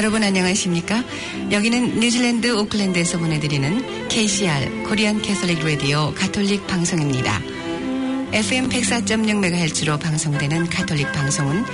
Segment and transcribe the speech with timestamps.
[0.00, 1.04] 여러분 안녕하십니까?
[1.50, 7.38] 여기는 뉴질랜드 오클랜드에서 보내드리는 KCR Korean Catholic Radio 가톨릭 방송입니다.
[8.32, 11.66] FM 104.6MHz로 방송되는 가톨릭 방송은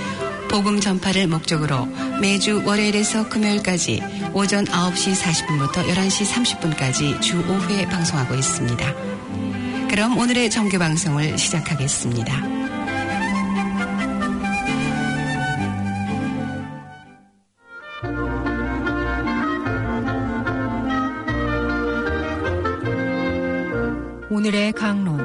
[0.49, 1.87] 복음 전파를 목적으로
[2.21, 4.03] 매주 월요일에서 금요일까지
[4.35, 8.95] 오전 9시 40분부터 11시 30분까지 주 5회 방송하고 있습니다.
[9.89, 12.56] 그럼 오늘의 정규 방송을 시작하겠습니다.
[24.47, 25.19] 오늘의 강론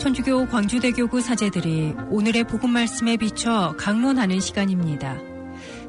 [0.00, 5.16] 천주교 광주대교구 사제들이 오늘의 복음 말씀에 비춰 강론하는 시간입니다.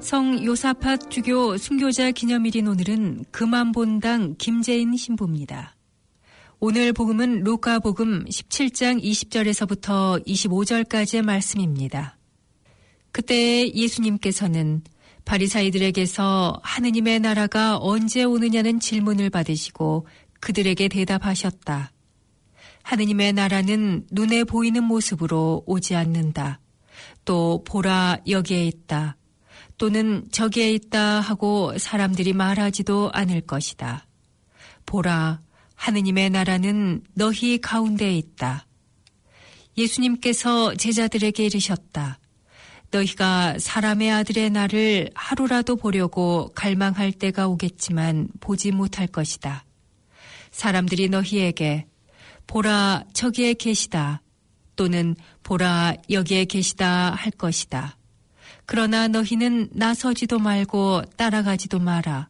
[0.01, 5.75] 성 요사팟 주교 순교자 기념일인 오늘은 금암본당 김재인 신부입니다.
[6.59, 12.19] 오늘 복음은 루카 복음 17장 20절에서부터 25절까지의 말씀입니다.
[13.11, 14.83] 그때 예수님께서는
[15.25, 20.07] 바리사이들에게서 하느님의 나라가 언제 오느냐는 질문을 받으시고
[20.39, 21.91] 그들에게 대답하셨다.
[22.83, 26.59] 하느님의 나라는 눈에 보이는 모습으로 오지 않는다.
[27.25, 29.17] 또 보라 여기에 있다.
[29.77, 34.05] 또는 저기에 있다 하고 사람들이 말하지도 않을 것이다.
[34.85, 35.41] 보라
[35.73, 38.67] 하느님의 나라는 너희 가운데에 있다.
[39.77, 42.19] 예수님께서 제자들에게 이르셨다.
[42.95, 49.65] 너희가 사람의 아들의 날을 하루라도 보려고 갈망할 때가 오겠지만 보지 못할 것이다.
[50.51, 51.87] 사람들이 너희에게
[52.47, 54.21] 보라 저기에 계시다
[54.75, 57.97] 또는 보라 여기에 계시다 할 것이다.
[58.65, 62.29] 그러나 너희는 나서지도 말고 따라가지도 마라.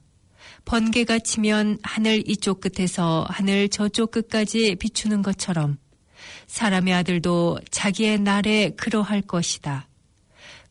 [0.65, 5.77] 번개가 치면 하늘 이쪽 끝에서 하늘 저쪽 끝까지 비추는 것처럼
[6.47, 9.87] 사람의 아들도 자기의 날에 그러할 것이다.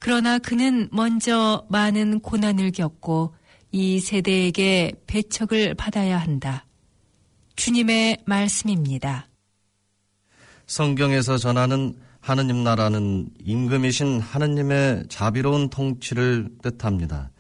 [0.05, 3.35] 그러나 그는 먼저 많은 고난을 겪고
[3.73, 6.67] 이 세대에게 배척을 받아야 한다.
[7.57, 9.29] 주님의 말씀입니다.
[10.67, 17.31] 성경에서 전하는 하느님 나라는 임금이신 하느님의 자비로운 통치를 뜻합니다.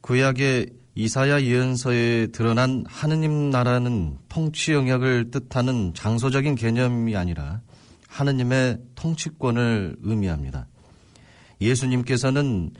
[0.00, 7.60] 구약의 이사야 예언서에 드러난 하느님 나라는 통치 영역을 뜻하는 장소적인 개념이 아니라
[8.08, 10.66] 하느님의 통치권을 의미합니다.
[11.60, 12.70] 예수님께서는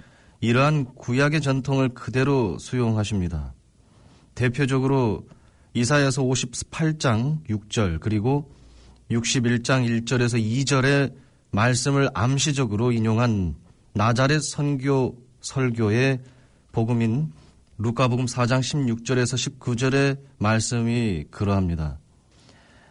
[0.41, 3.55] 이러한 구약의 전통을 그대로 수용하십니다.
[4.35, 5.27] 대표적으로
[5.75, 8.51] 이사야서 58장 6절 그리고
[9.11, 11.15] 61장 1절에서 2절의
[11.51, 13.55] 말씀을 암시적으로 인용한
[13.93, 16.21] 나자렛 선교 설교의
[16.73, 17.33] 복음인
[17.79, 21.99] 루카복음 4장 16절에서 19절의 말씀이 그러합니다.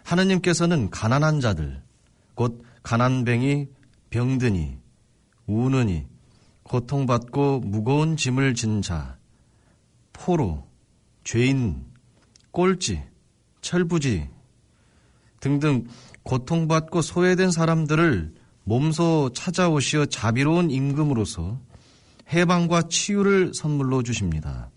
[0.04, 1.82] 하느님께서는 가난한 자들,
[2.34, 3.68] 곧 가난뱅이,
[4.10, 4.78] 병드니,
[5.50, 6.06] 우느니
[6.64, 9.18] 고통받고 무거운 짐을 진 자,
[10.14, 10.68] 포로,
[11.24, 11.86] 죄인,
[12.52, 13.02] 꼴찌,
[13.62, 14.30] 철부지
[15.40, 15.88] 등등
[16.24, 21.60] 고통받고 소외된 사람들을 몸소 찾아오시어 자비로운 임금으로서
[22.32, 24.70] 해방과 치유를 선물로 주십니다.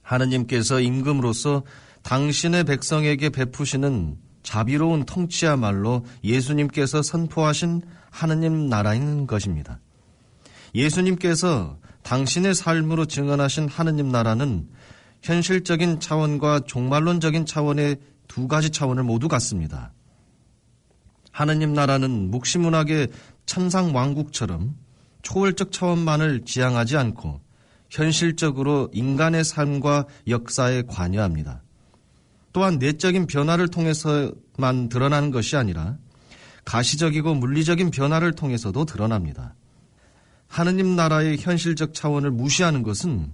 [0.00, 1.64] 하느님께서 임금으로서
[2.02, 7.82] 당신의 백성에게 베푸시는 자비로운 통치야말로 예수님께서 선포하신
[8.14, 9.80] 하느님 나라인 것입니다.
[10.72, 14.68] 예수님께서 당신의 삶으로 증언하신 하느님 나라는
[15.22, 17.96] 현실적인 차원과 종말론적인 차원의
[18.28, 19.92] 두 가지 차원을 모두 갖습니다.
[21.32, 23.08] 하느님 나라는 묵시문학의
[23.46, 24.76] 천상 왕국처럼
[25.22, 27.40] 초월적 차원만을 지향하지 않고
[27.90, 31.62] 현실적으로 인간의 삶과 역사에 관여합니다.
[32.52, 35.98] 또한 내적인 변화를 통해서만 드러나는 것이 아니라
[36.64, 39.54] 가시적이고 물리적인 변화를 통해서도 드러납니다.
[40.48, 43.32] 하느님 나라의 현실적 차원을 무시하는 것은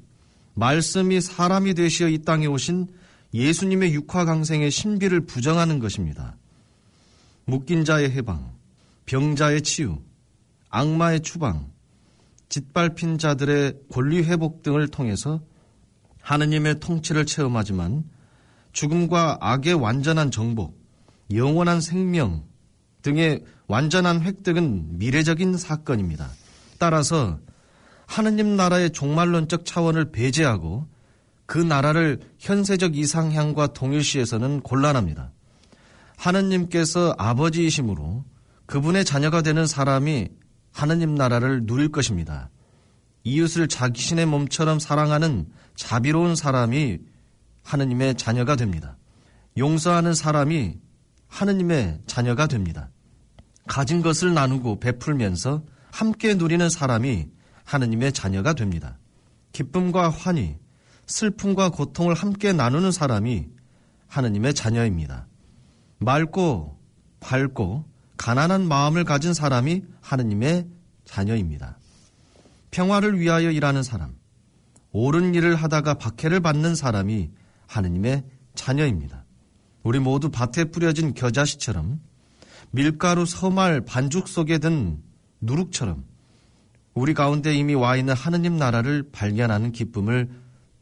[0.54, 2.88] 말씀이 사람이 되시어 이 땅에 오신
[3.32, 6.36] 예수님의 육화강생의 신비를 부정하는 것입니다.
[7.44, 8.52] 묶인 자의 해방,
[9.06, 9.98] 병자의 치유,
[10.70, 11.70] 악마의 추방,
[12.48, 15.40] 짓밟힌 자들의 권리 회복 등을 통해서
[16.20, 18.04] 하느님의 통치를 체험하지만
[18.72, 20.78] 죽음과 악의 완전한 정복,
[21.32, 22.44] 영원한 생명
[23.02, 26.28] 등의 완전한 획득은 미래적인 사건입니다.
[26.78, 27.38] 따라서
[28.06, 30.88] 하느님 나라의 종말론적 차원을 배제하고
[31.46, 35.32] 그 나라를 현세적 이상향과 동일시해서는 곤란합니다.
[36.16, 38.24] 하느님께서 아버지이심으로
[38.66, 40.28] 그분의 자녀가 되는 사람이
[40.72, 42.50] 하느님 나라를 누릴 것입니다.
[43.24, 46.98] 이웃을 자신의 몸처럼 사랑하는 자비로운 사람이
[47.62, 48.96] 하느님의 자녀가 됩니다.
[49.58, 50.76] 용서하는 사람이
[51.30, 52.90] 하느님의 자녀가 됩니다.
[53.66, 57.28] 가진 것을 나누고 베풀면서 함께 누리는 사람이
[57.64, 58.98] 하느님의 자녀가 됩니다.
[59.52, 60.58] 기쁨과 환희,
[61.06, 63.48] 슬픔과 고통을 함께 나누는 사람이
[64.08, 65.28] 하느님의 자녀입니다.
[65.98, 66.78] 맑고
[67.20, 67.84] 밝고
[68.16, 70.66] 가난한 마음을 가진 사람이 하느님의
[71.04, 71.78] 자녀입니다.
[72.70, 74.14] 평화를 위하여 일하는 사람,
[74.92, 77.30] 옳은 일을 하다가 박해를 받는 사람이
[77.66, 78.24] 하느님의
[78.54, 79.19] 자녀입니다.
[79.82, 82.00] 우리 모두 밭에 뿌려진 겨자씨처럼
[82.70, 84.98] 밀가루 서말 반죽 속에 든
[85.40, 86.04] 누룩처럼
[86.94, 90.28] 우리 가운데 이미 와 있는 하느님 나라를 발견하는 기쁨을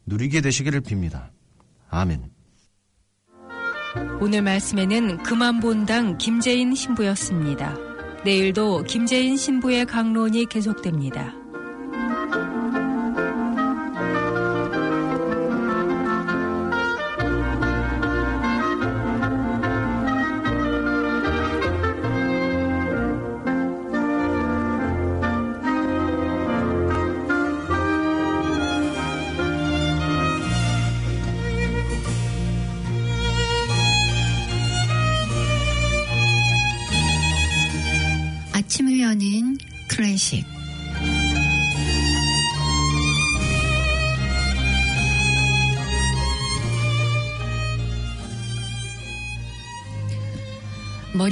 [0.05, 1.29] 누리게 되시기를 빕니다.
[1.89, 2.29] 아멘.
[4.21, 7.77] 오늘 말씀에는 그만 본당 김재인 신부였습니다.
[8.25, 11.33] 내일도 김재인 신부의 강론이 계속됩니다.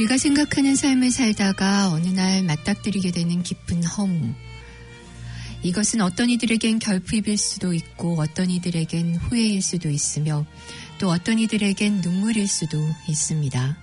[0.07, 4.33] 머리가 생각하는 삶을 살다가 어느 날 맞닥뜨리게 되는 깊은 허무.
[5.63, 10.45] 이것은 어떤 이들에겐 결핍일 수도 있고 어떤 이들에겐 후회일 수도 있으며
[10.97, 13.77] 또 어떤 이들에겐 눈물일 수도 있습니다.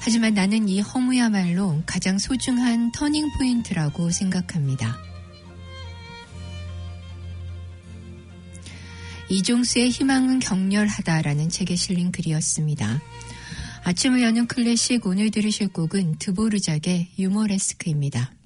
[0.00, 4.98] 하지만 나는 이 허무야말로 가장 소중한 터닝 포인트라고 생각합니다.
[9.30, 13.00] 이종수의 희망은 격렬하다라는 책에 실린 글이었습니다.
[13.84, 18.39] 아침을 여는 클래식 오늘 들으실 곡은 드보르작의 유머레스크입니다.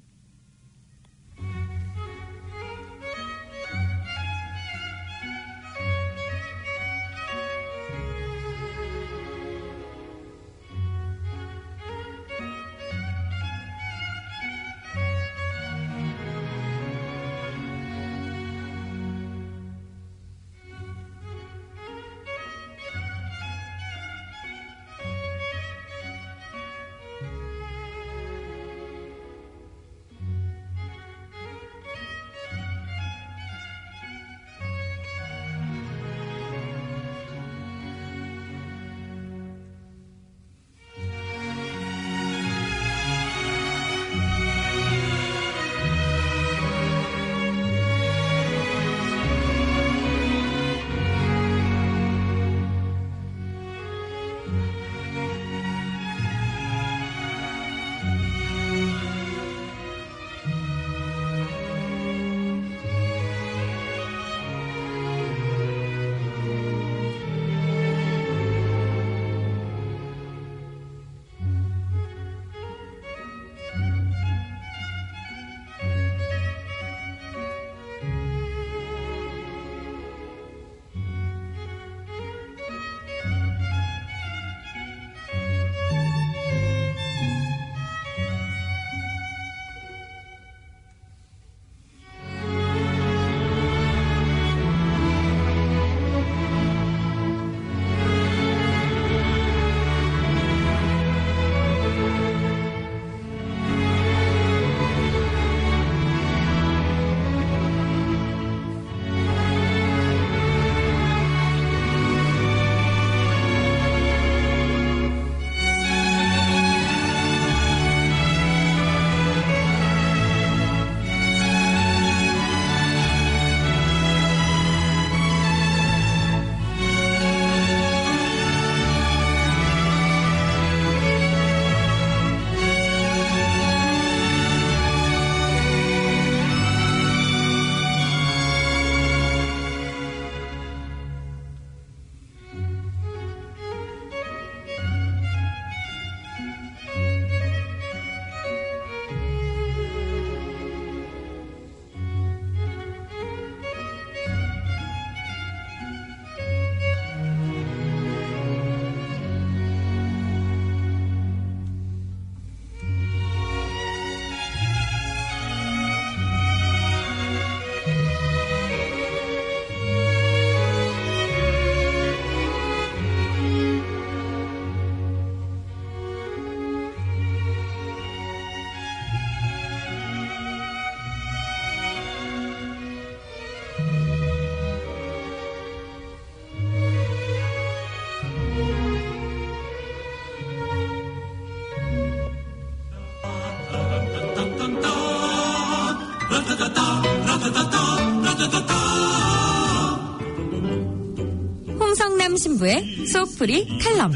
[202.45, 204.11] 신부의 속풀이 칼럼.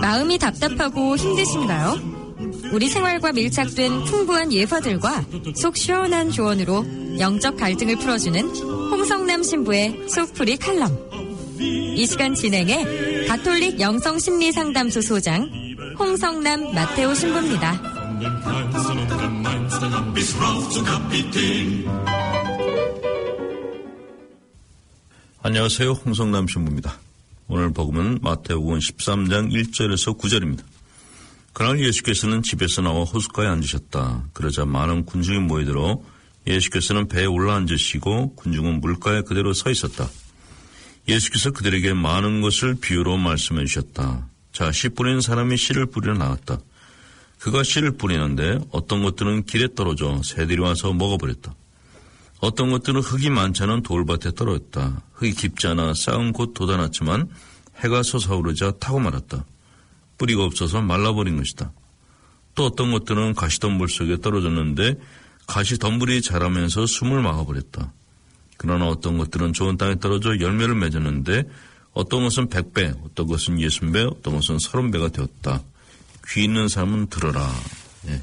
[0.00, 2.18] 마음이 답답하고 힘드신가요?
[2.72, 5.24] 우리 생활과 밀착된 풍부한 예화들과
[5.54, 6.84] 속 시원한 조언으로
[7.20, 8.40] 영적 갈등을 풀어주는
[8.90, 10.98] 홍성남 신부의 속풀이 칼럼.
[11.60, 15.48] 이 시간 진행해 가톨릭 영성심리상담소 소장
[15.98, 17.87] 홍성남 마테오 신부입니다.
[25.42, 25.90] 안녕하세요.
[25.90, 26.98] 홍성남 신부입니다.
[27.48, 30.62] 오늘 복음은 마태복음 13장 1절에서 9절입니다.
[31.52, 34.28] 그날 예수께서는 집에서 나와 호숫가에 앉으셨다.
[34.32, 36.00] 그러자 많은 군중이 모이들어
[36.46, 40.08] 예수께서는 배에 올라앉으시고 군중은 물가에 그대로 서 있었다.
[41.08, 44.28] 예수께서 그들에게 많은 것을 비유로 말씀해 주셨다.
[44.52, 46.60] 자, 씨 뿌리는 사람이 씨를 뿌리러 나왔다.
[47.38, 51.54] 그가 씨를 뿌리는데 어떤 것들은 길에 떨어져 새들이 와서 먹어버렸다.
[52.40, 55.02] 어떤 것들은 흙이 많지 않은 돌밭에 떨어졌다.
[55.14, 57.28] 흙이 깊지 않아 쌓은 곳 돋아났지만
[57.76, 59.44] 해가 솟아오르자 타고 말았다.
[60.18, 61.72] 뿌리가 없어서 말라버린 것이다.
[62.54, 64.96] 또 어떤 것들은 가시덤불 속에 떨어졌는데
[65.46, 67.92] 가시덤불이 자라면서 숨을 막아버렸다.
[68.56, 71.44] 그러나 어떤 것들은 좋은 땅에 떨어져 열매를 맺었는데
[71.92, 75.62] 어떤 것은 백배, 어떤 것은 예순 배, 어떤 것은 서른 배가 되었다.
[76.30, 77.48] 귀 있는 사람은 들어라.
[78.08, 78.22] 예.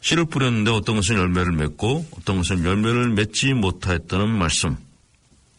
[0.00, 4.76] 씨를 뿌렸는데 어떤 것은 열매를 맺고 어떤 것은 열매를 맺지 못하였다는 말씀.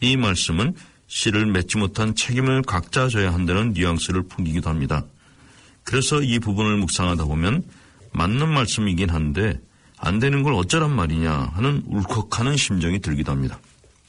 [0.00, 0.74] 이 말씀은
[1.06, 5.04] 씨를 맺지 못한 책임을 각자 져야 한다는 뉘앙스를 풍기기도 합니다.
[5.84, 7.64] 그래서 이 부분을 묵상하다 보면
[8.12, 9.60] 맞는 말씀이긴 한데
[9.98, 13.60] 안 되는 걸 어쩌란 말이냐 하는 울컥하는 심정이 들기도 합니다.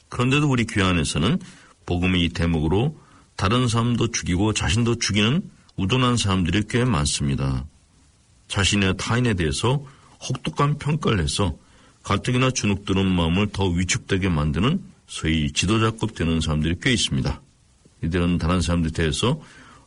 [0.08, 1.38] 그런데도 우리 귀 안에서는
[1.86, 2.98] 복음의 이 대목으로
[3.36, 5.42] 다른 사람도 죽이고 자신도 죽이는
[5.82, 7.64] 우둔한 사람들이 꽤 많습니다.
[8.46, 9.84] 자신의 타인에 대해서
[10.28, 11.56] 혹독한 평가를 해서
[12.04, 17.40] 가뜩이나 주눅드는 마음을 더 위축되게 만드는 소위 지도자급 되는 사람들이 꽤 있습니다.
[18.04, 19.40] 이들은 다른 사람들에 대해서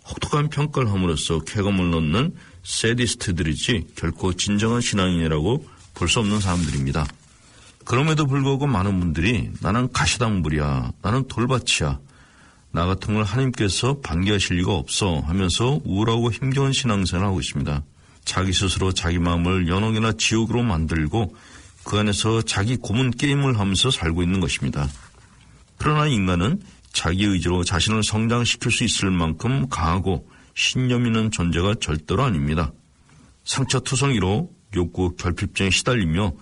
[0.09, 7.07] 혹독한 평가를 함으로써 쾌감을 넣는 세디스트들이지 결코 진정한 신앙인이라고 볼 수 없는 사람들입니다.
[7.85, 11.99] 그럼에도 불구하고 많은 분들이 나는 가시덤불이야, 나는 돌밭이야,
[12.75, 17.81] 나 같은 걸 하나님께서 반기하실 리가 없어 하면서 우울하고 힘겨운 신앙생활을 하고 있습니다.
[18.25, 21.33] 자기 스스로 자기 마음을 연옥이나 지옥으로 만들고
[21.85, 24.89] 그 안에서 자기 고문 게임을 하면서 살고 있는 것입니다.
[25.77, 26.59] 그러나 인간은
[26.91, 32.73] 자기 의지로 자신을 성장시킬 수 있을 만큼 강하고 신념 있는 존재가 절대로 아닙니다.
[33.45, 36.33] 상처투성이로 욕구 결핍증에 시달리며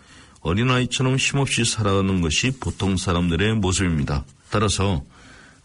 [0.42, 4.26] 어린아이처럼 힘없이 살아가는 것이 보통 사람들의 모습입니다.
[4.50, 5.04] 따라서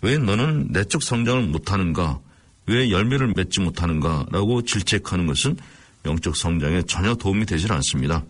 [0.00, 2.20] 왜 너는 내적 성장을 못하는가?
[2.66, 4.26] 왜 열매를 맺지 못하는가?
[4.30, 5.56] 라고 질책하는 것은
[6.04, 8.24] 영적 성장에 전혀 도움이 되질 않습니다.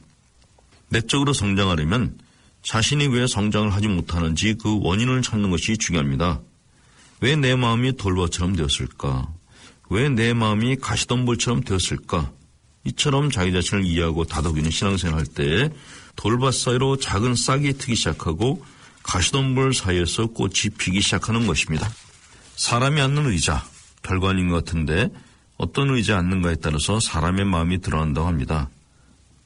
[0.89, 2.19] 내적으로 성장하려면
[2.63, 6.41] 자신이 왜 성장을 하지 못하는지 그 원인을 찾는 것이 중요합니다.
[7.21, 9.29] 왜 내 마음이 돌밭처럼 되었을까?
[9.91, 12.31] 왜 내 마음이 가시덤불처럼 되었을까?
[12.85, 15.71] 이처럼 자기 자신을 이해하고 다독이는 신앙생활 때
[16.17, 18.65] 돌밭 사이로 작은 싹이 트기 시작하고
[19.09, 21.89] 가시덤불 사이에서 꽃이 피기 시작하는 것입니다.
[22.57, 23.65] 사람이 앉는 의자,
[24.05, 25.09] 아닌 것 같은데
[25.57, 28.69] 어떤 의자에 앉는가에 따라서 사람의 마음이 드러난다고 합니다.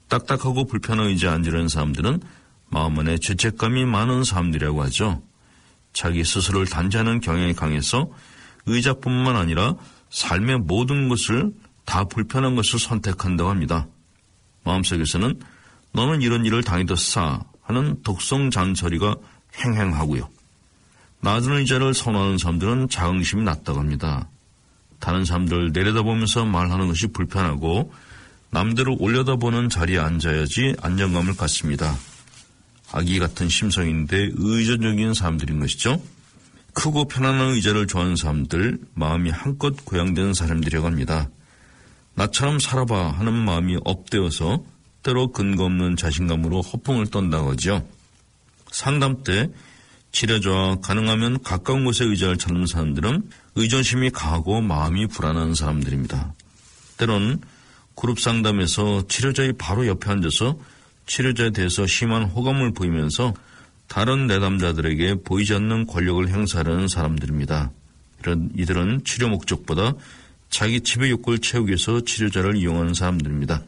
[0.09, 2.21] 딱딱하고 불편한 의자에 앉으려는 사람들은
[2.71, 5.23] 마음 안에 죄책감이 많은 사람들이라고 하죠.
[5.93, 8.11] 자기 스스로를 단죄하는 경향이 강해서
[8.67, 9.77] 의자뿐만 아니라
[10.11, 11.53] 삶의 모든 것을
[11.85, 13.87] 다 불편한 것을 선택한다고 합니다.
[14.65, 15.41] 마음속에서는
[15.93, 19.17] 너는 이런 일을 당해뒀사 하는 독성 잔소리가
[19.57, 20.29] 행행하고요.
[21.21, 24.29] 낮은 의자를 선호하는 사람들은 자긍심이 낮다고 합니다.
[24.99, 27.93] 다른 사람들을 내려다보면서 말하는 것이 불편하고
[28.51, 31.97] 남들을 올려다보는 자리에 앉아야지 안정감을 갖습니다.
[32.93, 36.03] 아기 같은 심성인데 의존적인 사람들인 것이죠.
[36.75, 41.29] 크고 편안한 의자를 좋아하는 사람들, 마음이 한껏 고양되는 사람들이라고 합니다.
[42.15, 44.63] 나처럼 살아봐 하는 마음이 업되어서
[45.03, 47.87] 때로 근거 없는 자신감으로 허풍을 떤다고 하죠.
[48.73, 49.49] 상담 때
[50.11, 56.35] 치료자와 가능하면 가까운 곳에 의자를 찾는 사람들은 의존심이 강하고 마음이 불안한 사람들입니다.
[56.99, 57.41] 때로는
[57.95, 60.59] 그룹 상담에서 치료자의 바로 옆에 앉아서
[61.07, 63.35] 치료자에 대해서 심한 호감을 보이면서
[63.89, 67.71] 다른 내담자들에게 보이지 않는 권력을 행사하는 사람들입니다.
[68.21, 69.95] 이런 이들은 치료 목적보다
[70.49, 73.63] 자기 지배 욕구를 채우기 위해서 치료자를 이용하는 사람들입니다.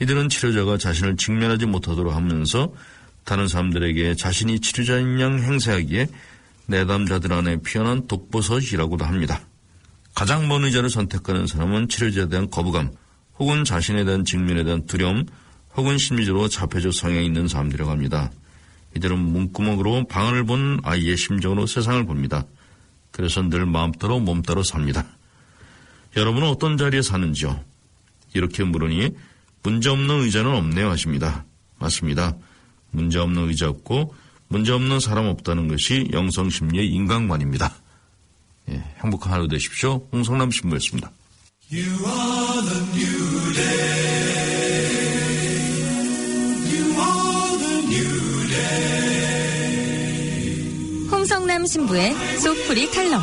[0.00, 2.72] 이들은 치료자가 자신을 직면하지 못하도록 하면서
[3.24, 6.08] 다른 사람들에게 자신이 치료자인 양 행세하기에
[6.66, 9.40] 내담자들 안에 피어난 독버섯이라고도 합니다.
[10.14, 12.92] 가장 먼 의자를 선택하는 사람은 치료자에 대한 거부감
[13.38, 15.26] 혹은 자신에 대한 직면에 대한 두려움
[15.76, 18.30] 혹은 심리적으로 자폐적 성향이 있는 사람들이라고 합니다.
[18.96, 22.44] 이들은 문구멍으로 방안을 본 아이의 심정으로 세상을 봅니다.
[23.10, 25.04] 그래서 늘 마음 따로 몸 따로 삽니다.
[26.16, 27.60] 여러분은 어떤 자리에 사는지요?
[28.34, 29.10] 이렇게 물으니
[29.64, 31.44] 문제없는 의자는 없네요 하십니다.
[31.78, 32.36] 맞습니다.
[32.94, 34.14] 문제없는 의자 없고
[34.48, 37.74] 문제없는 사람 없다는 것이 영성심리의 인강관입니다.
[38.70, 40.06] 예, 행복한 하루 되십시오.
[40.12, 41.10] 홍성남 신부였습니다.
[51.10, 53.20] 홍성남 신부의 소프리 칼럼.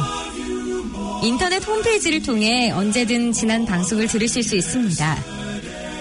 [1.23, 5.40] 인터넷 홈페이지를 통해 언제든 지난 방송을 들으실 수 있습니다.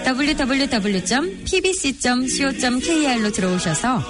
[0.05, 1.31] www.pbc.co.kr로
[3.31, 4.03] 들어오셔서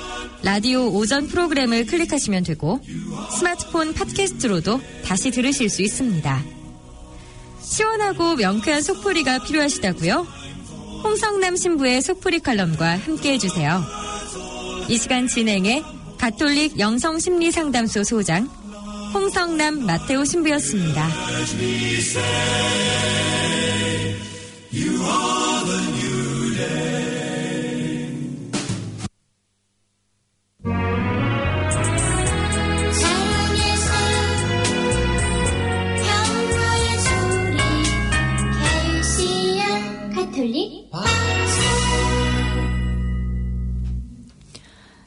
[0.44, 2.80] 라디오 오전 프로그램을 클릭하시면 되고
[3.38, 6.44] 스마트폰 팟캐스트로도 다시 들으실 수 있습니다.
[7.62, 10.28] 시원하고 명쾌한 속풀이가 필요하시다고요?
[11.04, 13.84] 홍성남 신부의 속풀이 칼럼과 함께 해 주세요.
[14.90, 15.84] 이 시간 진행에
[16.18, 18.50] 가톨릭 영성 심리 상담소 소장
[19.14, 21.08] 홍성남 마테오 신부였습니다.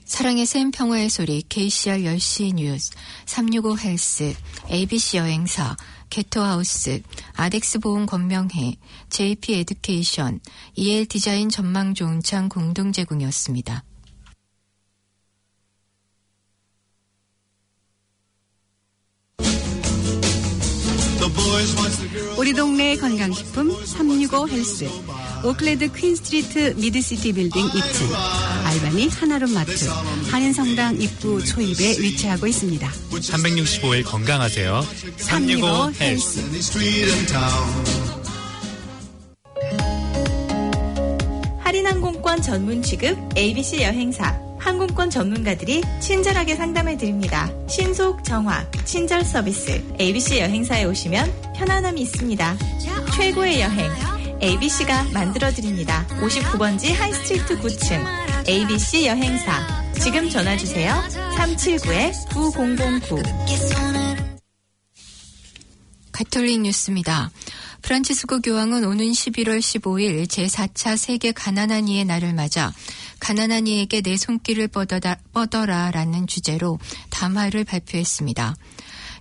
[0.05, 2.91] 사랑의 샘 평화의 소리 KCR 10시 뉴스
[3.25, 4.35] 365 헬스
[4.71, 5.75] ABC 여행사
[6.15, 7.03] 게토하우스
[7.35, 8.77] 아덱스 보험 건명회
[9.11, 10.39] JP Education
[10.77, 13.83] EL 디자인 전망 좋은 창 공동 제공이었습니다.
[22.37, 24.89] 우리 동네 건강식품 365 헬스
[25.45, 28.15] 오클랜드 퀸스트리트 미드시티 빌딩 2층
[28.65, 29.89] 알바니 하나로 마트
[30.31, 32.91] 한인성당 입구 초입에 위치하고 있습니다.
[33.11, 34.85] 365일 건강하세요.
[35.17, 36.41] 365 헬스
[41.59, 47.53] 할인 항공권 전문 취급 ABC 여행사 항공권 전문가들이 친절하게 상담해 드립니다.
[47.69, 52.57] 신속 정확 친절 서비스 ABC 여행사에 오시면 편안함이 있습니다.
[53.15, 53.91] 최고의 여행
[54.43, 56.07] ABC가 만들어 드립니다.
[56.19, 59.61] 59번지 하이스트리트 9층 ABC 여행사
[60.01, 60.95] 지금 전화 주세요.
[61.37, 63.23] 379-9009
[66.11, 67.31] 가톨릭 뉴스입니다.
[67.83, 72.73] 프란치스코 교황은 오는 11월 15일 제4차 세계 가난한 이의 날을 맞아
[73.25, 78.55] 가난한 이에게 내 손길을 뻗어라, 뻗어라라는 주제로 담화를 발표했습니다.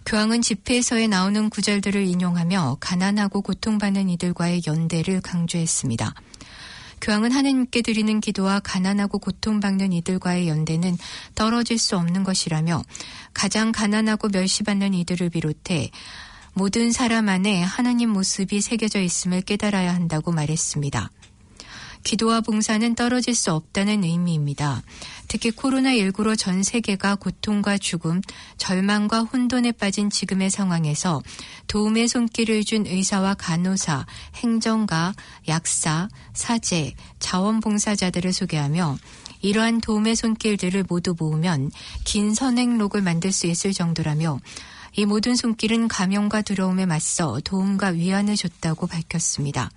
[0.06, 6.16] 교황은 집회에서에 나오는 구절들을 인용하며 가난하고 고통받는 이들과의 연대를 강조했습니다.
[7.00, 10.98] 교황은 하느님께 드리는 기도와 가난하고 고통받는 이들과의 연대는
[11.34, 12.84] 떨어질 수 없는 것이라며
[13.34, 15.92] 가장 가난하고 멸시받는 이들을 비롯해
[16.54, 21.10] 모든 사람 안에 하나님 모습이 새겨져 있음을 깨달아야 한다고 말했습니다.
[22.04, 24.84] 기도와 봉사는 떨어질 수 없다는 의미입니다.
[25.28, 28.22] 특히 코로나19로 전 세계가 고통과 죽음,
[28.58, 31.24] 절망과 혼돈에 빠진 지금의 상황에서
[31.68, 35.14] 도움의 손길을 준 의사와 간호사, 행정가,
[35.48, 38.98] 약사, 사제, 자원봉사자들을 소개하며
[39.42, 41.72] 이러한 도움의 손길들을 모두 모으면
[42.04, 44.40] 긴 선행록을 만들 수 있을 정도라며
[44.96, 49.72] 이 모든 손길은 감염과 두려움에 맞서 도움과 위안을 줬다고 밝혔습니다.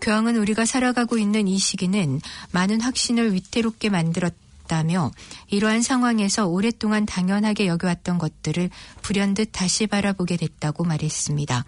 [0.00, 2.20] 교황은 우리가 살아가고 있는 이 시기는
[2.52, 5.10] 많은 확신을 위태롭게 만들었다며
[5.48, 8.70] 이러한 상황에서 오랫동안 당연하게 여겨왔던 것들을
[9.02, 11.64] 불현듯 다시 바라보게 됐다고 말했습니다.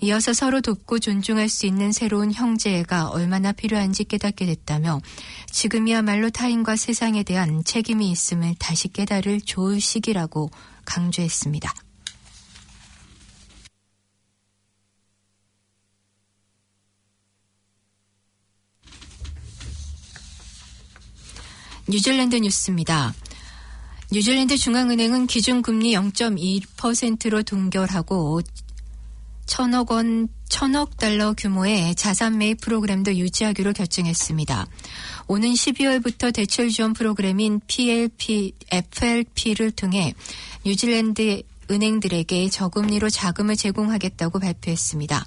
[0.00, 5.00] 이어서 서로 돕고 존중할 수 있는 새로운 형제가 얼마나 필요한지 깨닫게 됐다며
[5.50, 10.50] 지금이야말로 타인과 세상에 대한 책임이 있음을 다시 깨달을 좋을 시기라고
[10.84, 11.72] 강조했습니다.
[21.88, 23.14] 뉴질랜드 뉴스입니다.
[24.12, 28.40] 뉴질랜드 중앙은행은 기준금리 0.2%로 동결하고
[29.46, 34.66] 천억 원, 천억 달러 규모의 자산 매입 프로그램도 유지하기로 결정했습니다.
[35.26, 40.14] 오는 12월부터 대출 지원 프로그램인 PLP, FLP를 통해
[40.64, 45.26] 뉴질랜드 은행들에게 저금리로 자금을 제공하겠다고 발표했습니다.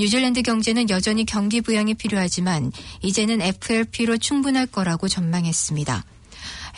[0.00, 6.06] 뉴질랜드 경제는 여전히 경기 부양이 필요하지만 이제는 FLP로 충분할 거라고 전망했습니다.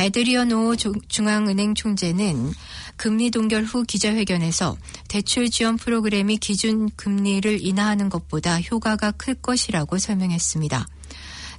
[0.00, 2.52] 에드리언 오 중앙은행 총재는
[2.96, 10.88] 금리 동결 후 기자회견에서 대출 지원 프로그램이 기준 금리를 인하하는 것보다 효과가 클 것이라고 설명했습니다.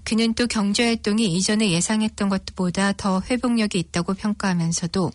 [0.03, 5.11] 그는 또 경제활동이 이전에 예상했던 것보다 더 회복력이 있다고 평가하면서도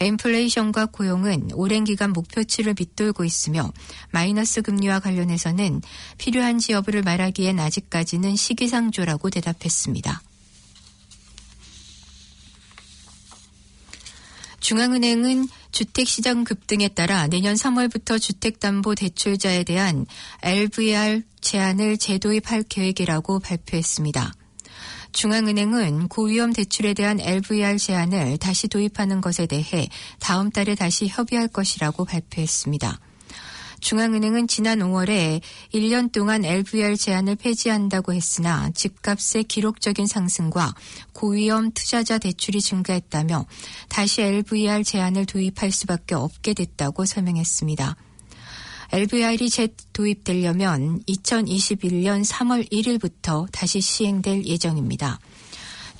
[0.00, 3.72] 인플레이션과 고용은 오랜 기간 목표치를 밑돌고 있으며
[4.10, 5.82] 마이너스 금리와 관련해서는
[6.18, 10.22] 필요한지 여부를 말하기엔 아직까지는 시기상조라고 대답했습니다.
[14.60, 20.06] 중앙은행은 주택시장 급등에 따라 내년 3월부터 주택담보대출자에 대한
[20.42, 24.32] LVR 제한을 재도입할 계획이라고 발표했습니다.
[25.12, 29.88] 중앙은행은 고위험 대출에 대한 LVR 제한을 다시 도입하는 것에 대해
[30.20, 33.00] 다음 달에 다시 협의할 것이라고 발표했습니다.
[33.82, 35.40] 중앙은행은 지난 5월에
[35.74, 40.74] 1년 동안 LVR 제한을 폐지한다고 했으나 집값의 기록적인 상승과
[41.12, 43.44] 고위험 투자자 대출이 증가했다며
[43.88, 47.96] 다시 LVR 제한을 도입할 수밖에 없게 됐다고 설명했습니다.
[48.92, 55.18] LVR이 재도입되려면 2021년 3월 1일부터 다시 시행될 예정입니다.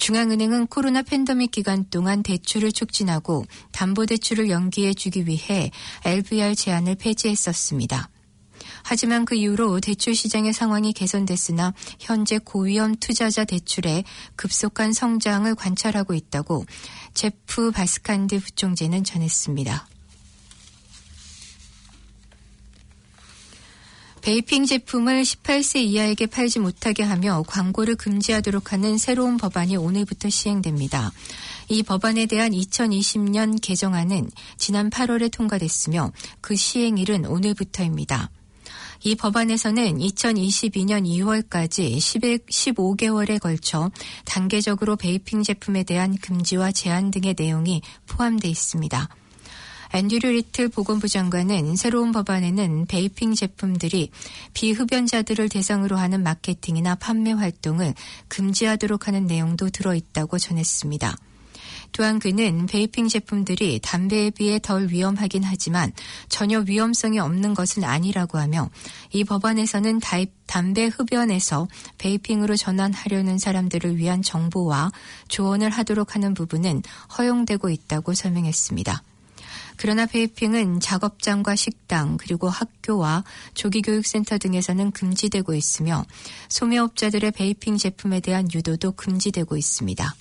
[0.02, 5.70] 중앙은행은 코로나 팬데믹 기간 동안 대출을 촉진하고 담보대출을 연기해 주기 위해
[6.04, 8.10] LVR 제한을 폐지했었습니다.
[8.82, 14.02] 하지만 그 이후로 대출 시장의 상황이 개선됐으나 현재 고위험 투자자 대출에
[14.34, 16.66] 급속한 성장을 관찰하고 있다고
[17.14, 19.86] 제프 바스칸드 부총재는 전했습니다.
[24.22, 31.10] 베이핑 제품을 18세 이하에게 팔지 못하게 하며 광고를 금지하도록 하는 새로운 법안이 오늘부터 시행됩니다.
[31.68, 38.30] 이 법안에 대한 2020년 개정안은 지난 8월에 통과됐으며 그 시행일은 오늘부터입니다.
[39.02, 43.90] 이 법안에서는 2022년 2월까지 15개월에 걸쳐
[44.24, 49.08] 단계적으로 vaping 제품에 대한 금지와 제한 등의 내용이 포함되어 있습니다.
[49.94, 54.10] 앤드류 리틀 보건부 장관은 새로운 법안에는 vaping 제품들이
[54.54, 57.92] 비흡연자들을 대상으로 하는 마케팅이나 판매 활동을
[58.28, 61.14] 금지하도록 하는 내용도 들어있다고 전했습니다.
[61.92, 65.92] 또한 그는 베이핑 제품들이 담배에 비해 덜 위험하긴 하지만
[66.30, 68.70] 전혀 위험성이 없는 것은 아니라고 하며
[69.12, 70.00] 이 법안에서는
[70.46, 74.90] 담배 흡연에서 베이핑으로 전환하려는 사람들을 위한 정보와
[75.28, 76.82] 조언을 하도록 하는 부분은
[77.18, 79.02] 허용되고 있다고 설명했습니다.
[79.76, 86.04] 그러나 베이핑은 작업장과 식당 그리고 학교와 조기교육센터 등에서는 금지되고 있으며
[86.48, 90.14] 소매업자들의 vaping 제품에 대한 유도도 금지되고 있습니다.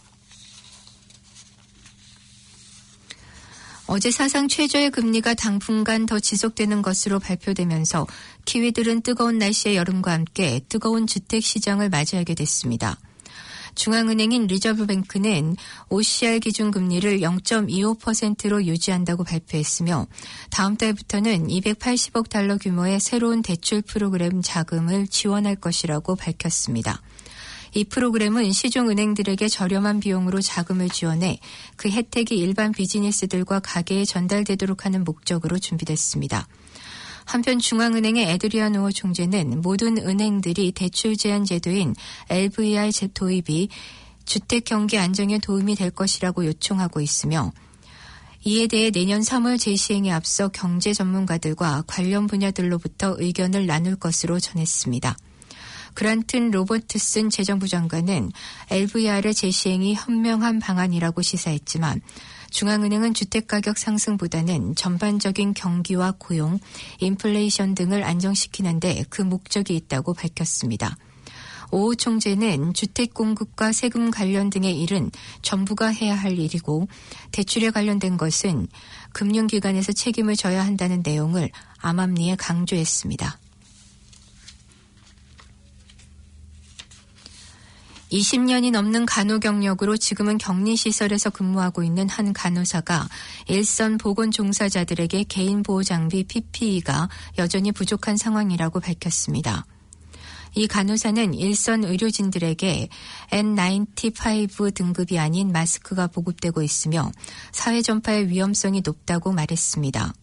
[3.88, 8.08] 어제 사상 최저의 금리가 당분간 더 지속되는 것으로 발표되면서
[8.46, 12.98] 키위들은 뜨거운 날씨의 여름과 함께 뜨거운 주택 시장을 맞이하게 됐습니다.
[13.76, 15.56] 중앙은행인 리저브뱅크는
[15.90, 20.08] OCR 기준 금리를 0.25%로 유지한다고 발표했으며
[20.50, 27.02] 다음 달부터는 280억 달러 규모의 새로운 대출 프로그램 자금을 지원할 것이라고 밝혔습니다.
[27.74, 31.40] 이 프로그램은 시중 은행들에게 저렴한 비용으로 자금을 지원해
[31.78, 36.48] 그 혜택이 일반 비즈니스들과 가게에 전달되도록 하는 목적으로 준비됐습니다.
[37.32, 41.96] 한편 중앙은행의 에드리아노 총재는 모든 은행들이 대출 제한 제도인
[42.30, 43.70] LVR 도입이
[44.26, 47.54] 주택 경기 안정에 도움이 될 것이라고 요청하고 있으며
[48.44, 55.16] 이에 대해 내년 3월 재시행에 앞서 경제 전문가들과 관련 분야들로부터 의견을 나눌 것으로 전했습니다.
[55.94, 58.30] 그란튼 로버트슨 재정부 장관은
[58.70, 62.02] LVR의 재시행이 현명한 방안이라고 시사했지만
[62.52, 66.60] 중앙은행은 주택가격 상승보다는 전반적인 경기와 고용,
[67.00, 70.96] 인플레이션 등을 안정시키는데 그 목적이 있다고 밝혔습니다.
[71.72, 75.10] 오 총재는 주택 공급과 세금 관련 등의 일은
[75.42, 76.90] 정부가 해야 할 일이고
[77.32, 78.68] 대출에 관련된 것은
[79.14, 83.40] 금융기관에서 책임을 져야 한다는 내용을 암암리에 강조했습니다.
[88.12, 93.08] 20년이 넘는 간호 경력으로 지금은 격리시설에서 근무하고 있는 한 간호사가
[93.48, 99.66] 일선 보건 종사자들에게 개인 보호 장비 PPE가 여전히 부족한 상황이라고 밝혔습니다.
[100.54, 102.90] 이 간호사는 일선 의료진들에게
[103.32, 107.10] N95 등급이 아닌 마스크가 보급되고 있으며
[107.54, 110.14] 사회 전파의 위험성이 높다고 말했습니다.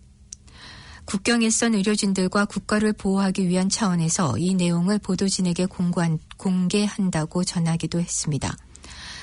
[1.08, 8.54] 국경 일선 의료진들과 국가를 보호하기 위한 차원에서 이 내용을 보도진에게 공고한, 공개한다고 전하기도 했습니다.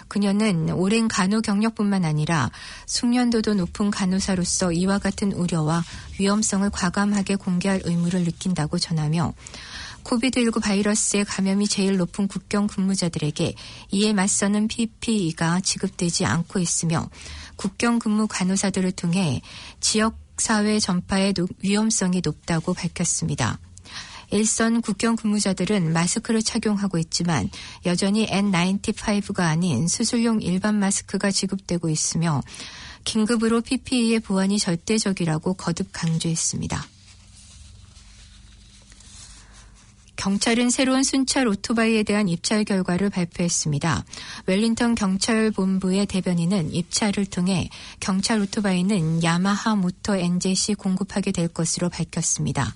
[0.08, 2.50] 그녀는 오랜 간호 경력뿐만 아니라
[2.88, 5.84] 숙련도도 높은 간호사로서 이와 같은 우려와
[6.20, 9.34] 위험성을 과감하게 공개할 의무를 느낀다고 전하며
[10.06, 13.54] 코비드19 바이러스의 감염이 제일 높은 국경 근무자들에게
[13.92, 17.08] 이에 맞서는 PPE가 지급되지 않고 있으며
[17.58, 19.44] 국경 근무 간호사들을 통해
[19.80, 23.60] 지역 사회 전파의 위험성이 높다고 밝혔습니다.
[24.32, 27.50] 일선 국경 근무자들은 마스크를 착용하고 있지만
[27.86, 32.42] 여전히 N95가 아닌 수술용 일반 마스크가 지급되고 있으며
[33.04, 36.95] 긴급으로 PPE의 보안이 절대적이라고 거듭 강조했습니다.
[40.16, 44.06] 경찰은 새로운 순찰 오토바이에 대한 입찰 결과를 발표했습니다.
[44.46, 52.74] 웰링턴 경찰 본부의 대변인은 입찰을 통해 경찰 오토바이는 야마하 모터 NZ이 공급하게 될 것으로 밝혔습니다.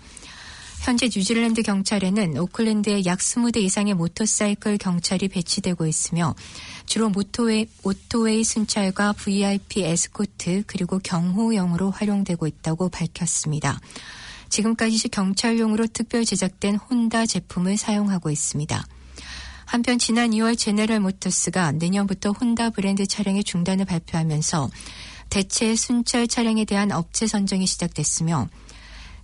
[0.81, 6.35] 현재 뉴질랜드 경찰에는 오클랜드에 약 20대 이상의 모터사이클 경찰이 배치되고 있으며
[6.85, 13.79] 주로 motorway, 오토바이 순찰과 VIP 에스코트 그리고 경호용으로 활용되고 있다고 밝혔습니다.
[14.49, 18.85] 지금까지 경찰용으로 특별 제작된 혼다 제품을 사용하고 있습니다.
[19.65, 24.69] 한편 지난 2월 제네럴 모터스가 내년부터 홀덴 브랜드 차량의 중단을 발표하면서
[25.29, 28.49] 대체 순찰 차량에 대한 업체 선정이 시작됐으며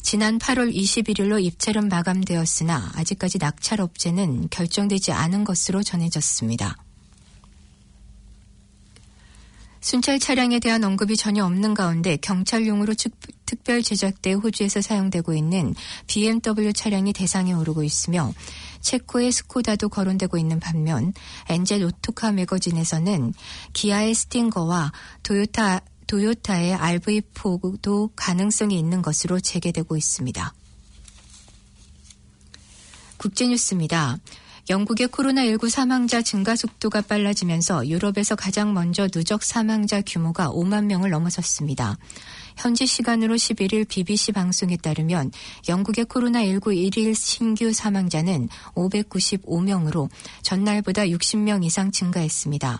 [0.03, 6.77] 지난 8월 21일로 입찰은 마감되었으나 아직까지 낙찰 업체는 결정되지 않은 것으로 전해졌습니다.
[9.85, 12.95] 순찰 차량에 대한 언급이 전혀 없는 가운데 경찰용으로
[13.45, 15.75] 특별 제작돼 호주에서 사용되고 있는
[16.07, 18.33] BMW 차량이 대상에 오르고 있으며
[18.81, 21.13] 체코의 스코다도 거론되고 있는 반면
[21.49, 23.35] 엔젤 오토카 매거진에서는
[23.73, 30.51] 기아의 스팅거와 도요타 도요타의 RV4도 가능성이 있는 것으로 재개되고 있습니다.
[33.17, 34.17] 국제뉴스입니다.
[34.67, 41.97] 영국의 코로나19 사망자 증가 속도가 빨라지면서 유럽에서 가장 먼저 누적 사망자 규모가 5만 명을 넘어섰습니다.
[42.57, 45.31] 현지 시간으로 11일 BBC 방송에 따르면
[45.69, 50.09] 영국의 코로나19 1일 신규 사망자는 595명으로
[50.41, 52.79] 전날보다 60명 이상 증가했습니다.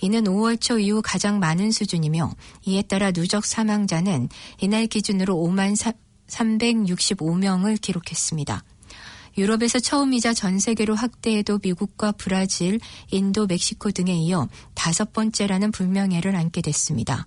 [0.00, 2.32] 이는 5월 초 이후 가장 많은 수준이며
[2.66, 4.28] 이에 따라 누적 사망자는
[4.60, 5.76] 이날 기준으로 5만
[6.26, 8.64] 365명을 기록했습니다.
[9.36, 16.62] 유럽에서 처음이자 전 세계로 확대해도 미국과 브라질, 인도, 멕시코 등에 이어 다섯 번째라는 불명예를 안게
[16.62, 17.26] 됐습니다.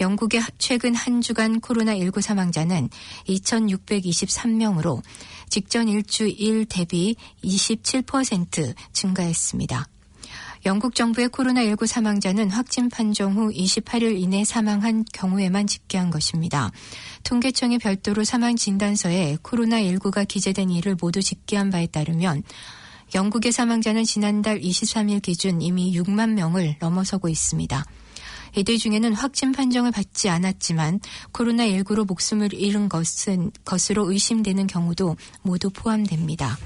[0.00, 2.90] 영국의 최근 한 주간 코로나19 사망자는
[3.28, 5.02] 2,623명으로
[5.48, 9.88] 직전 일주일 대비 27% 증가했습니다.
[10.66, 16.72] 영국 정부의 코로나19 사망자는 확진 판정 후 28일 이내 사망한 경우에만 집계한 것입니다.
[17.22, 22.42] 통계청이 별도로 사망 진단서에 코로나19가 기재된 일을 모두 집계한 바에 따르면
[23.14, 27.84] 영국의 사망자는 지난달 23일 기준 이미 6만 명을 넘어서고 있습니다.
[28.56, 30.98] 이들 중에는 확진 판정을 받지 않았지만
[31.32, 36.58] 코로나19로 목숨을 잃은 것은 것으로 의심되는 경우도 모두 포함됩니다.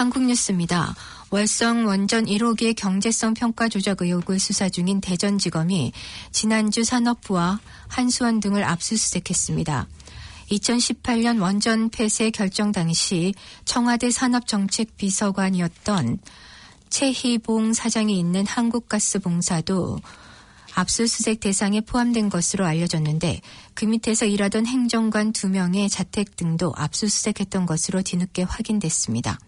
[0.00, 0.96] 한국뉴스입니다.
[1.28, 5.92] 월성 원전 1호기의 경제성 평가 조작 의혹을 수사 중인 대전지검이
[6.32, 9.86] 지난주 산업부와 한수원 등을 압수수색했습니다.
[10.50, 13.34] 2018년 원전 폐쇄 결정 당시
[13.66, 16.18] 청와대 산업정책비서관이었던
[16.88, 20.00] 최희봉 사장이 있는 한국가스봉사도
[20.76, 23.42] 압수수색 대상에 포함된 것으로 알려졌는데
[23.74, 29.38] 그 밑에서 일하던 행정관 2명의 자택 등도 압수수색했던 것으로 뒤늦게 확인됐습니다.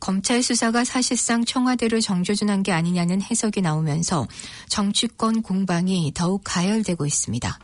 [0.00, 4.26] 검찰 수사가 사실상 청와대를 정조준한 게 아니냐는 해석이 나오면서
[4.68, 7.58] 정치권 공방이 더욱 가열되고 있습니다.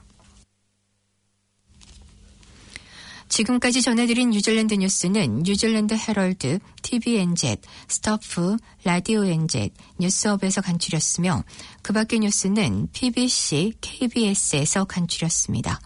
[3.28, 7.56] 지금까지 전해드린 뉴질랜드 뉴스는 뉴질랜드 헤럴드, TVNZ,
[7.88, 11.42] 스터프, 라디오 NZ, Newshub에서 간추렸으며
[11.82, 15.80] 그 밖의 뉴스는 PBC, KBS에서 간추렸습니다.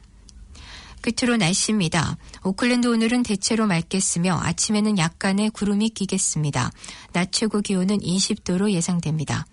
[1.00, 2.16] 끝으로 날씨입니다.
[2.44, 6.70] 오클랜드 오늘은 대체로 맑겠으며 아침에는 약간의 구름이 끼겠습니다.
[7.12, 9.46] 낮 최고 기온은 20도로 예상됩니다.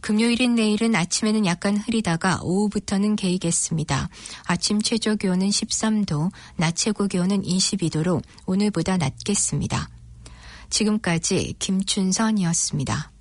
[0.00, 4.10] 금요일인 내일은 아침에는 약간 흐리다가 오후부터는 개이겠습니다.
[4.44, 9.88] 아침 최저 기온은 13도, 낮 최고 기온은 22도로 오늘보다 낮겠습니다.
[10.68, 13.12] 지금까지 김춘선이었습니다.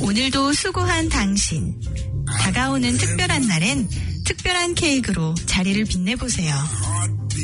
[0.00, 1.80] 오늘도 수고한 당신.
[2.26, 3.88] 다가오는 특별한 날엔
[4.24, 6.54] 특별한 케이크로 자리를 빛내보세요.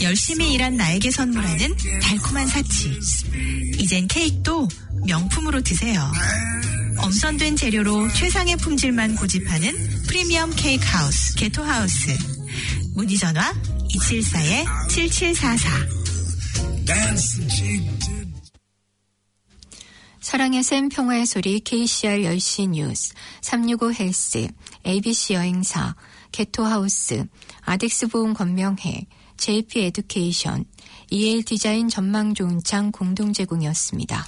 [0.02, 2.98] 열심히 일한 나에게 선물하는 달콤한 사치.
[3.78, 4.68] 이젠 케이크도
[5.06, 6.10] 명품으로 드세요.
[6.98, 9.72] 엄선된 재료로 최상의 품질만 고집하는
[10.06, 12.16] 프리미엄 케이크 하우스, 게토 하우스.
[12.94, 13.52] 문의 전화
[13.94, 16.00] 274-7744.
[20.20, 24.48] 사랑의 샘 평화의 소리 KCR 10시 뉴스 365 헬스
[24.86, 25.94] ABC 여행사
[26.32, 27.24] 게토하우스
[27.62, 30.64] 아덱스 보험 건명회 JP 에듀케이션
[31.10, 34.26] EL 디자인 전망 좋은 창 공동 제공이었습니다.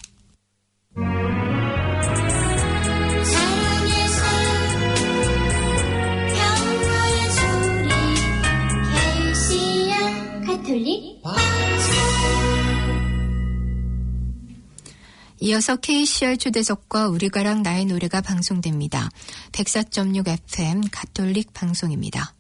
[15.45, 19.11] 이어서 KCR 초대석과 우리가랑 나의 노래가 방송됩니다.
[19.51, 22.33] 104.6 FM 가톨릭 방송입니다.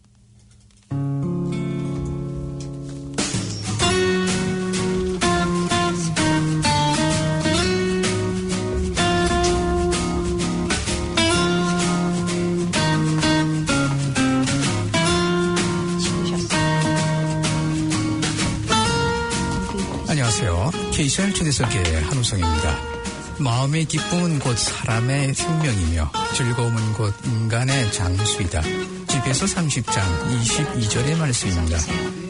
[20.08, 20.70] 안녕하세요.
[20.92, 22.91] KCR 초대석의 한우성입니다.
[23.42, 28.62] 마음의 기쁨은 곧 사람의 생명이며 즐거움은 곧 인간의 장수이다.
[29.08, 30.00] 집에서 30장
[30.42, 31.78] 22절의 말씀입니다.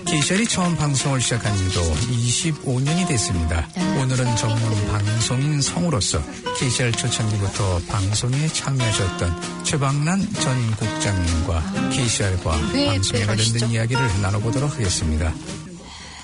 [0.07, 3.68] KCR이 처음 방송을 시작한 지도 25년이 됐습니다.
[4.01, 6.22] 오늘은 전문 방송인 성우로서
[6.59, 15.33] KCR 초창기부터 방송에 참여하셨던 최박란 전 국장님과 KCR과 방송에 관련된 이야기를 나눠보도록 하겠습니다.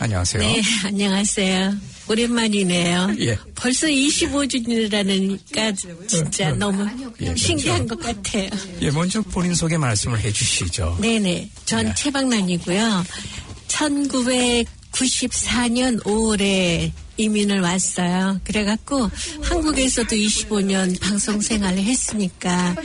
[0.01, 0.43] 안녕하세요.
[0.43, 1.98] 네, 안녕하세요.
[2.09, 3.17] 오랜만이네요.
[3.21, 3.39] 예.
[3.55, 6.87] 벌써 25주년이라니까 진짜 너무
[7.21, 7.87] 예, 신기한.
[7.87, 8.49] 것 같아요.
[8.81, 10.99] 예, 먼저 본인 소개 말씀을 해주시죠.
[11.01, 11.51] 네네.
[11.65, 11.95] 전 네.
[11.95, 13.05] 최박란이고요.
[14.93, 18.41] 1994년 5월에 이민을 왔어요.
[18.45, 19.11] 그래갖고
[19.43, 22.77] 한국에서도 25년 방송 생활을 했으니까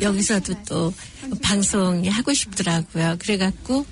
[0.00, 0.94] 여기서도 또
[1.42, 3.16] 방송이 하고 싶더라고요.
[3.18, 3.84] 그래갖고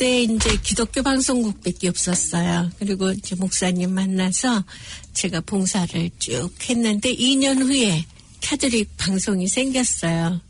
[0.00, 2.70] 그때 이제 기독교 방송국밖에 없었어요.
[2.78, 4.64] 그리고 이제 목사님 만나서
[5.12, 8.06] 제가 봉사를 쭉 했는데 2년 후에
[8.40, 10.40] 캐드릭 방송이 생겼어요.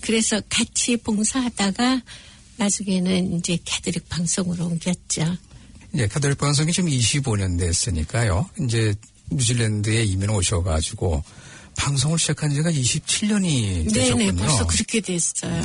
[0.00, 2.02] 그래서 같이 봉사하다가
[2.56, 5.36] 나중에는 이제 캐드릭 방송으로 옮겼죠.
[5.94, 8.50] 예, 카톨릭 방송이 지금 25년 됐으니까요.
[8.60, 8.92] 이제
[9.30, 11.22] 뉴질랜드에 이민 오셔가지고
[11.76, 14.26] 방송을 시작한 지가 27년이 되셨군요.
[14.26, 15.62] 네네, 벌써 그렇게 됐어요.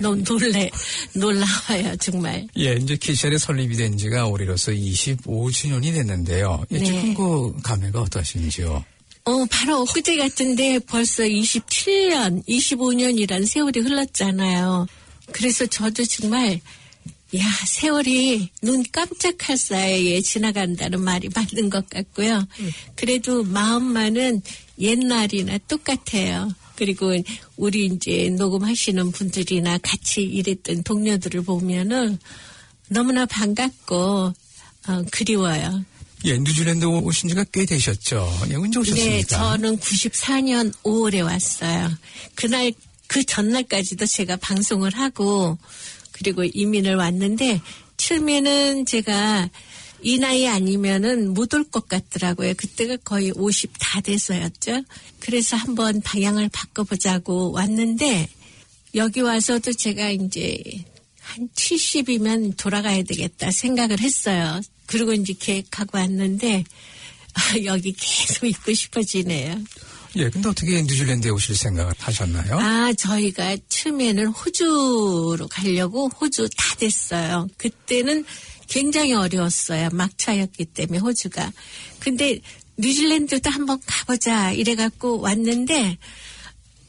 [0.00, 0.70] 너무 놀래,
[1.12, 2.46] 놀라워요, 정말.
[2.56, 6.64] 예, 이제 KCR이 설립이 된 지가 올해로서 25주년이 됐는데요.
[6.70, 6.84] 예, 네.
[6.84, 8.84] 지금 그 감회가 어떠신지요?
[9.24, 14.86] 어, 바로 엊그제 같은데 벌써 27년, 25년이란 세월이 흘렀잖아요.
[15.32, 16.58] 그래서 저도 정말,
[17.36, 22.46] 야, 세월이 눈 깜짝할 사이에 지나간다는 말이 맞는 것 같고요.
[22.94, 24.40] 그래도 마음만은
[24.78, 26.50] 옛날이나 똑같아요.
[26.74, 27.12] 그리고
[27.56, 32.18] 우리 이제 녹음하시는 분들이나 같이 일했던 동료들을 보면은
[32.88, 34.32] 너무나 반갑고,
[34.88, 35.84] 어, 그리워요.
[36.24, 38.46] 예, 뉴질랜드 오신 지가 꽤 되셨죠.
[38.50, 39.16] 예, 언제 오셨습니까?
[39.16, 41.90] 네, 저는 94년 5월에 왔어요.
[42.34, 42.72] 그날,
[43.06, 45.58] 그 전날까지도 제가 방송을 하고,
[46.18, 47.60] 그리고 이민을 왔는데,
[47.96, 49.48] 처음에는 제가
[50.02, 52.54] 이 나이 아니면은 못 올 것 같더라고요.
[52.54, 54.82] 그때가 거의 50 다 돼서였죠.
[55.20, 58.28] 그래서 한번 방향을 바꿔보자고 왔는데,
[58.94, 60.60] 여기 와서도 제가 이제
[61.20, 64.60] 한 70이면 돌아가야 되겠다 생각을 했어요.
[64.86, 66.64] 그리고 이제 계획하고 왔는데,
[67.34, 69.60] 아, 여기 계속 있고 싶어지네요.
[70.16, 72.58] 예, 근데 어떻게 뉴질랜드에 오실 생각을 하셨나요?
[72.58, 77.46] 아, 저희가 처음에는 호주로 가려고 호주 다 됐어요.
[77.56, 78.24] 그때는
[78.68, 79.90] 굉장히 어려웠어요.
[79.92, 81.52] 막차였기 때문에 호주가.
[82.00, 82.38] 근데
[82.76, 85.98] 뉴질랜드도 한번 가보자 이래갖고 왔는데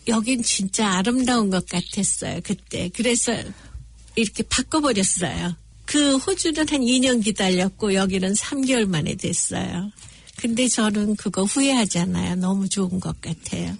[0.07, 2.41] 여긴 진짜 아름다운 것 같았어요.
[2.43, 2.89] 그때.
[2.95, 3.33] 그래서
[4.15, 5.55] 이렇게 바꿔버렸어요.
[5.85, 9.91] 그 호주는 한 2년 기다렸고 여기는 3개월 만에 됐어요.
[10.41, 12.35] 근데 저는 그거 후회하잖아요.
[12.35, 13.75] 너무 좋은 것 같아요.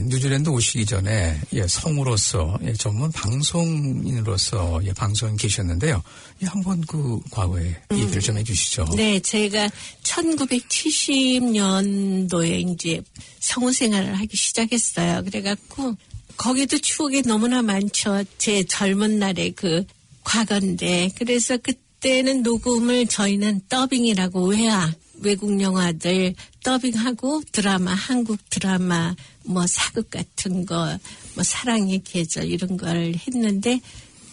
[0.00, 6.02] 뉴질랜드 오시기 전에 예, 성우로서 예, 전문 방송인으로서 예, 방송에 계셨는데요.
[6.42, 8.86] 예, 한번 그 과거에 얘기를 좀 해주시죠.
[8.96, 9.68] 네, 제가
[10.02, 13.02] 1970년도에 이제
[13.40, 15.24] 성우 생활을 하기 시작했어요.
[15.24, 15.96] 그래갖고
[16.36, 18.22] 거기도 추억이 너무나 많죠.
[18.38, 19.84] 제 젊은 날의 그
[20.22, 29.14] 과거인데 그래서 그때는 녹음을 저희는 더빙이라고 외화 외국 영화들 더빙하고 드라마 한국 드라마
[29.44, 30.98] 뭐 사극 같은 거
[31.38, 33.80] 뭐 사랑의 계절 이런 걸 했는데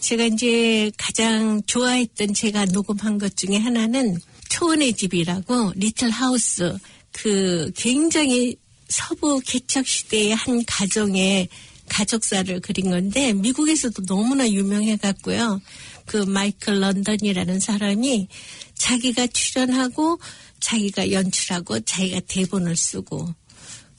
[0.00, 4.18] 제가 이제 가장 좋아했던 제가 녹음한 것 중에 하나는
[4.48, 6.76] 초원의 집이라고 리틀 하우스
[7.12, 8.56] 그 굉장히
[8.88, 11.48] 서부 개척 시대의 한 가정의
[11.88, 15.60] 가족사를 그린 건데 미국에서도 너무나 유명해 갖고요.
[16.06, 18.26] 그 마이클 런던이라는 사람이
[18.74, 20.18] 자기가 출연하고
[20.60, 23.34] 자기가 연출하고 자기가 대본을 쓰고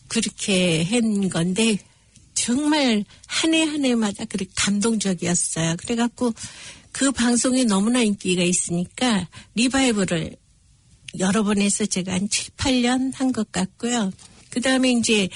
[0.08, 1.78] 그렇게 한 건데
[2.34, 5.76] 정말 한 해 한 해마다 그렇게 감동적이었어요.
[5.78, 6.34] 그래갖고
[6.92, 10.36] 그 방송이 너무나 인기가 있으니까 리바이벌을
[11.20, 14.12] 여러 번 해서 제가 한 7, 8년 한 것 같고요.
[14.50, 15.30] 그 다음에 이제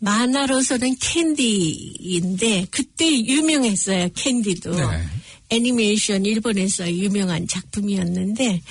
[0.00, 4.08] 만화로서는 캔디인데 그때 유명했어요.
[4.14, 4.70] 캔디도.
[4.76, 5.02] 네.
[5.50, 8.62] 애니메이션 일본에서 유명한 작품이었는데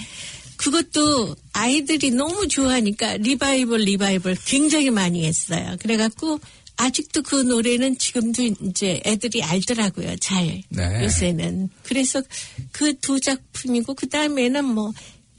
[0.57, 5.75] 그것도 아이들이 너무 좋아하니까 리바이벌 리바이벌 굉장히 많이 했어요.
[5.79, 6.39] 그래갖고
[6.77, 10.15] 아직도 그 노래는 지금도 이제 애들이 알더라고요.
[10.17, 11.03] 잘 네.
[11.03, 11.69] 요새는.
[11.83, 12.21] 그래서
[12.71, 14.93] 그 두 작품이고 그 다음에는 뭐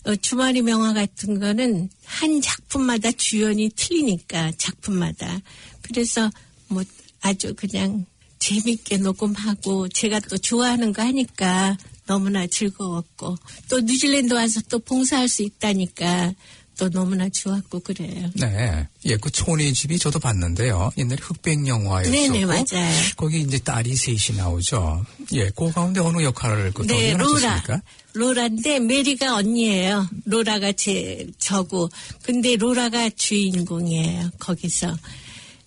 [0.05, 5.39] 어, 주말의 명화 같은 거는 한 작품마다 주연이 틀리니까 작품마다.
[5.83, 6.31] 그래서
[6.69, 6.83] 뭐
[7.21, 8.07] 아주 그냥
[8.39, 11.77] 재밌게 녹음하고 제가 또 좋아하는 거 하니까
[12.09, 13.37] 너무나 즐거웠고
[13.69, 16.33] 또 뉴질랜드 와서 또 봉사할 수 있다니까
[16.79, 18.31] 또 너무나 좋았고 그래요.
[18.35, 18.87] 네.
[19.05, 20.93] 예, 그 촌의 집이 저도 봤는데요.
[20.97, 22.17] 옛날에 흑백 영화였었고.
[22.17, 22.93] 네네, 맞아요.
[23.17, 25.05] 거기 이제 딸이 셋이 나오죠.
[25.35, 27.35] 예, 그 가운데 어느 역할을 그 네, 로라.
[27.35, 27.83] 하셨습니까?
[28.15, 30.09] 로라인데 메리가 언니예요.
[30.25, 31.91] 로라가 제 저고.
[32.23, 34.31] 근데 로라가 주인공이에요.
[34.39, 34.97] 거기서.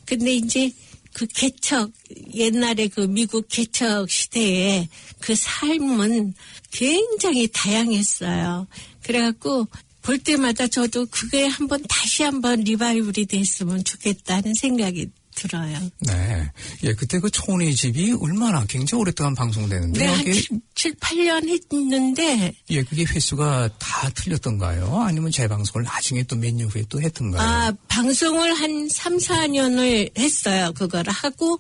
[0.06, 0.72] 근데 이제
[1.14, 1.92] 그 개척
[2.34, 4.88] 옛날에 그 미국 개척 시대에
[5.20, 6.34] 그 삶은
[6.72, 8.68] 굉장히 다양했어요.
[9.04, 9.68] 그래갖고
[10.02, 15.78] 볼 때마다 저도 그게 한번 다시 한번 리바이벌이 됐으면 좋겠다는 생각이 들어요.
[16.00, 16.50] 네.
[16.84, 22.54] 예, 그때 그 촌의 집이 얼마나 굉장히 오랫동안 방송되는데 네, 한 여기 7, 8년 했는데
[22.70, 25.02] 예, 그게 횟수가 다 틀렸던가요?
[25.02, 27.42] 아니면 재방송을 나중에 또 몇 년 후에 또 했던가요?
[27.42, 30.72] 아, 방송을 한 3, 4년을 했어요.
[30.74, 31.60] 그걸 하고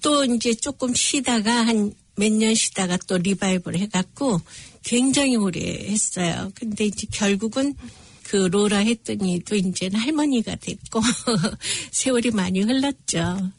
[0.00, 4.40] 또 이제 조금 쉬다가 한 몇 년 쉬다가 또 리바이벌 해갖고
[4.84, 6.52] 굉장히 오래 했어요.
[6.54, 7.74] 근데 이제 결국은
[8.34, 11.00] 그 로라 했더니 또 이제는 할머니가 됐고
[11.92, 13.52] 세월이 많이 흘렀죠.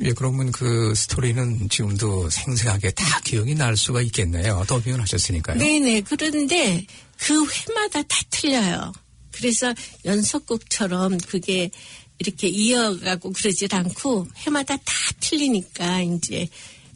[0.00, 4.64] 예, 그러면 그 스토리는 지금도 생생하게 다 기억이 날 수가 있겠네요.
[4.66, 5.58] 더빙을 하셨으니까요.
[5.58, 6.04] 네네.
[6.08, 6.86] 그런데
[7.18, 8.94] 그 회마다 다 틀려요.
[9.30, 9.74] 그래서
[10.06, 11.70] 연속곡처럼 그게
[12.18, 16.48] 이렇게 이어가고 그러질 않고 회마다 다 틀리니까 이제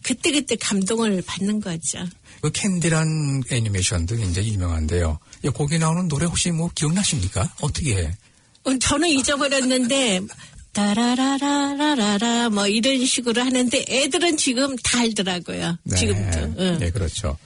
[0.02, 1.98] 그때 그때 감동을 받는 거죠.
[2.40, 5.18] 그 캔디란 애니메이션도 굉장히 유명한데요.
[5.44, 7.52] 예, 거기 나오는 노래 혹시 뭐 기억나십니까?
[7.60, 8.12] 어떻게?
[8.64, 10.20] 어, 저는 잊어버렸는데
[10.72, 15.78] 따라라라라라라 뭐 이런 식으로 하는데 애들은 지금 다 알더라고요.
[15.84, 15.96] 네.
[15.96, 16.54] 지금도.
[16.58, 16.78] 응.
[16.78, 17.36] 네, 그렇죠.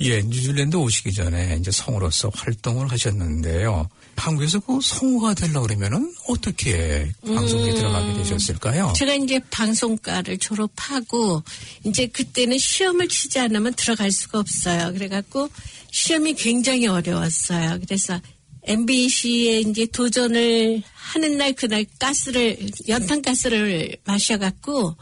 [0.00, 3.88] 예, 뉴질랜드 오시기 전에 이제 성우로서 활동을 하셨는데요.
[4.16, 7.74] 한국에서 그 성우가 되려고 그러면은 어떻게 방송에 음.
[7.74, 8.92] 들어가게 되셨을까요?
[8.96, 11.42] 제가 이제 방송과를 졸업하고
[11.84, 14.92] 이제 그때는 시험을 치지 않으면 들어갈 수가 없어요.
[14.92, 15.48] 그래갖고
[15.90, 17.78] 시험이 굉장히 어려웠어요.
[17.80, 18.20] 그래서
[18.64, 22.58] MBC에 이제 도전을 하는 날 그날 가스를
[22.88, 24.96] 연탄 가스를 마셔갖고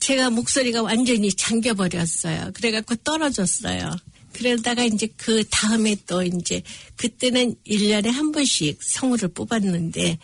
[0.00, 2.52] 제가 목소리가 완전히 잠겨버렸어요.
[2.54, 3.96] 그래갖고 떨어졌어요.
[4.32, 6.62] 그러다가 이제 그 다음에 또 이제
[6.96, 10.18] 그때는 1년에 한 번씩 성우를 뽑았는데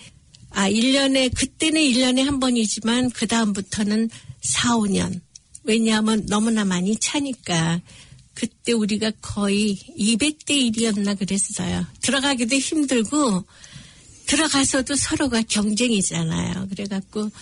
[0.51, 4.09] 아, 1년에, 그때는 1년에 한 번이지만, 그 다음부터는
[4.41, 5.21] 4, 5년.
[5.65, 7.81] 왜냐하면 너무나 많이 차니까.
[8.39, 11.85] 그때 우리가 거의 200대 1이었나 그랬어요.
[12.01, 13.45] 들어가기도 힘들고,
[14.27, 16.69] 들어가서도 서로가 경쟁이잖아요.
[16.69, 17.33] 그래갖고,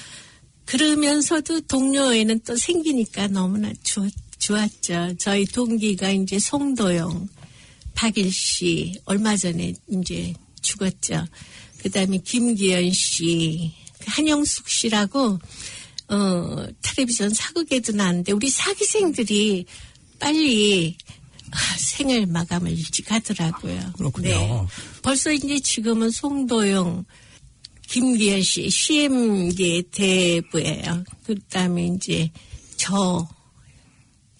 [0.64, 5.16] 그러면서도 동료에는 또 생기니까 너무나 좋, 좋았죠.
[5.18, 7.28] 저희 동기가 이제 송도영,
[7.94, 10.32] 박일 씨, 얼마 전에 이제
[10.62, 11.26] 죽었죠.
[11.82, 13.70] 그 다음에 김기현 씨,
[14.06, 15.38] 한영숙 씨라고,
[16.08, 19.66] 어, 텔레비전 사극에도 나왔는데, 우리 사기생들이
[20.18, 20.96] 빨리
[21.50, 23.92] 아, 생을 마감을 일찍 하더라고요.
[23.96, 24.28] 그렇군요.
[24.28, 24.66] 네.
[25.02, 27.04] 벌써 이제 지금은 송도영,
[27.88, 31.04] 김기현 씨, CM계 대부예요.
[31.24, 32.30] 그 다음에 이제
[32.76, 33.26] 저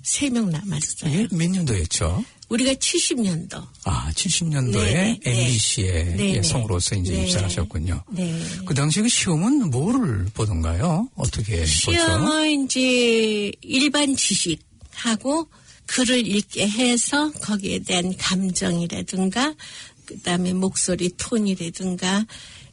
[0.06, 1.12] 세 명 남았어요.
[1.12, 2.24] 예, 몇 년도였죠?
[2.48, 3.54] 우리가 70년도.
[3.84, 5.46] 아, 70년도에 네, 네.
[5.46, 6.42] MBC에 네, 네.
[6.44, 7.24] 성으로서 이제 네.
[7.24, 8.04] 입사하셨군요.
[8.12, 8.40] 네.
[8.64, 11.08] 그 당시 그 시험은 뭐를 보던가요?
[11.16, 11.66] 어떻게 보죠?
[11.66, 15.48] 시험은 이제 일반 지식하고
[15.86, 19.54] 글을 읽게 해서 거기에 대한 감정이라든가
[20.04, 22.26] 그다음에 목소리 톤이라든가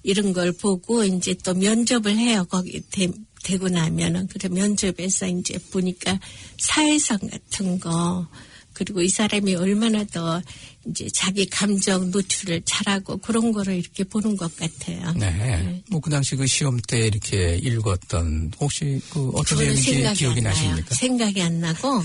[0.04, 2.46] 이런 걸 보고 이제 또 면접을 해요.
[2.50, 3.10] 거기 대,
[3.44, 6.20] 되고 나면은 그래 면접에서 이제 보니까
[6.60, 8.28] 사회성 같은 거
[8.74, 10.42] 그리고 이 사람이 얼마나 더
[10.88, 15.14] 이제 자기 감정 노출을 잘하고 그런 거를 이렇게 보는 것 같아요.
[15.14, 15.84] 네.
[15.90, 20.42] 뭐그 당시 그 시험 때 이렇게 읽었던 혹시 그 어떤 내용인지 기억이.
[20.42, 20.96] 나십니까?
[20.96, 22.02] 생각이 안 나고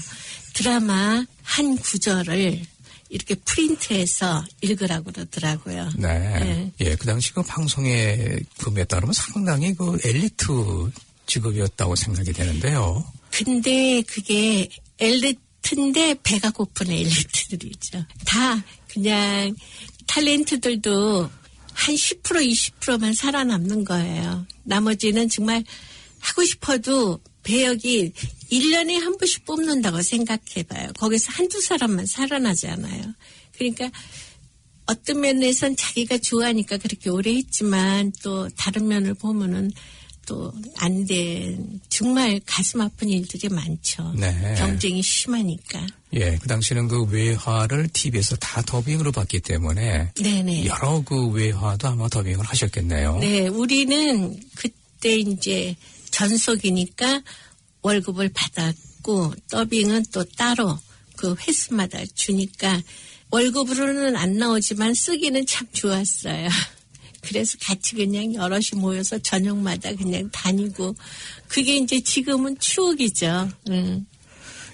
[0.59, 2.61] 드라마 한 구절을
[3.11, 5.88] 이렇게 프린트해서 읽으라고 그러더라고요.
[5.96, 6.18] 네.
[6.18, 6.72] 네.
[6.80, 10.90] 예, 그 당시 그 방송의 금에 따르면 상당히 그 엘리트
[11.26, 13.04] 직업이었다고 생각이 되는데요.
[13.30, 18.04] 근데 그게 엘리트인데 배가 고픈 엘리트들이죠.
[18.26, 19.54] 다 그냥
[20.09, 21.30] 탤런트들도
[21.72, 24.44] 한 10% 20%만 살아남는 거예요.
[24.64, 25.62] 나머지는 정말
[26.18, 28.12] 하고 싶어도 배역이
[28.53, 30.92] 1년에 한 번씩 뽑는다고 생각해봐요.
[30.99, 33.03] 거기서 한두 사람만 살아나지 않아요.
[33.57, 33.90] 그러니까
[34.86, 39.70] 어떤 면에선 자기가 좋아하니까 그렇게 오래 했지만 또 다른 면을 보면은
[40.26, 44.12] 또 안 된 정말 가슴 아픈 일들이 많죠.
[44.14, 44.55] 네.
[44.59, 45.86] 경쟁이 심하니까.
[46.14, 50.66] 예, 그 당시에는 그 외화를 TV에서 다 더빙으로 봤기 때문에 네네.
[50.66, 53.18] 여러 그 외화도 아마 더빙을 하셨겠네요.
[53.20, 55.74] 네, 우리는 그때 이제
[56.19, 57.23] 전속이니까
[57.83, 60.77] 월급을 받았고 더빙은 또 따로
[61.16, 62.83] 그 횟수마다 주니까
[63.31, 66.49] 월급으로는 안 나오지만 쓰기는 참 좋았어요.
[67.23, 70.97] 그래서 같이 그냥 여럿이 모여서 저녁마다 그냥 다니고
[71.47, 73.51] 그게 이제 지금은 추억이죠.
[73.71, 74.07] 응.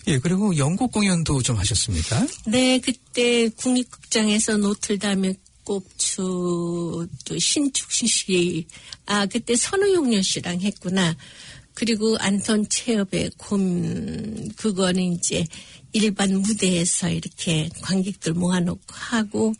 [0.06, 2.26] 예, 그리고 연극 공연도 좀 하셨습니까?
[2.46, 8.66] 네, 그때 국립극장에서 노틀담의 꼽추 또 신축시 씨,
[9.06, 11.16] 아 그때 선우용녀 씨랑 했구나.
[11.74, 15.44] 그리고 안톤 체업의 곰 그거는 이제
[15.92, 19.54] 일반 무대에서 이렇게 관객들 모아놓고 하고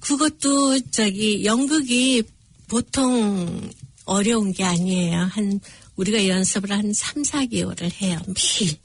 [0.00, 2.22] 그것도 저기 연극이
[2.68, 3.70] 보통
[4.04, 5.18] 어려운 게 아니에요.
[5.20, 5.60] 한
[5.96, 8.20] 우리가 연습을 한 3, 4개월을 해요.
[8.26, 8.76] 매일.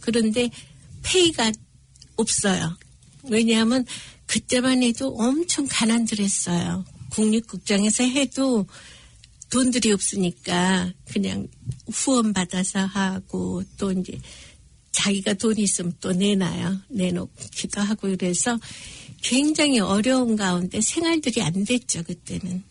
[0.00, 0.50] 그런데
[1.02, 1.52] 페이가
[2.16, 2.76] 없어요.
[3.24, 3.84] 왜냐하면
[4.32, 6.86] 그때만 해도 엄청 가난들했어요.
[7.10, 8.66] 국립극장에서 해도
[9.50, 11.46] 돈들이 없으니까 그냥
[11.92, 14.18] 후원 받아서 하고 또 이제
[14.92, 16.80] 자기가 돈 있으면 또 내놔요.
[16.88, 18.58] 내놓기도 하고 그래서
[19.20, 22.62] 굉장히 어려운 가운데 생활들이 안 됐죠 그때는.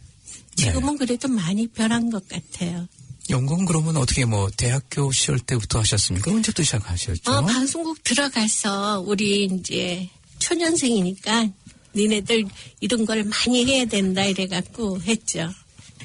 [0.55, 2.88] 지금은 그래도 많이 변한 것 같아요.
[3.30, 6.32] 연극은 그러면 어떻게 뭐 대학교 시절 때부터 하셨습니까?
[6.32, 7.32] 언제부터 시작하셨죠?
[7.32, 10.09] 어, 방송국 들어가서 우리 이제
[10.42, 11.50] 초년생이니까
[11.96, 12.46] 니네들
[12.80, 15.50] 이런 걸 많이 해야 된다 이래갖고 했죠.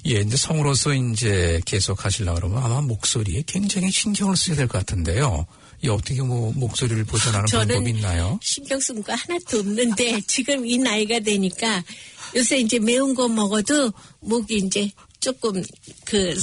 [0.06, 5.46] 예, 이제 성으로서 이제 계속 하시려고 그러면 아마 목소리에 굉장히 신경을 쓰셔야 될 것 같은데요.
[5.82, 8.38] 이 어떻게 뭐 목소리를 보존하는 방법이 있나요?
[8.42, 11.84] 신경 쓴 거 하나도 없는데 지금 이 나이가 되니까
[12.34, 15.62] 요새 이제 매운 거 먹어도 목이 이제 조금
[16.04, 16.34] 그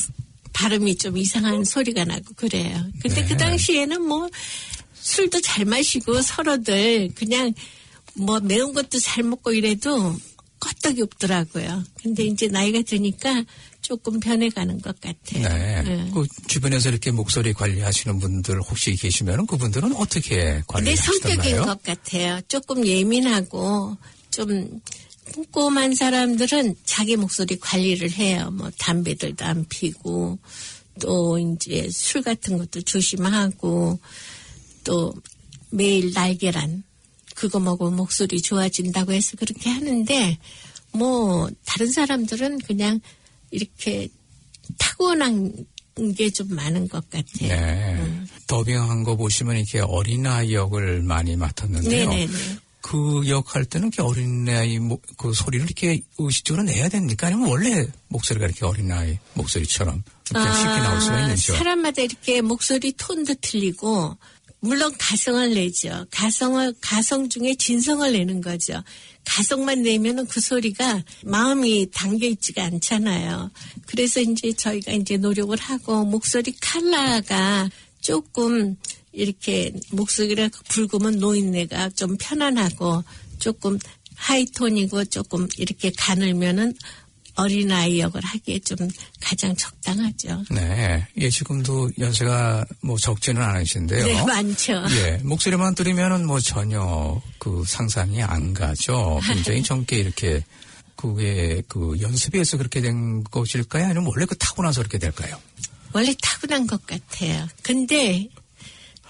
[0.53, 2.77] 발음이 좀 이상한 소리가 나고 그래요.
[3.01, 3.27] 근데 네.
[3.27, 4.29] 그 당시에는 뭐
[4.93, 7.53] 술도 잘 마시고 서로들 그냥
[8.15, 10.15] 뭐 매운 것도 잘 먹고 이래도
[10.59, 11.83] 껐떡이 없더라고요.
[12.01, 13.43] 근데 이제 나이가 드니까
[13.81, 15.47] 조금 변해가는 것 같아요.
[15.49, 15.81] 네.
[15.83, 16.11] 네.
[16.13, 21.57] 그 주변에서 이렇게 목소리 관리하시는 분들 혹시 계시면 그분들은 어떻게 내 관리를 성격인?
[21.57, 22.39] 것 같아요.
[22.47, 23.97] 조금 예민하고
[24.31, 24.81] 좀
[25.33, 28.49] 꼼꼼한 사람들은 자기 목소리 관리를 해요.
[28.51, 30.39] 뭐 담배들도 안 피고
[31.01, 33.99] 또 이제 술 같은 것도 조심하고
[34.83, 35.13] 또
[35.71, 36.83] 매일 날계란
[37.43, 40.37] 그거 먹으면 목소리 좋아진다고 해서 그렇게 하는데
[40.93, 43.01] 뭐 다른 사람들은 그냥
[43.51, 44.07] 이렇게
[44.79, 45.51] 타고난
[46.17, 47.49] 게 좀 많은 것 같아요.
[47.49, 48.01] 네.
[48.47, 52.09] 더빙한 거 보시면 이렇게 어린아이 역을 많이 맡았는데요.
[52.09, 52.31] 네네네.
[52.81, 57.27] 그 역할 때는 이렇게 어린아이 모- 그 소리를 이렇게 의식적으로 내야 됩니까?
[57.27, 61.55] 아니면 원래 목소리가 이렇게 어린아이 목소리처럼 이렇게 쉽게 나올 수가 있는지요?
[61.55, 64.17] 아, 사람마다 이렇게 목소리 톤도 틀리고
[64.63, 66.05] 물론 가성을 내죠.
[66.09, 68.81] 가성을 가성 중에 진성을 내는 거죠.
[69.25, 73.51] 가성만 내면은 그 소리가 마음이 담겨 있지가 않잖아요.
[73.85, 78.77] 그래서 이제 저희가 이제 노력을 하고 목소리 칼라가 조금
[79.11, 83.03] 이렇게 목소리가 붉으면 노인네가 좀 편안하고
[83.39, 83.77] 조금
[84.15, 86.73] 하이톤이고 조금 이렇게 가늘면은
[87.35, 88.77] 어린아이 역을 하기에 좀
[89.19, 90.43] 가장 적당하죠.
[90.51, 91.07] 네.
[91.17, 94.05] 예, 지금도 연세가 뭐 적지는 않으신데요.
[94.05, 94.83] 네, 많죠.
[94.91, 99.19] 예, 목소리만 들으면은 뭐 전혀 그 상상이 안 가죠.
[99.25, 100.43] 굉장히 젊게 이렇게
[100.95, 103.85] 그게 그 연습에서 그렇게 된 것일까요?
[103.85, 105.39] 아니면 원래 그 타고나서 그렇게 될까요?
[105.91, 107.47] 원래 타고난 것 같아요.
[107.61, 108.27] 근데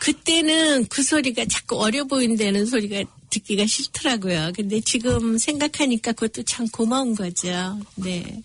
[0.03, 4.51] 그때는 그 소리가 자꾸 어려 보인다는 소리가 듣기가 싫더라고요.
[4.53, 7.79] 근데 지금 생각하니까 그것도 참 고마운 거죠.
[7.95, 8.41] 네.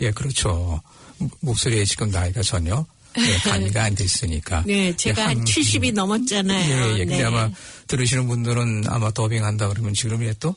[0.00, 0.80] 예, 그렇죠.
[1.18, 2.86] 목- 목소리에 지금 나이가 전혀
[3.18, 4.62] 예, 가미가 안 됐으니까.
[4.64, 6.70] 네, 제가 예, 한 70이 넘었잖아요.
[6.70, 7.04] 예, 예.
[7.04, 7.24] 근데 네.
[7.24, 7.50] 아마
[7.88, 10.54] 들으시는 분들은 아마 더빙한다 그러면 지금 이제 또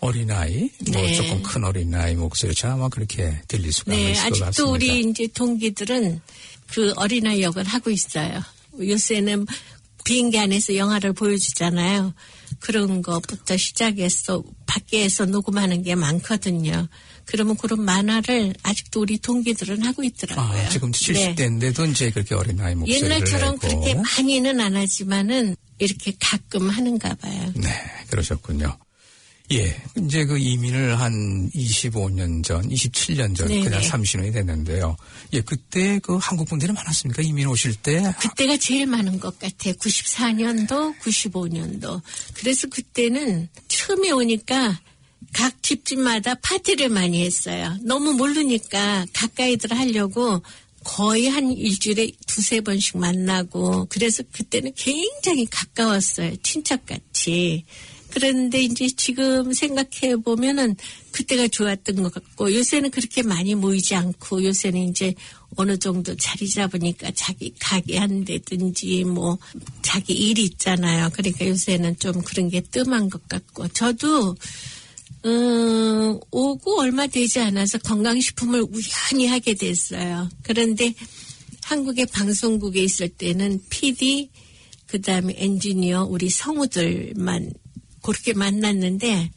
[0.00, 1.12] 어린아이, 뭐 네.
[1.14, 4.46] 조금 큰 어린아이 목소리처럼 아마 그렇게 들릴 수가 네, 있을 것 같습니다.
[4.48, 6.22] 아직도 우리 이제 동기들은
[6.70, 8.40] 그 어린아이 역을 하고 있어요.
[8.80, 9.46] 요새는
[10.04, 12.14] 비행기 안에서 영화를 보여주잖아요.
[12.60, 16.88] 그런 것부터 시작해서 밖에서 녹음하는 게 많거든요.
[17.24, 20.60] 그러면 그런 만화를 아직도 우리 동기들은 하고 있더라고요.
[20.60, 21.34] 아, 지금 네.
[21.34, 23.58] 70대인데도 이제 그렇게 어린아이 목소리를 옛날처럼 내고.
[23.58, 27.52] 그렇게 많이는 안 하지만은 이렇게 가끔 하는가 봐요.
[27.56, 27.70] 네,
[28.10, 28.76] 그러셨군요.
[29.52, 33.64] 예, 이제 그 이민을 한 25년 전, 27년 전, 네네.
[33.64, 34.96] 그냥 30년이 됐는데요.
[35.32, 37.22] 예, 그때 그 한국 분들이 많았습니까?
[37.22, 38.02] 이민 오실 때?
[38.20, 39.74] 그때가 제일 많은 것 같아요.
[39.74, 42.00] 94년도, 95년도.
[42.34, 44.80] 그래서 그때는 처음에 오니까
[45.32, 47.76] 각 집집마다 파티를 많이 했어요.
[47.82, 50.42] 너무 모르니까 가까이들 하려고
[50.84, 56.36] 거의 한 일주일에 두세 번씩 만나고 그래서 그때는 굉장히 가까웠어요.
[56.42, 57.64] 친척같이.
[58.12, 60.76] 그런데 이제 지금 생각해 보면은
[61.12, 65.14] 그때가 좋았던 것 같고 요새는 그렇게 많이 모이지 않고 요새는 이제
[65.56, 69.38] 어느 정도 자리 잡으니까 자기 가게 한다든지 뭐
[69.82, 71.10] 자기 일이 있잖아요.
[71.12, 74.36] 그러니까 요새는 좀 그런 게 뜸한 것 같고 저도
[75.24, 80.28] 음, 오고 얼마 되지 않아서 건강식품을 우연히 하게 됐어요.
[80.42, 80.94] 그런데
[81.62, 84.30] 한국의 방송국에 있을 때는 PD,
[84.86, 87.52] 그 다음에 엔지니어, 우리 성우들만
[88.02, 89.30] 그렇게 만났는데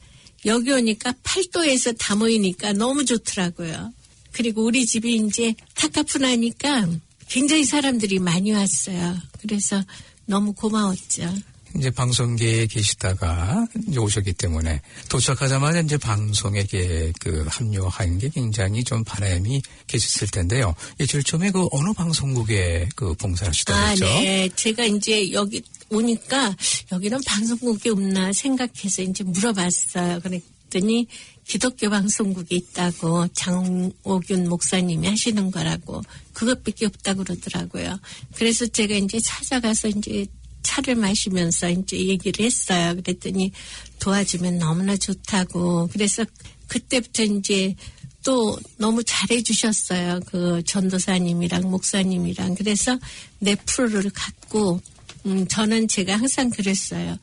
[0.44, 3.92] 여기 오니까 팔도에서 다 모이니까 너무 좋더라고요.
[4.32, 6.88] 그리고 우리 집이 이제 타카푸나니까
[7.28, 9.16] 굉장히 사람들이 많이 왔어요.
[9.40, 9.82] 그래서
[10.26, 11.32] 너무 고마웠죠.
[11.76, 19.60] 이제 방송계에 계시다가 이제 오셨기 때문에 도착하자마자 이제 방송에게 그 합류하는 게 굉장히 좀 바람이
[19.86, 20.74] 계셨을 텐데요.
[21.00, 24.04] 예, 제일 처음에 그 어느 방송국에 그 봉사를 하시다고 아, 했죠?
[24.06, 24.48] 네.
[24.54, 26.56] 제가 이제 여기 오니까
[26.92, 30.20] 여기는 방송국이 없나 생각해서 이제 물어봤어요.
[30.20, 31.06] 그랬더니
[31.44, 37.98] 기독교 방송국이 있다고 장오균 목사님이 하시는 거라고 그것밖에 없다고 그러더라고요.
[38.34, 40.26] 그래서 제가 이제 찾아가서 이제
[40.62, 42.96] 차를 마시면서 이제 얘기를 했어요.
[42.96, 43.52] 그랬더니
[44.00, 45.88] 도와주면 너무나 좋다고.
[45.92, 46.24] 그래서
[46.66, 47.76] 그때부터 이제
[48.24, 50.18] 또 너무 잘해주셨어요.
[50.26, 52.56] 그 전도사님이랑 목사님이랑.
[52.56, 52.98] 그래서
[53.38, 54.80] 내 프로를 갖고,
[55.26, 57.18] 음, 저는 제가 항상 그랬어요.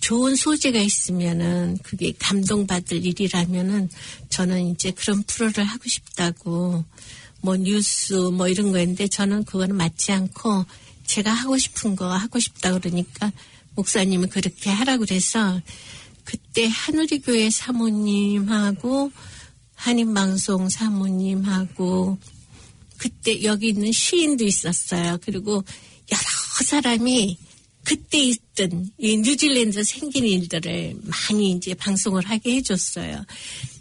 [0.00, 3.88] 좋은 소재가 있으면은 그게 감동받을 일이라면은
[4.28, 6.84] 저는 이제 그런 프로를 하고 싶다고
[7.40, 10.64] 뭐 뉴스 뭐 이런 거였는데 저는 그거는 맞지 않고
[11.06, 13.32] 제가 하고 싶은 거 하고 싶다 그러니까
[13.74, 15.60] 목사님이 그렇게 하라고 그래서
[16.24, 19.10] 그때 한우리교회 사모님하고
[19.74, 22.18] 한인방송 사모님하고
[22.98, 25.18] 그때 여기 있는 시인도 있었어요.
[25.22, 25.64] 그리고
[26.10, 27.38] 여러 사람이
[27.84, 33.24] 그때 있던 이 뉴질랜드 생긴 일들을 많이 이제 방송을 하게 해줬어요.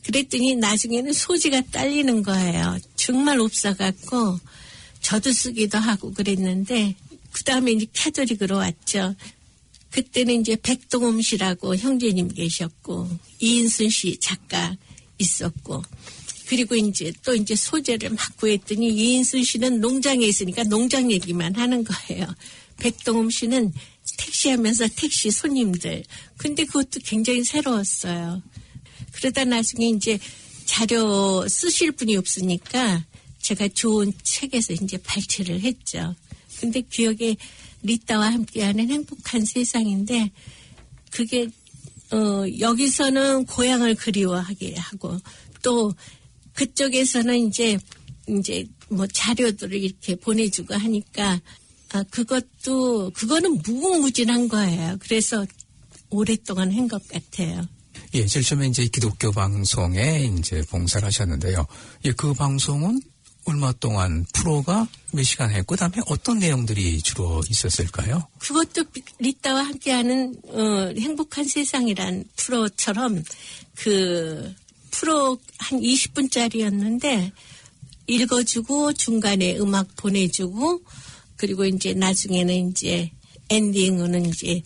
[0.05, 2.80] 그랬더니 나중에는 소지가 딸리는 거예요.
[2.95, 4.39] 정말 없어갖고
[5.01, 6.95] 저도 쓰기도 하고 그랬는데
[7.34, 9.15] 그 다음에 이제 캐톨릭으로 왔죠.
[9.91, 13.09] 그때는 이제 백동음 씨라고 형제님 계셨고
[13.39, 14.75] 이인순 씨 작가
[15.17, 15.84] 있었고
[16.47, 22.25] 그리고 이제 또 이제 소재를 막 구했더니 이인순 씨는 농장에 있으니까 농장 얘기만 하는 거예요.
[22.80, 23.73] 백동음 씨는
[24.17, 26.03] 택시하면서 택시 손님들.
[26.38, 28.41] 근데 그것도 굉장히 새로웠어요.
[29.13, 30.19] 그러다 나중에 이제
[30.65, 33.05] 자료 쓰실 분이 없으니까
[33.41, 36.15] 제가 좋은 책에서 이제 발췌를 했죠.
[36.59, 37.36] 근데 기억에
[37.84, 40.32] 리따와 함께하는 행복한 세상인데
[41.11, 41.47] 그게
[42.11, 45.17] 어 여기서는 고향을 그리워하게 하고
[45.61, 45.93] 또
[46.53, 47.78] 그쪽에서는 이제
[48.28, 51.39] 이제 뭐 자료들을 이렇게 보내주고 하니까
[51.93, 54.97] 아 그것도 그거는 무궁무진한 거예요.
[54.99, 55.45] 그래서
[56.09, 57.65] 오랫동안 한 것 같아요.
[58.13, 61.65] 예, 제일 처음에 이제 기독교 방송에 이제 봉사를 하셨는데요.
[62.05, 63.01] 예, 그 방송은
[63.45, 68.27] 얼마 동안 프로가 몇 시간 했고 그 다음에 어떤 내용들이 주로 있었을까요?
[68.39, 68.83] 그것도
[69.19, 73.23] 리따와 함께하는 어, 행복한 세상이란 프로처럼
[73.75, 74.53] 그
[74.91, 77.31] 프로 한 20분짜리였는데
[78.07, 80.81] 읽어주고 중간에 음악 보내주고
[81.38, 83.11] 그리고 이제 나중에는 이제
[83.49, 84.61] 엔딩은 이제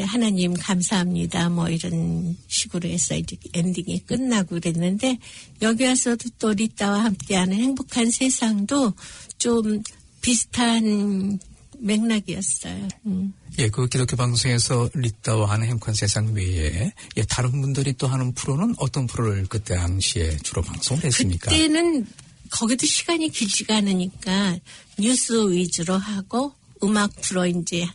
[0.00, 5.18] 하나님 감사합니다 뭐 이런 식으로 해서 이제 엔딩이 끝나고 그랬는데
[5.62, 8.92] 여기 와서도 또 리따와 함께하는 행복한 세상도
[9.38, 9.82] 좀
[10.20, 11.38] 비슷한
[11.80, 12.88] 맥락이었어요.
[13.06, 13.32] 음.
[13.58, 18.74] 예, 그 기독교 방송에서 리따와 하는 행복한 세상 외에 예, 다른 분들이 또 하는 프로는
[18.78, 21.50] 어떤 프로를 그때 당시에 주로 방송을 했습니까?
[21.50, 22.06] 그때는
[22.50, 24.58] 거기도 시간이 길지가 않으니까
[24.98, 27.86] 뉴스 위주로 하고 음악 프로 이제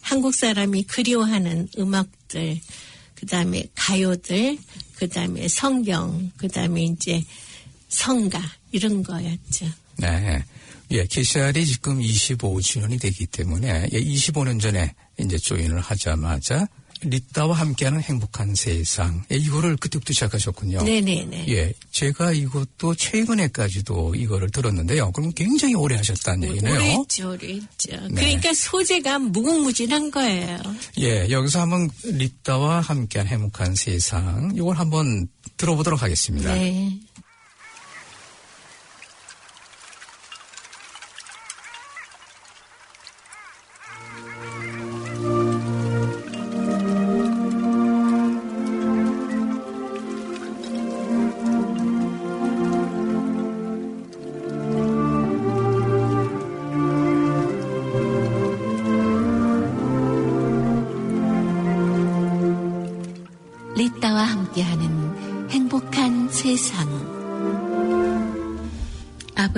[0.00, 2.60] 한국 사람이 그리워하는 음악들,
[3.14, 4.58] 그 다음에 가요들,
[4.96, 7.22] 그 다음에 성경, 그 다음에 이제
[7.88, 8.40] 성가
[8.72, 9.66] 이런 거였죠.
[9.96, 10.44] 네.
[10.90, 16.66] 예, KCR이 지금 25주년이 되기 때문에 예, 25년 전에 이제 조인을 하자마자
[17.04, 20.82] 리따와 함께하는 행복한 세상 예, 이거를 그때부터 시작하셨군요.
[20.82, 21.46] 네네네.
[21.48, 25.12] 예, 제가 이것도 최근에까지도 이거를 들었는데요.
[25.12, 26.74] 그럼 굉장히 오래 하셨다는 얘기네요.
[26.74, 28.08] 오래 했죠, 오래 했죠.
[28.08, 28.14] 네.
[28.14, 30.58] 그러니까 소재가 무궁무진한 거예요.
[30.98, 36.54] 예, 여기서 한번 리따와 함께한 행복한 세상 이걸 한번 들어보도록 하겠습니다.
[36.54, 36.98] 네.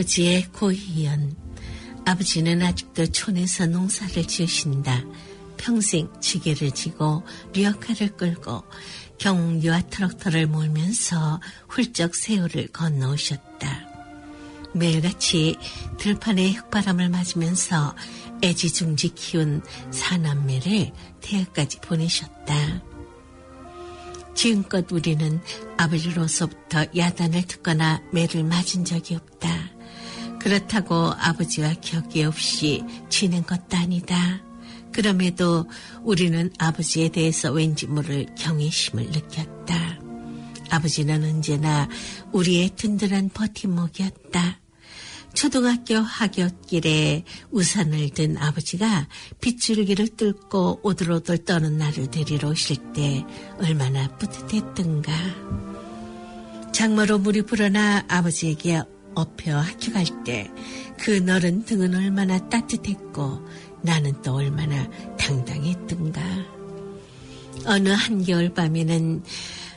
[0.05, 1.35] 아버지의 고희연.
[2.05, 5.03] 아버지는 아직도 촌에서 농사를 지으신다.
[5.57, 7.23] 평생 지게를 지고
[7.55, 8.65] 리어카를 끌고
[9.19, 13.89] 경운기와 트럭터를 몰면서 훌쩍 세월을 건너오셨다.
[14.75, 15.57] 매일같이
[15.99, 17.97] 들판의 흙바람을 맞으면서
[18.43, 20.93] 애지중지 키운 사남매를
[21.23, 22.83] 대학까지 보내셨다.
[24.35, 25.41] 지금껏 우리는
[25.79, 29.74] 아버지로서부터 야단을 듣거나 매를 맞은 적이 없다.
[30.45, 34.43] 그렇다고 아버지와 격이 없이 지낸 것도 아니다.
[34.93, 35.65] 그럼에도
[36.03, 40.01] 우리는 아버지에 대해서 왠지 모를 경외심을 느꼈다.
[40.69, 41.89] 아버지는 언제나
[42.33, 44.61] 우리의 든든한 버팀목이었다.
[45.33, 49.09] 초등학교 하굣길에 우산을 든 아버지가
[49.41, 53.25] 빗줄기를 뚫고 오들오들 떠는 나를 데리러 오실 때
[53.59, 55.11] 얼마나 뿌듯했던가.
[56.73, 58.83] 장마로 물이 불어나 아버지에게
[59.15, 60.51] 업혀 학교 갈 때
[60.99, 63.47] 그 너른 등은 얼마나 따뜻했고
[63.83, 64.89] 나는 또 얼마나
[65.19, 66.23] 당당했던가.
[67.67, 69.23] 어느 한겨울 밤에는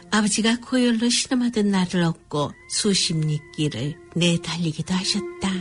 [0.10, 5.52] 아버지가 고열로 신음하던 나를 얻고 수십 리 길을 내달리기도 하셨다.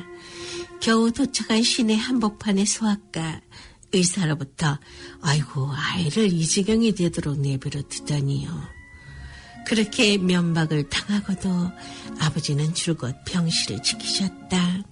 [0.81, 3.41] 겨우 도착한 시내 한복판의 소아과
[3.93, 4.79] 의사로부터
[5.21, 8.76] 아이고 아이를 이 지경이 되도록 내버려 두다니요.
[9.67, 11.73] 그렇게 면박을 당하고도
[12.21, 14.85] 아버지는 줄곧 병실을 지키셨다.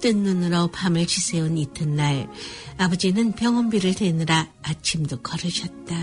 [0.00, 2.28] 뜬 눈으로 밤을 지새운 이튿날
[2.76, 5.96] 아버지는 병원비를 대느라 아침도 걸으셨다.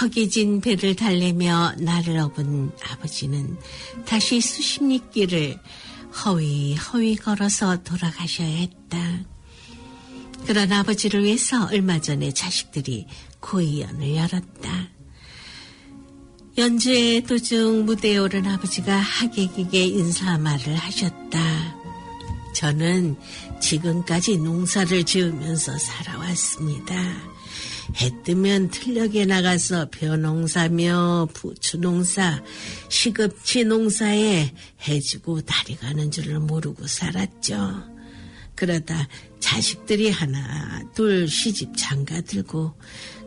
[0.00, 3.58] 허기진 배를 달래며 나를 업은 아버지는
[4.06, 5.58] 다시 수십 리 길을
[6.24, 9.24] 허위 허위 걸어서 돌아가셔야 했다.
[10.46, 13.08] 그런 아버지를 위해서 얼마 전에 자식들이
[13.40, 14.99] 고의연을 열었다.
[16.58, 21.76] 연주의 도중 무대에 오른 아버지가 하객에게 인사말을 하셨다.
[22.54, 23.16] 저는
[23.60, 26.94] 지금까지 농사를 지으면서 살아왔습니다.
[27.96, 32.42] 해 뜨면 틀녘에 나가서 벼농사며 부추농사,
[32.88, 34.52] 시급지 농사에
[34.86, 37.84] 해주고 다리 가는 줄을 모르고 살았죠.
[38.54, 42.74] 그러다 자식들이 하나 둘 시집 장가 들고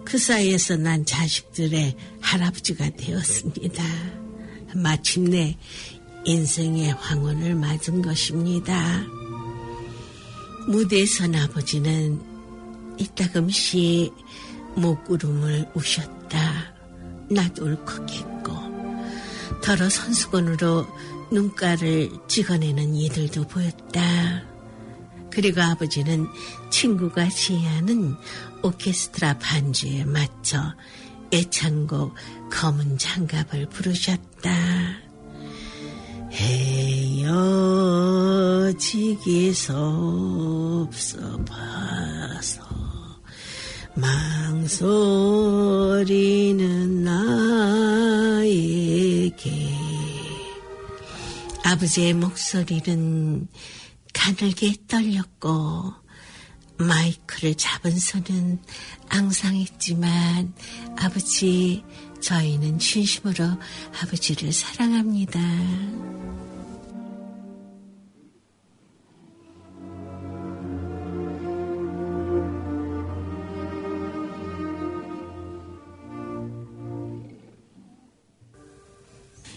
[0.06, 3.84] 그 사이에서 난 자식들의 할아버지가 되었습니다.
[4.76, 5.58] 마침내
[6.26, 9.04] 인생의 황혼을 맞은 것입니다.
[10.68, 12.22] 무대에 선 아버지는
[12.98, 14.14] 이따금씩
[14.76, 16.74] 목구름을 우셨다.
[17.30, 18.54] 나도 울컥했고
[19.62, 20.86] 더러 손수건으로
[21.32, 24.44] 눈가를 찍어내는 이들도 보였다.
[25.32, 26.28] 그리고 아버지는
[26.70, 28.16] 친구가 지휘하는
[28.64, 30.74] 오케스트라 반주에 맞춰
[31.32, 32.16] 애창곡
[32.52, 34.52] 검은 장갑을 부르셨다.
[38.74, 40.90] 헤어지기서
[41.46, 42.64] 봐서
[43.96, 44.74] 망설이는
[48.34, 49.52] 나에게
[51.64, 53.48] 아버지의 목소리는
[54.14, 56.03] 가늘게 떨렸고
[56.84, 58.60] 마이크를 잡은 손은
[59.10, 60.54] 앙상했지만
[60.98, 61.84] 아버지
[62.22, 63.46] 저희는 진심으로
[64.02, 65.40] 아버지를 사랑합니다.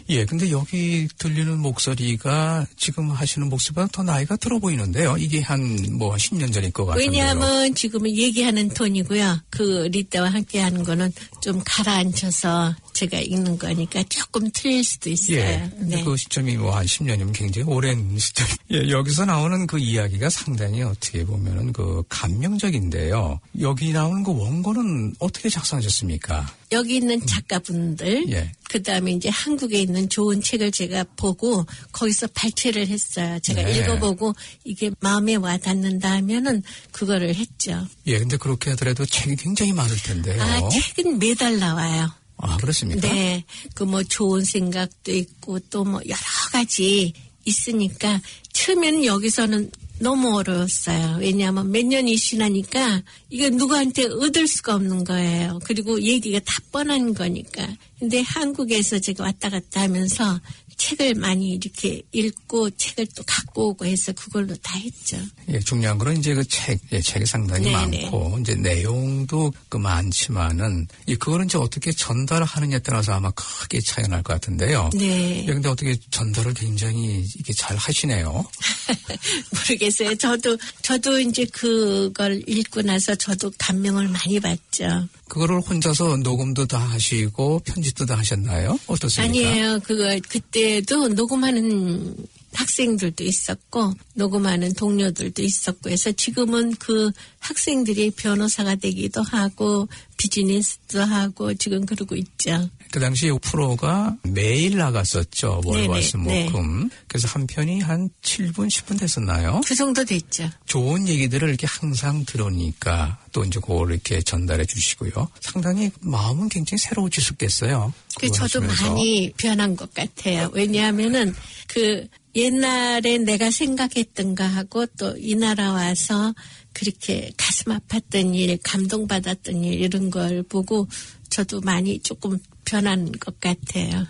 [0.09, 5.17] 예, 근데 여기 들리는 목소리가 지금 하시는 목소리보다 더 나이가 들어 보이는데요.
[5.19, 7.11] 이게 한 뭐 10년 전일 것 같은데요.
[7.11, 9.41] 왜냐하면 지금은 얘기하는 톤이고요.
[9.51, 15.39] 그 리따와 함께 하는 거는 좀 가라앉혀서 제가 읽는 거니까 조금 틀릴 수도 있어요.
[15.39, 15.71] 예.
[15.79, 16.03] 네.
[16.05, 18.47] 그 시점이 뭐 한 10년이면 굉장히 오랜 시점.
[18.73, 23.41] 예, 여기서 나오는 그 이야기가 상당히 어떻게 보면은 그 감명적인데요.
[23.61, 26.55] 여기 나오는 그 원고는 어떻게 작성하셨습니까?
[26.73, 28.53] 여기 있는 작가분들, 예.
[28.69, 33.39] 그 다음에 이제 한국에 있는 좋은 책을 제가 보고 거기서 발췌를 했어요.
[33.41, 33.79] 제가 네.
[33.79, 34.35] 읽어보고
[34.65, 37.87] 이게 마음에 와 닿는다 하면은 그거를 했죠.
[38.07, 40.43] 예, 근데 그렇게 하더라도 책이 굉장히 많을 텐데요.
[40.43, 42.11] 아, 책은 매달 나와요.
[42.39, 43.09] 아, 그렇습니까?
[43.09, 43.45] 네.
[43.75, 46.19] 그 뭐 좋은 생각도 있고 또 뭐 여러
[46.53, 47.13] 가지
[47.45, 48.21] 있으니까
[48.53, 51.17] 처음에는 여기서는 너무 어려웠어요.
[51.21, 55.59] 왜냐하면 몇 년이 지나니까 이게 누구한테 얻을 수가 없는 거예요.
[55.65, 57.67] 그리고 얘기가 다 뻔한 거니까.
[57.99, 60.39] 근데 한국에서 제가 왔다 갔다 하면서
[60.77, 65.17] 책을 많이 이렇게 읽고 책을 또 갖고 오고 해서 그걸로 다 했죠.
[65.49, 68.03] 예, 중요한 거는 이제 그 책, 예, 책이 상당히 네네.
[68.03, 74.41] 많고, 이제 내용도 그 많지만은, 이, 그거는 이제 어떻게 전달하느냐에 따라서 아마 크게 차이가 날것
[74.41, 74.91] 같은데요.
[74.95, 75.43] 네.
[75.43, 78.45] 예, 근데 어떻게 전달을 굉장히 이렇게 잘 하시네요.
[79.53, 80.15] 모르겠어요.
[80.17, 85.09] 저도 저도 이제 그걸 읽고 나서 저도 감명을 많이 받죠.
[85.29, 88.79] 그거를 혼자서 녹음도 다 하시고, 편집도 다 하셨나요?
[88.87, 89.49] 어떻습니까?
[89.49, 89.81] 아니에요.
[89.81, 92.17] 그거 그때도 녹음하는
[92.57, 101.85] 학생들도 있었고 녹음하는 동료들도 있었고 해서 지금은 그 학생들이 변호사가 되기도 하고 비즈니스도 하고 지금
[101.85, 102.69] 그러고 있죠.
[102.91, 105.61] 그 당시 프로가 매일 나갔었죠.
[105.65, 106.89] 월화수목금.
[107.09, 109.61] 그래서 한 편이 한 7분, 10분 됐었나요?
[109.67, 110.49] 그 정도 됐죠.
[110.65, 115.29] 좋은 얘기들을 이렇게 항상 들으니까 또 이제 그걸 이렇게 전달해 주시고요.
[115.41, 117.93] 상당히 마음은 굉장히 새로워지셨겠어요.
[118.19, 118.89] 그 저도 하시면서.
[118.89, 120.51] 많이 변한 것 같아요.
[120.55, 121.35] 왜냐하면은
[121.69, 122.07] 그
[122.37, 126.35] 옛날에 내가 생각했던가 하고 또 이 나라 와서
[126.73, 130.87] 그렇게 가슴 아팠던 일, 감동받았던 일 이런 걸 보고
[131.31, 134.07] 저도 많이 조금 변한 것 같아요.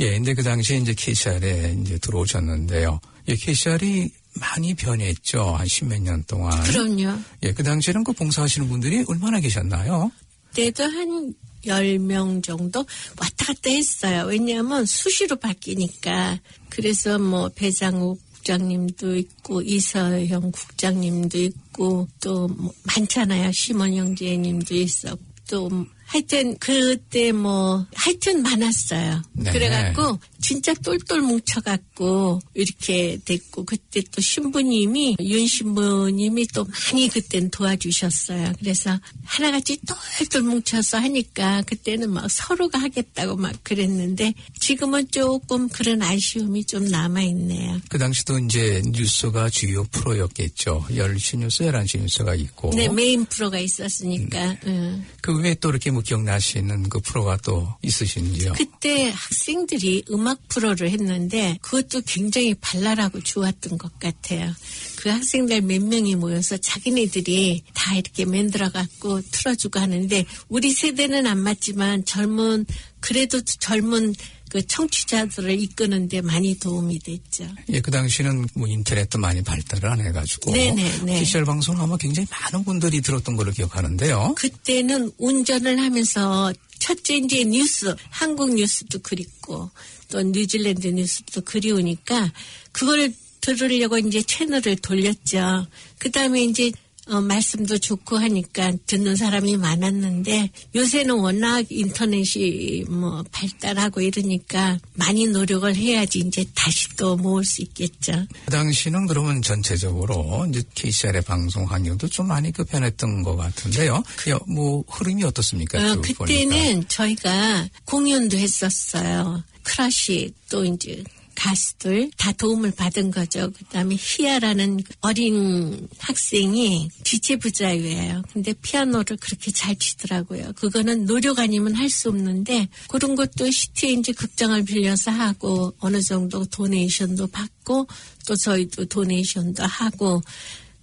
[0.00, 3.00] 예, 근데 그 당시에 이제 KCR에 이제 들어오셨는데요.
[3.28, 4.10] 예, KCR이
[4.40, 5.54] 많이 변했죠.
[5.54, 6.60] 한 십몇 년 동안.
[6.64, 7.18] 그럼요.
[7.42, 10.10] 예, 그 당시에는 그 봉사하시는 분들이 얼마나 계셨나요?
[10.50, 12.84] 그때도 한 10명 정도
[13.18, 14.26] 왔다 갔다 했어요.
[14.26, 16.38] 왜냐하면 수시로 바뀌니까.
[16.68, 23.52] 그래서 뭐 배장욱 국장님도 있고 이서영 국장님도 있고 또 뭐 많잖아요.
[23.52, 25.70] 심원 형제님도 있었고 또
[26.06, 29.22] 하여튼 그때 뭐 하여튼 많았어요.
[29.32, 29.50] 네.
[29.52, 38.52] 그래갖고 진짜 똘똘 뭉쳐갖고 이렇게 됐고 그때 또 신부님이 윤 신부님이 또 많이 그땐 도와주셨어요.
[38.58, 39.80] 그래서 하나같이
[40.18, 47.22] 똘똘 뭉쳐서 하니까 그때는 막 서로가 하겠다고 막 그랬는데 지금은 조금 그런 아쉬움이 좀 남아
[47.22, 47.80] 있네요.
[47.88, 50.86] 그 당시도 이제 뉴스가 주요 프로였겠죠.
[50.90, 52.70] 10시 뉴스, 11시 뉴스가 있고.
[52.74, 54.56] 네, 메인 프로가 있었으니까.
[54.66, 55.04] 응.
[55.20, 58.52] 그 외에 또 이렇게 뭐 기억나시는 그 프로가 또 있으신지요?
[58.52, 64.52] 그때 학생들이 음악 프로를 했는데 그것도 굉장히 발랄하고 좋았던 것 같아요.
[64.96, 71.38] 그 학생들 몇 명이 모여서 자기네들이 다 이렇게 만들어 갖고 틀어주고 하는데 우리 세대는 안
[71.38, 72.66] 맞지만 젊은
[73.00, 74.14] 그래도 젊은
[74.48, 77.46] 그 청취자들을 이끄는데 많이 도움이 됐죠.
[77.68, 80.52] 예, 그 당시는 뭐 인터넷도 많이 발달을 안 해가지고.
[80.52, 81.20] 네네, 네.
[81.20, 84.34] PCR 방송 아마 굉장히 많은 분들이 들었던 걸로 기억하는데요.
[84.36, 89.70] 그때는 운전을 하면서 첫째 이제 뉴스, 한국 뉴스도 그립고
[90.10, 92.32] 또 뉴질랜드 뉴스도 그리우니까
[92.72, 95.66] 그걸 들으려고 이제 채널을 돌렸죠.
[95.98, 96.72] 그 다음에 이제
[97.10, 105.74] 어, 말씀도 좋고 하니까 듣는 사람이 많았는데 요새는 워낙 인터넷이 뭐 발달하고 이러니까 많이 노력을
[105.74, 108.12] 해야지 이제 다시 또 모을 수 있겠죠.
[108.44, 114.02] 그 당시는 그러면 전체적으로 이제 KCR의 방송 환경도 좀 많이 그 변했던 것 같은데요.
[114.16, 115.78] 그 뭐 흐름이 어떻습니까?
[115.78, 116.88] 어, 쭉 그때는 보니까.
[116.88, 119.42] 저희가 공연도 했었어요.
[119.68, 121.04] 크러쉬 또 이제
[121.34, 123.52] 가수들 다 도움을 받은 거죠.
[123.52, 128.22] 그다음에 희아라는 어린 학생이 지체부자유예요.
[128.32, 130.52] 근데 피아노를 그렇게 잘 치더라고요.
[130.56, 136.44] 그거는 노력 아니면 할 수 없는데 그런 것도 city에 이제 극장을 빌려서 하고 어느 정도
[136.44, 137.86] donation도 받고
[138.26, 140.20] 또 저희도 donation도 하고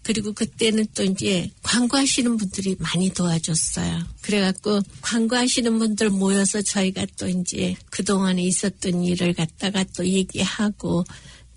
[0.05, 4.03] 그리고 그때는 또 이제 광고하시는 분들이 많이 도와줬어요.
[4.21, 11.03] 그래갖고 광고하시는 분들 모여서 저희가 또 이제 그동안에 있었던 일을 갖다가 또 얘기하고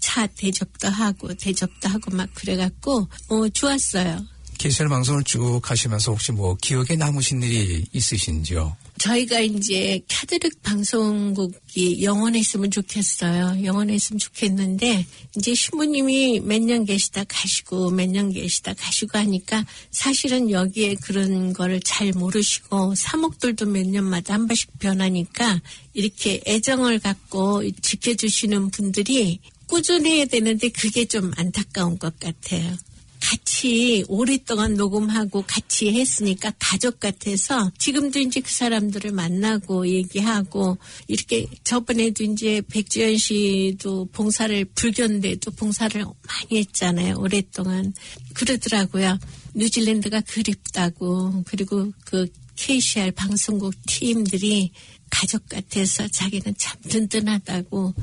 [0.00, 4.24] 차 대접도 하고 대접도 하고 막 그래갖고 어 좋았어요.
[4.56, 8.74] KCR 방송을 쭉 하시면서 혹시 뭐 기억에 남으신 일이 있으신지요?
[8.98, 13.64] 저희가 이제 카드릭 방송국이 영원했으면 좋겠어요.
[13.64, 20.96] 영원했으면 좋겠는데 이제 신부님이 몇 년 계시다 가시고 몇 년 계시다 가시고 하니까 사실은 여기에
[20.96, 25.60] 그런 거를 잘 모르시고 사목들도 몇 년마다 한 번씩 변하니까
[25.94, 32.76] 이렇게 애정을 갖고 지켜주시는 분들이 꾸준해야 되는데 그게 좀 안타까운 것 같아요.
[33.20, 42.24] 같이 오랫동안 녹음하고 같이 했으니까 가족 같아서 지금도 이제 그 사람들을 만나고 얘기하고 이렇게 저번에도
[42.24, 47.16] 이제 백주연 씨도 봉사를 불교인데도 봉사를 많이 했잖아요.
[47.18, 47.92] 오랫동안
[48.34, 49.18] 그러더라고요.
[49.54, 54.72] 뉴질랜드가 그립다고 그리고 그 KCR 방송국 팀들이
[55.10, 57.94] 가족 같아서 자기는 참 든든하다고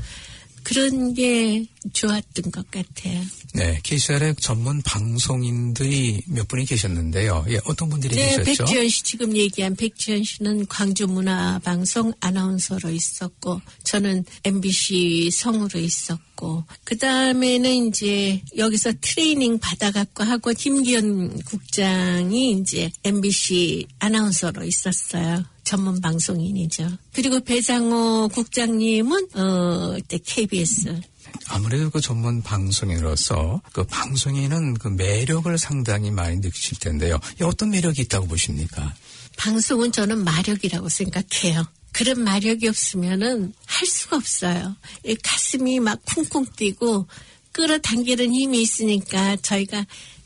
[0.66, 1.63] 그런 게
[1.93, 3.22] 좋았던 것 같아요.
[3.53, 7.45] 네, KCR의 전문 방송인들이 몇 분이 계셨는데요.
[7.49, 8.66] 예, 어떤 분들이 네, 계셨죠?
[8.66, 16.97] 백지연 씨 지금 얘기한 백지연 씨는 광주 문화방송 아나운서로 있었고 저는 MBC 성우로 있었고 그
[16.97, 25.45] 다음에는 이제 여기서 트레이닝 받아갖고 하고 김기현 국장이 이제 MBC 아나운서로 있었어요.
[25.66, 26.89] 전문 방송인이죠.
[27.11, 31.01] 그리고 배장호 국장님은 어 그때 KBS
[31.47, 37.20] 아무래도 그 전문 방송인으로서 그 방송인은 그 매력을 상당히 많이 느끼실 텐데요.
[37.41, 38.93] 이 어떤 매력이 있다고 보십니까?
[39.38, 41.66] 방송은 저는 마력이라고 생각해요.
[41.91, 44.76] 그런 마력이 없으면은 할 수가 없어요.
[45.05, 47.07] 이 가슴이 막 쿵쿵 뛰고
[47.51, 49.86] 끌어당기는 힘이 있으니까 저희가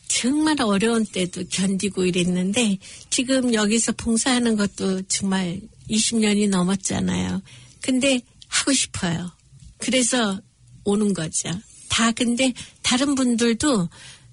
[0.10, 2.80] 정말 어려운 때도 견디고 이랬는데
[3.10, 7.42] 지금 여기서 봉사하는 것도 정말 20년이 넘었잖아요.
[7.82, 9.32] 근데 하고 싶어요.
[9.78, 10.42] 그래서
[10.84, 11.50] 오는 거죠.
[11.88, 13.88] 다 근데 다른 분들도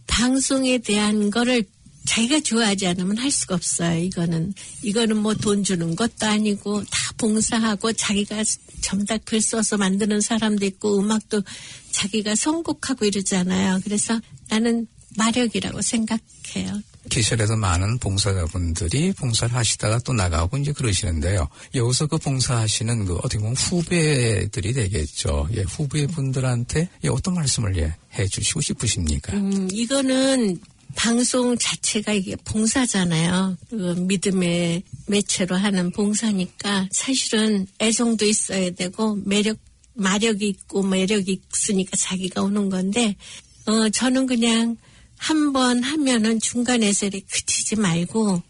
[0.06, 1.64] 방송에 대한 거를
[2.06, 4.00] 자기가 좋아하지 않으면 할 수가 없어요.
[4.00, 8.42] 이거는 이거는 뭐 돈 주는 것도 아니고 다 봉사하고 자기가
[8.80, 11.42] 점다 글 써서 만드는 사람도 있고 음악도
[11.90, 13.80] 자기가 선곡하고 이러잖아요.
[13.84, 14.18] 그래서
[14.48, 14.86] 나는
[15.16, 16.80] 마력이라고 생각해요.
[17.08, 21.48] 기실에서 많은 봉사자분들이 봉사를 하시다가 또 나가고 이제 그러시는데요.
[21.74, 25.48] 여기서 그 봉사하시는 그 어떻게 보면 후배들이 되겠죠.
[25.54, 29.36] 예, 후배분들한테 예, 어떤 말씀을 예, 해 주시고 싶으십니까?
[29.36, 30.58] 음, 이거는
[30.96, 33.56] 방송 자체가 이게 봉사잖아요.
[33.70, 39.58] 그 믿음의 매체로 하는 봉사니까 사실은 애정도 있어야 되고 매력,
[39.94, 43.14] 마력이 있고 매력이 있으니까 자기가 오는 건데,
[43.66, 44.76] 어, 저는 그냥
[45.18, 48.42] 한 번 하면은 중간에서 이렇게 그치지 말고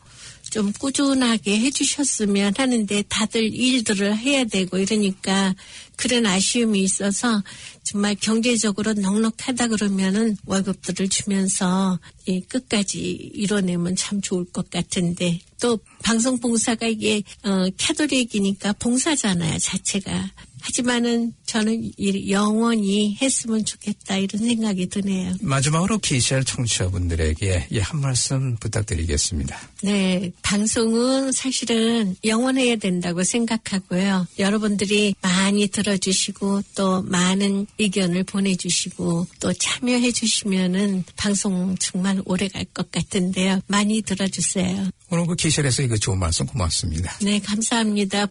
[0.51, 5.55] 좀 꾸준하게 해주셨으면 하는데 다들 일들을 해야 되고 이러니까
[5.97, 7.43] 그런 아쉬움이 있어서
[7.83, 12.99] 정말 경제적으로 넉넉하다 그러면은 월급들을 주면서 이 끝까지
[13.35, 20.31] 이뤄내면 참 좋을 것 같은데 또 방송 봉사가 이게 어 캐톨릭이니까 봉사잖아요 자체가
[20.67, 25.35] 하지만은 저는 이- 영원히 했으면 좋겠다 이런 생각이 드네요.
[25.41, 29.57] 마지막으로 KCR 청취자분들에게 예, 한 말씀 부탁드리겠습니다.
[29.85, 34.27] 네, 방송은 사실은 영원해야 된다고 생각하고요.
[34.41, 42.91] 여러분들이 많이 들어주시고 또 많은 의견을 보내주시고 또 참여해 주시면은 방송 정말 오래 갈 것
[42.91, 43.61] 같은데요.
[43.69, 44.91] 많이 들어주세요.
[45.11, 47.17] 오늘 그 KCR에서 이거 좋은 말씀 고맙습니다.
[47.23, 48.27] 네, 감사합니다.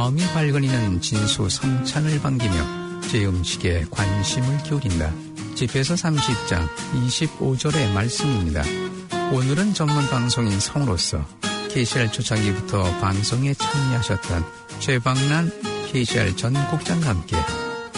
[0.00, 5.12] 마음이 발거리는 진수 성찬을 반기며 제 음식에 관심을 기울인다.
[5.54, 8.62] 집에서 30장 25절의 말씀입니다.
[9.30, 11.22] 오늘은 전문 방송인 성으로서
[11.68, 14.42] KCR 초창기부터 방송에 참여하셨던
[14.78, 15.52] 최방란
[15.92, 17.36] KCR 전 국장과 함께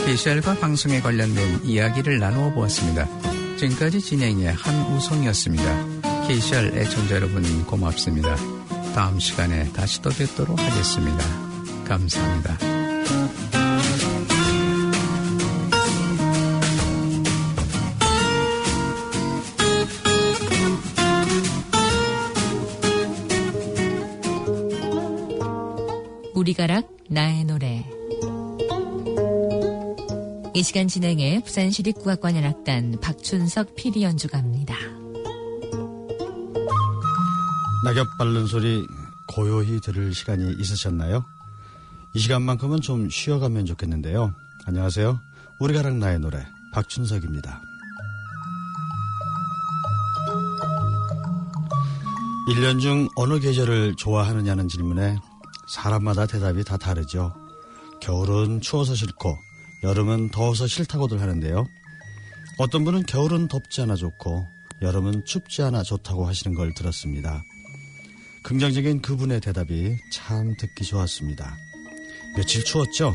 [0.04, 3.06] KCR과 방송에 관련된 이야기를 나누어 보았습니다.
[3.58, 6.26] 지금까지 진행의 한우성이었습니다.
[6.26, 8.34] KCR 애청자 여러분 고맙습니다.
[8.92, 11.51] 다음 시간에 다시 또 뵙도록 하겠습니다.
[11.84, 12.58] 감사합니다.
[26.34, 27.84] 우리가락 나의 노래
[30.54, 34.74] 이 시간 진행해 부산시립국악관현악단 박춘석 PD 연주가입니다.
[37.84, 38.86] 낙엽 밟는 소리
[39.28, 41.24] 고요히 들을 시간이 있으셨나요?
[42.14, 44.34] 이 시간만큼은 좀 쉬어가면 좋겠는데요.
[44.66, 45.18] 안녕하세요.
[45.58, 47.62] 우리가락 나의 노래 박춘석입니다.
[52.48, 55.16] 1년 중 어느 계절을 좋아하느냐는 질문에
[55.68, 57.32] 사람마다 대답이 다 다르죠.
[58.02, 59.38] 겨울은 추워서 싫고
[59.82, 61.66] 여름은 더워서 싫다고들 하는데요.
[62.58, 64.46] 어떤 분은 겨울은 덥지 않아 좋고
[64.82, 67.42] 여름은 춥지 않아 좋다고 하시는 걸 들었습니다.
[68.42, 71.56] 긍정적인 그분의 대답이 참 듣기 좋았습니다.
[72.36, 73.14] 며칠 추웠죠?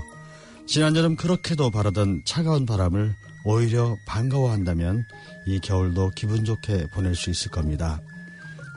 [0.68, 3.16] 지난 여름 그렇게도 바라던 차가운 바람을
[3.46, 5.04] 오히려 반가워한다면
[5.48, 8.02] 이 겨울도 기분 좋게 보낼 수 있을 겁니다.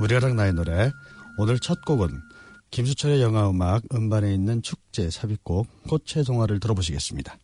[0.01, 0.93] 우리가랑 나의 노래
[1.37, 2.09] 오늘 첫 곡은
[2.71, 7.37] 김수철의 영화음악 음반에 있는 축제 삽입곡 꽃의 동화를 들어보시겠습니다.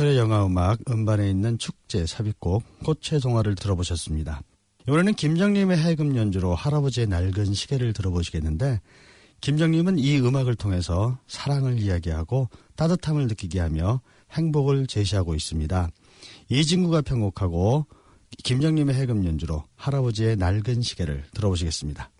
[0.00, 4.40] 김수철의 영화음악 음반에 있는 축제 삽입곡 꽃의 동화를 들어보셨습니다.
[4.88, 8.80] 이번에는 김정림의 해금 연주로 할아버지의 낡은 시계를 들어보시겠는데
[9.42, 14.00] 김정림은 이 음악을 통해서 사랑을 이야기하고 따뜻함을 느끼게 하며
[14.32, 15.90] 행복을 제시하고 있습니다.
[16.48, 17.86] 이진구가 편곡하고
[18.42, 22.10] 김정림의 해금 연주로 할아버지의 낡은 시계를 들어보시겠습니다.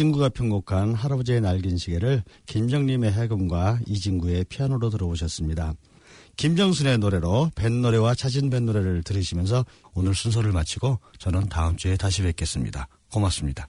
[0.00, 5.74] 이진구가 편곡한 할아버지의 날긴 시계를 김정림의 해금과 이진구의 피아노로 들어오셨습니다.
[6.36, 12.88] 김정순의 노래로 뱃노래와 자진 뱃노래를 들으시면서 오늘 순서를 마치고 저는 다음 주에 다시 뵙겠습니다.
[13.12, 13.68] 고맙습니다.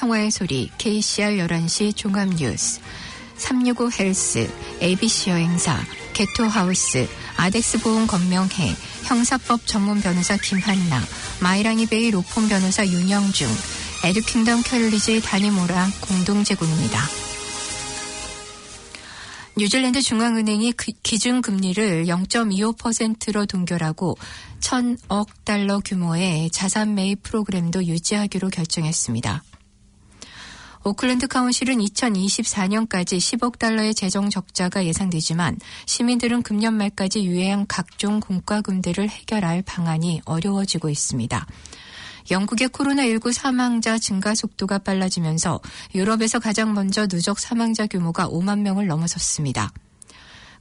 [0.00, 2.80] 평화의 소리, KCR 11시 종합뉴스,
[3.36, 4.50] 365 헬스,
[4.80, 5.78] ABC 여행사,
[6.14, 7.06] 게토하우스,
[7.36, 8.74] 아덱스 보험 건명회,
[9.04, 11.02] 형사법 전문 변호사 김한나,
[11.42, 13.46] 마이랑이 베이 로펌 변호사 윤영중,
[14.04, 16.98] 에듀킹덤 컬리지 다니모라 공동 제공입니다.
[19.58, 24.16] 뉴질랜드 중앙은행이 그 기준금리를 0.25%로 동결하고
[24.60, 29.42] 1000억 달러 규모의 자산 매입 프로그램도 유지하기로 결정했습니다.
[30.82, 39.62] 오클랜드 카운실은 2024년까지 10억 달러의 재정 적자가 예상되지만 시민들은 금년 말까지 유예한 각종 공과금들을 해결할
[39.62, 41.46] 방안이 어려워지고 있습니다.
[42.30, 45.60] 영국의 코로나19 사망자 증가 속도가 빨라지면서
[45.94, 49.72] 유럽에서 가장 먼저 누적 사망자 규모가 5만 명을 넘어섰습니다.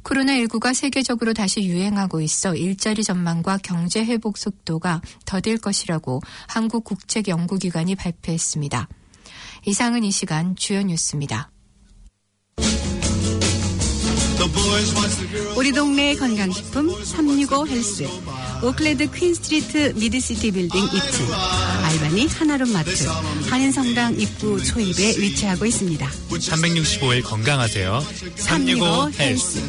[0.03, 8.89] 코로나19가 세계적으로 다시 유행하고 있어 일자리 전망과 경제 회복 속도가 더딜 것이라고 한국국책연구기관이 발표했습니다.
[9.65, 11.51] 이상은 이 시간 주요 뉴스입니다.
[15.57, 18.07] 우리 동네 건강식품 365 헬스
[18.63, 21.25] 오클랜드 퀸스트리트 미드시티 빌딩 2층
[21.83, 23.07] 알바니 하나로 마트
[23.49, 26.07] 한인성당 입구 초입에 위치하고 있습니다.
[26.07, 28.01] 365일 건강하세요.
[28.35, 29.59] 365 헬스.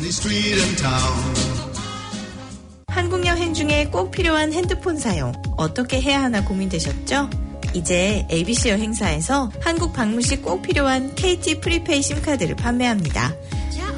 [2.87, 7.50] 한국 여행 중에 꼭 필요한 핸드폰 사용 어떻게 해야 하나 고민되셨죠?
[7.75, 13.35] 이제 ABC 여행사에서 한국 방문 시 꼭 필요한 KT prepay 심카드를 판매합니다.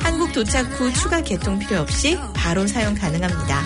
[0.01, 3.63] 한국 도착 후 추가 개통 필요 없이 바로 사용 가능합니다.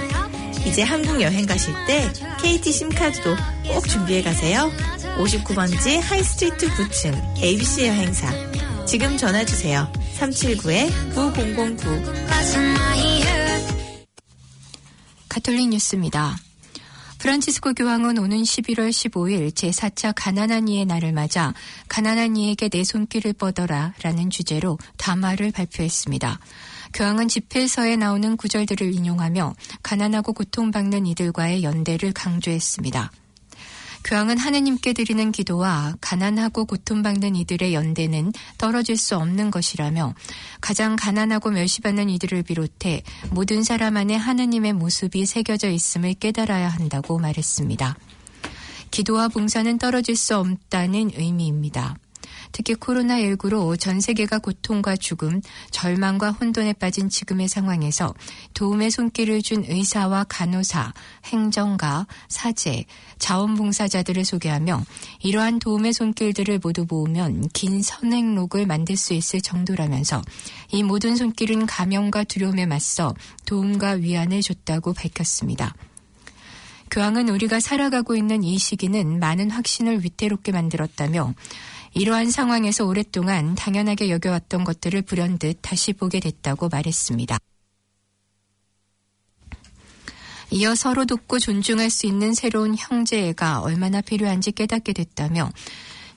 [0.67, 2.11] 이제 한국 여행 가실 때
[2.43, 3.37] KT 심카드도
[3.69, 4.71] 꼭 준비해 가세요.
[5.19, 8.31] 59번지 하이스트리트 9층 ABC 여행사.
[8.85, 9.91] 지금 전화 주세요.
[10.19, 12.27] 379-9009.
[15.29, 16.37] 가톨릭 뉴스입니다.
[17.27, 21.55] 프란치스코 교황은 오는 11월 15일 제4차 가난한 이의 날을 맞아
[21.89, 26.39] 가난한 이에게 내 손길을 뻗어라 라는 주제로 담화를 발표했습니다.
[26.95, 33.11] 교황은 집회서에 나오는 구절들을 인용하며 가난하고 고통받는 이들과의 연대를 강조했습니다.
[34.07, 40.15] 교황은 하느님께 드리는 기도와 가난하고 고통받는 이들의 연대는 떨어질 수 없는 것이라며
[40.61, 47.97] 가장 가난하고 멸시받는 이들을 비롯해 모든 사람 안에 하느님의 모습이 새겨져 있음을 깨달아야 한다고 말했습니다.
[48.93, 51.97] 기도와 봉사는 떨어질 수 없다는 의미입니다.
[52.53, 55.41] 특히 코로나19로 전 세계가 고통과 죽음,
[55.71, 58.15] 절망과 혼돈에 빠진 지금의 상황에서
[58.55, 60.93] 도움의 손길을 준 의사와 간호사,
[61.25, 62.85] 행정가, 사제,
[63.19, 64.85] 자원봉사자들을 소개하며
[65.23, 70.23] 이러한 도움의 손길들을 모두 모으면 긴 선행록을 만들 수 있을 정도라면서
[70.73, 73.15] 이 모든 손길은 감염과 두려움에 맞서
[73.47, 75.75] 도움과 위안을 줬다고 밝혔습니다.
[76.91, 81.35] 교황은 우리가 살아가고 있는 이 시기는 많은 확신을 위태롭게 만들었다며
[81.97, 87.39] 이러한 상황에서 오랫동안 당연하게 여겨왔던 것들을 불현듯 다시 보게 됐다고 말했습니다.
[90.51, 95.51] 이어 서로 돕고 존중할 수 있는 새로운 형제애가 얼마나 필요한지 깨닫게 됐다며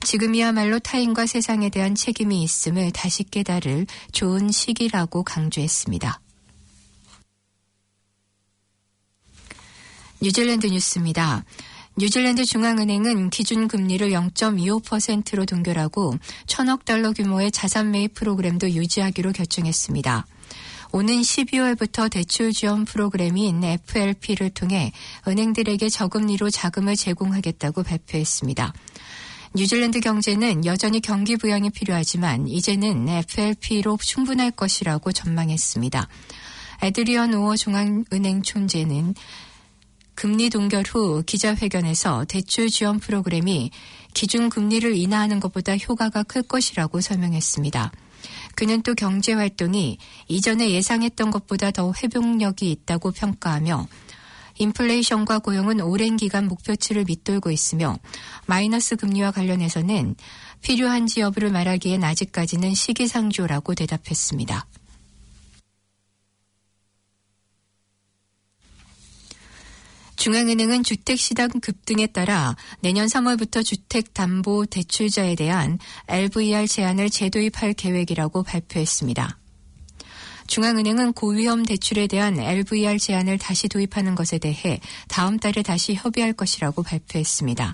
[0.04, 6.20] 지금이야말로 타인과 세상에 대한 책임이 있음을 다시 깨달을 좋은 시기라고 강조했습니다.
[10.20, 11.42] 뉴질랜드 뉴스입니다.
[12.00, 16.14] 뉴질랜드 중앙은행은 기준 금리를 0.25%로 동결하고
[16.46, 20.26] 천억 달러 규모의 자산 매입 프로그램도 유지하기로 결정했습니다.
[20.92, 24.92] 오는 12월부터 대출 지원 프로그램인 FLP를 통해
[25.28, 28.72] 은행들에게 저금리로 자금을 제공하겠다고 발표했습니다.
[29.54, 36.08] 뉴질랜드 경제는 여전히 경기 부양이 필요하지만 이제는 FLP로 충분할 것이라고 전망했습니다.
[36.80, 39.14] 에드리언 오어 중앙은행 총재는
[40.20, 43.70] 금리 동결 후 기자회견에서 대출 지원 프로그램이
[44.12, 47.90] 기준 금리를 인하하는 것보다 효과가 클 것이라고 설명했습니다.
[48.54, 49.96] 그는 또 경제 활동이
[50.28, 53.88] 이전에 예상했던 것보다 더 회복력이 있다고 평가하며
[54.58, 57.96] 인플레이션과 고용은 오랜 기간 목표치를 밑돌고 있으며
[58.44, 60.16] 마이너스 금리와 관련해서는
[60.60, 64.66] 필요한지 여부를 말하기엔 아직까지는 시기상조라고 대답했습니다.
[70.20, 75.78] 중앙은행은 주택시장 급등에 따라 내년 3월부터 주택담보 대출자에 대한
[76.08, 79.38] LVR 제한을 재도입할 계획이라고 발표했습니다.
[80.46, 84.78] 중앙은행은 고위험 대출에 대한 LVR 제한을 다시 도입하는 것에 대해
[85.08, 87.72] 다음 달에 다시 협의할 것이라고 발표했습니다.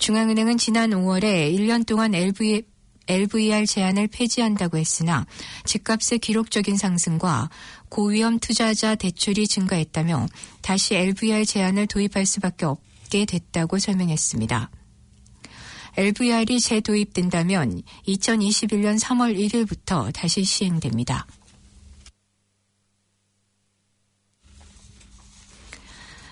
[0.00, 2.62] 중앙은행은 지난 5월에 1년 동안 LV,
[3.08, 5.26] LVR 제한을 폐지한다고 했으나
[5.64, 7.50] 집값의 기록적인 상승과
[7.88, 10.26] 고위험 투자자 대출이 증가했다며
[10.62, 14.70] 다시 LVR 제한을 도입할 수밖에 없게 됐다고 설명했습니다.
[15.96, 21.26] LVR이 재도입된다면 2021년 3월 1일부터 다시 시행됩니다.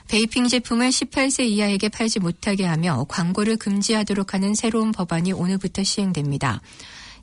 [0.08, 6.60] 베이핑 제품을 18세 이하에게 팔지 못하게 하며 광고를 금지하도록 하는 새로운 법안이 오늘부터 시행됩니다.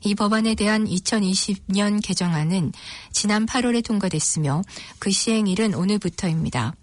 [0.02, 2.72] 이 법안에 대한 2020년 개정안은
[3.10, 4.62] 지난 8월에 통과됐으며
[4.98, 6.74] 그 시행일은 오늘부터입니다.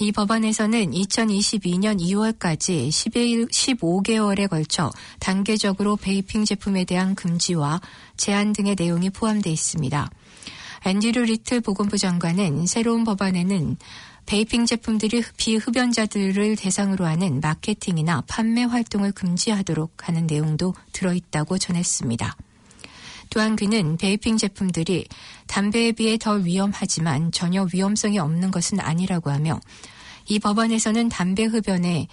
[0.00, 7.80] 이 법안에서는 2022년 2월까지 11, 15개월에 걸쳐 단계적으로 베이핑 제품에 대한 금지와
[8.18, 10.10] 제한 등의 내용이 포함되어 있습니다.
[10.84, 13.76] 앤드류 리틀 보건부 장관은 새로운 법안에는
[14.28, 22.36] vaping 제품들이 비흡연자들을 대상으로 하는 마케팅이나 판매 활동을 금지하도록 하는 내용도 들어있다고 전했습니다.
[23.30, 25.06] 또한 그는 vaping 제품들이
[25.46, 29.60] 담배에 비해 덜 위험하지만 전혀 위험성이 없는 것은 아니라고 하며
[30.26, 32.06] 이 법안에서는 담배 흡연에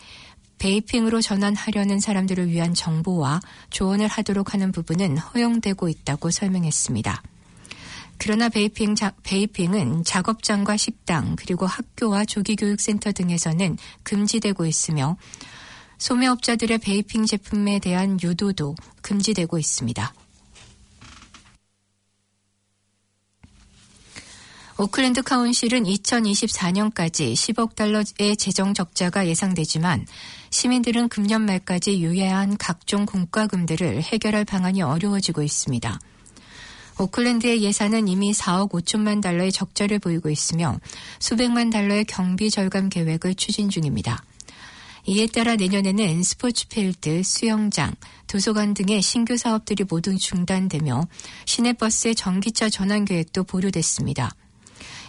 [0.57, 7.21] vaping으로 전환하려는 사람들을 위한 정보와 조언을 하도록 하는 부분은 허용되고 있다고 설명했습니다.
[8.17, 15.17] 그러나 vaping 자, vaping은 작업장과 식당 그리고 학교와 조기교육센터 등에서는 금지되고 있으며
[15.97, 20.13] 소매업자들의 vaping 제품에 대한 유도도 금지되고 있습니다.
[24.77, 30.05] 오클랜드 Council은 2024년까지 10억 달러의 재정 적자가 예상되지만
[30.49, 35.97] 시민들은 금년 말까지 유예한 각종 공과금들을 해결할 방안이 어려워지고 있습니다.
[36.97, 40.79] 오클랜드의 예산은 이미 4억 5천만 달러의 적자를 보이고 있으며
[41.19, 44.23] 수백만 달러의 경비 절감 계획을 추진 중입니다.
[45.07, 47.93] 이에 따라 내년에는 스포츠 필드, 수영장,
[48.27, 51.07] 도서관 등의 신규 사업들이 모두 중단되며
[51.45, 54.33] 시내버스의 전기차 전환 계획도 보류됐습니다.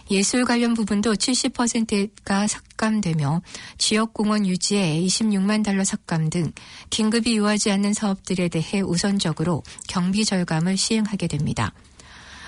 [0.09, 3.41] 예술 관련 부분도 70%가 삭감되며
[3.77, 6.51] 지역공원 유지에 26만 달러 삭감 등
[6.89, 11.73] 긴급이 요하지 않는 사업들에 대해 우선적으로 경비 절감을 시행하게 됩니다.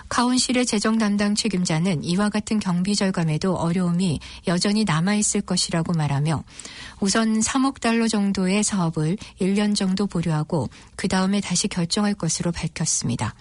[0.09, 6.43] Council의 재정 담당 책임자는 이와 같은 경비 절감에도 어려움이 여전히 남아있을 것이라고 말하며
[6.99, 13.35] 우선 3억 달러 정도의 사업을 1년 정도 보류하고 그 다음에 다시 결정할 것으로 밝혔습니다.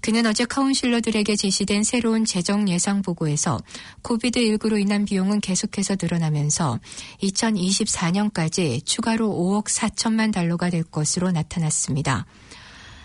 [0.00, 3.60] 그는 어제 councillor들에게 제시된 새로운 재정 예상 보고에서
[4.02, 6.80] 코비드19로 인한 비용은 계속해서 늘어나면서
[7.22, 12.26] 2024년까지 추가로 5억 4천만 달러가 될 것으로 나타났습니다.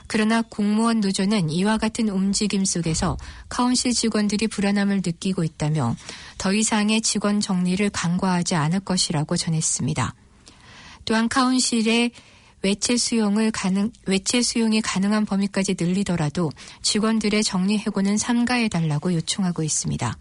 [0.08, 3.18] 그러나 공무원 노조는 이와 같은 움직임 속에서
[3.50, 5.96] 카운실 직원들이 불안함을 느끼고 있다며
[6.38, 10.14] 더 이상의 직원 정리를 강화하지 않을 것이라고 전했습니다.
[11.06, 12.12] 또한 카운실의
[12.62, 16.52] 외채 수용을 가능, 외채 수용이 가능한 범위까지 늘리더라도
[16.82, 20.18] 직원들의 정리 해고는 삼가해 달라고 요청하고 있습니다.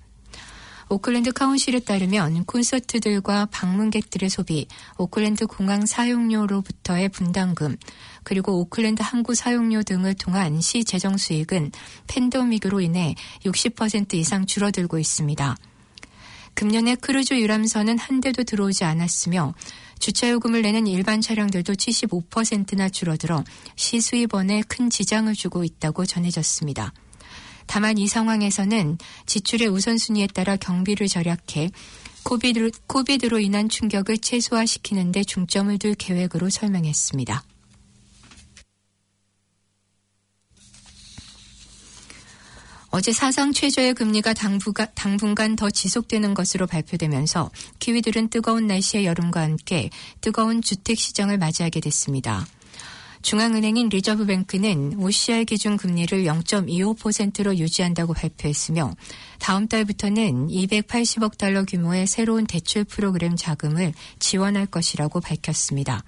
[0.90, 4.66] 오클랜드 카운실에 따르면 콘서트들과 방문객들의 소비,
[4.98, 7.76] 오클랜드 공항 사용료로부터의 분담금,
[8.22, 11.72] 그리고 오클랜드 항구 사용료 등을 통한 시 재정 수익은
[12.06, 15.56] 팬데믹으로 인해 60% 이상 줄어들고 있습니다.
[16.54, 19.54] 금년에 크루즈 유람선은 한 대도 들어오지 않았으며
[19.98, 23.44] 주차 요금을 내는 일반 차량들도 75%나 줄어들어
[23.76, 26.92] 시수입원에 큰 지장을 주고 있다고 전해졌습니다.
[27.66, 31.70] 다만 이 상황에서는 지출의 우선순위에 따라 경비를 절약해
[32.24, 37.42] 코비드로, 코비드로 인한 충격을 최소화시키는 데 중점을 둘 계획으로 설명했습니다.
[42.96, 47.50] 어제 사상 최저의 금리가 당부가, 당분간 더 지속되는 것으로 발표되면서
[47.80, 49.90] 키위들은 뜨거운 날씨의 여름과 함께
[50.20, 52.46] 뜨거운 주택 시장을 맞이하게 됐습니다.
[53.22, 58.94] 중앙은행인 리저브뱅크는 OCR 기준 금리를 0.25%로 유지한다고 발표했으며
[59.40, 66.04] 다음 달부터는 280억 달러 규모의 새로운 대출 프로그램 자금을 지원할 것이라고 밝혔습니다.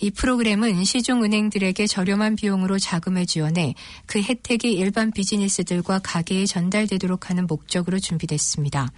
[0.00, 3.74] 이 프로그램은 시중은행들에게 저렴한 비용으로 자금을 지원해
[4.06, 8.90] 그 혜택이 일반 비즈니스들과 가게에 전달되도록 하는 목적으로 준비됐습니다.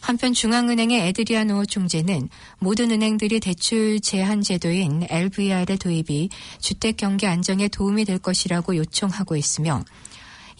[0.00, 2.28] 한편 중앙은행의 에드리아노 총재는
[2.60, 6.28] 모든 은행들이 대출 제한 제도인 LVR의 도입이
[6.60, 9.84] 주택 경기 안정에 도움이 될 것이라고 요청하고 있으며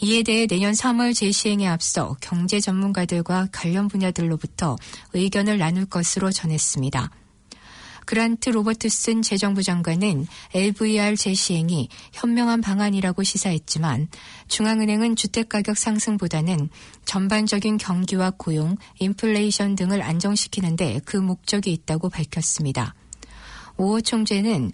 [0.03, 4.77] 이에 대해 내년 3월 재시행에 앞서 경제 전문가들과 관련 분야들로부터
[5.15, 7.11] 의견을 나눌 것으로 전했습니다.
[8.07, 14.09] 그란트 로버트슨 재정부 장관은 LVR 재시행이 현명한 방안이라고 시사했지만
[14.49, 16.71] 중앙은행은 주택가격 상승보다는
[17.05, 22.95] 전반적인 경기와 고용, 인플레이션 등을 안정시키는데 그 목적이 있다고 밝혔습니다.
[23.77, 24.73] 오 총재는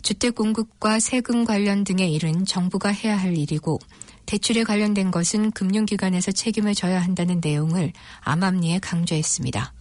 [0.00, 3.78] 주택 공급과 세금 관련 등의 일은 정부가 해야 할 일이고
[4.24, 9.74] 대출에 관련된 것은 금융기관에서 책임을 져야 한다는 내용을 암암리에 강조했습니다.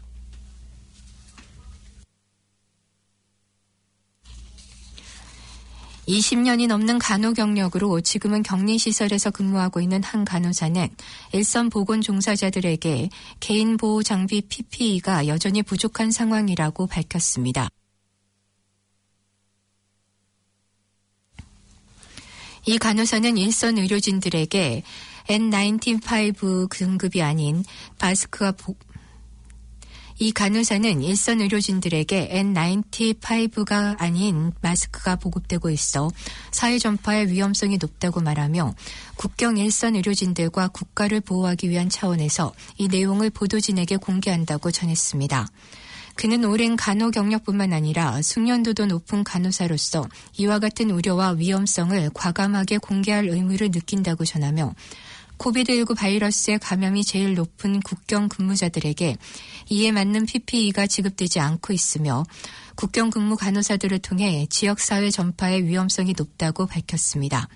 [6.12, 10.90] 20년이 넘는 간호 경력으로 지금은 격리시설에서 근무하고 있는 한 간호사는
[11.32, 13.10] 일선 보건 종사자들에게
[13.40, 17.70] 개인 보호 장비 PPE가 여전히 부족한 상황이라고 밝혔습니다.
[22.66, 24.84] 이 간호사는 일선 의료진들에게
[25.30, 27.64] N95 등급이 아닌
[28.02, 28.76] 마스크와 보,
[30.22, 36.12] 이 간호사는 일선 의료진들에게 N95가 아닌 마스크가 보급되고 있어
[36.52, 38.76] 사회 전파의 위험성이 높다고 말하며
[39.16, 45.48] 국경 일선 의료진들과 국가를 보호하기 위한 차원에서 이 내용을 보도진에게 공개한다고 전했습니다.
[46.14, 50.08] 그는 오랜 간호 경력뿐만 아니라 숙련도도 높은 간호사로서
[50.38, 54.76] 이와 같은 우려와 위험성을 과감하게 공개할 의무를 느낀다고 전하며
[55.42, 59.18] 코비드19 바이러스의 감염이 제일 높은 국경 근무자들에게
[59.70, 62.24] 이에 맞는 PPE가 지급되지 않고 있으며
[62.76, 67.48] 국경 근무 간호사들을 통해 지역사회 전파의 위험성이 높다고 밝혔습니다.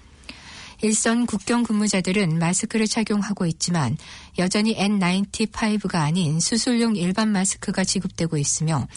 [0.81, 3.97] 일선 국경 근무자들은 마스크를 착용하고 있지만
[4.39, 8.87] 여전히 N95가 아닌 수술용 일반 마스크가 지급되고 있으며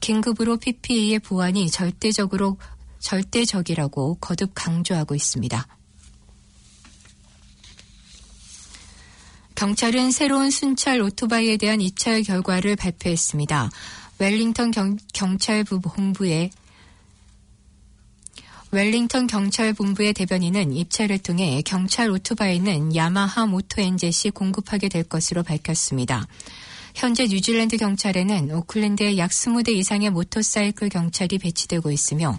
[0.00, 2.58] 긴급으로 PPE의 보완이 절대적으로
[2.98, 5.66] 절대적이라고 거듭 강조하고 있습니다.
[9.54, 13.70] 경찰은 새로운 순찰 오토바이에 대한 입찰 결과를 발표했습니다.
[14.18, 16.50] 웰링턴 경, 경찰본부의
[18.70, 26.26] 웰링턴 경찰본부의 대변인은 입찰을 통해 경찰 오토바이는 야마하 모토엔젯이 공급하게 될 것으로 밝혔습니다.
[26.94, 32.38] 현재 뉴질랜드 경찰에는 오클랜드에 약 20대 이상의 모터사이클 경찰이 배치되고 있으며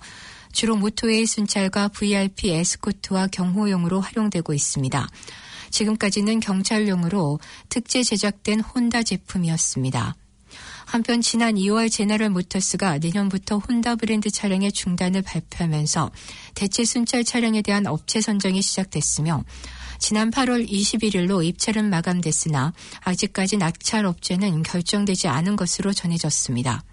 [0.51, 5.09] 주로 motorway 순찰과 VIP 에스코트와 경호용으로 활용되고 있습니다.
[5.73, 10.15] 지금까지는 경찰용으로 특제 제작된 혼다 제품이었습니다.
[10.85, 16.11] 한편 지난 2월 제너럴 모터스가 내년부터 혼다 브랜드 차량의 중단을 발표하면서
[16.53, 19.43] 대체 순찰 차량에 대한 업체 선정이 시작됐으며
[19.97, 26.83] 지난 8월 21일로 입찰은 마감됐으나 아직까지 낙찰 업체는 결정되지 않은 것으로 전해졌습니다.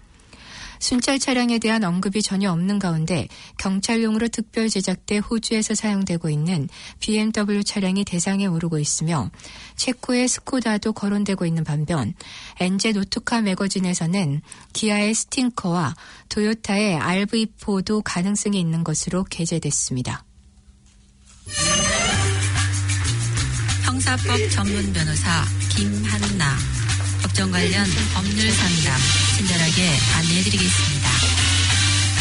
[0.81, 3.27] 순찰 차량에 대한 언급이 전혀 없는 가운데
[3.59, 6.67] 경찰용으로 특별 제작돼 호주에서 사용되고 있는
[6.99, 9.29] BMW 차량이 대상에 오르고 있으며
[9.75, 12.15] 체코의 스코다도 거론되고 있는 반면
[12.59, 14.41] 엔제 노트카 매거진에서는
[14.73, 15.95] 기아의 스팅커와
[16.29, 20.25] 도요타의 RV4도 가능성이 있는 것으로 게재됐습니다.
[23.83, 26.57] 형사법 전문 변호사 김한나
[27.21, 27.85] 법정 관련
[28.15, 31.09] 법률 상담 친절하게 안내해드리겠습니다.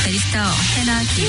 [0.04, 1.26] Barrister 해나 김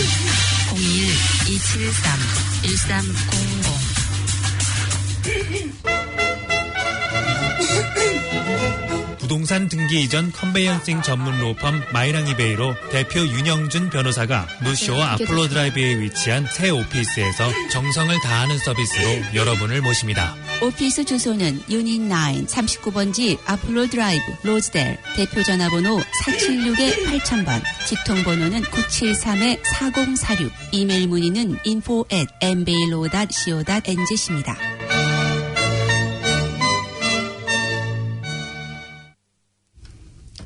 [9.11, 16.47] 01-273-1300 부동산 등기 이전 conveyancing 전문 로펌 마이랑이베이로 대표 윤영준 변호사가 무쇼 아폴로 드라이브에 위치한
[16.49, 20.37] 새 오피스에서 정성을 다하는 서비스로 여러분을 모십니다.
[20.61, 22.05] 오피스 주소는 유닛 9
[22.45, 34.55] 39번지 아폴로 드라이브 로즈델 대표 전화번호 476-8000번 직통번호는 973-4046 이메일 문의는 info at mblo.co.nz입니다.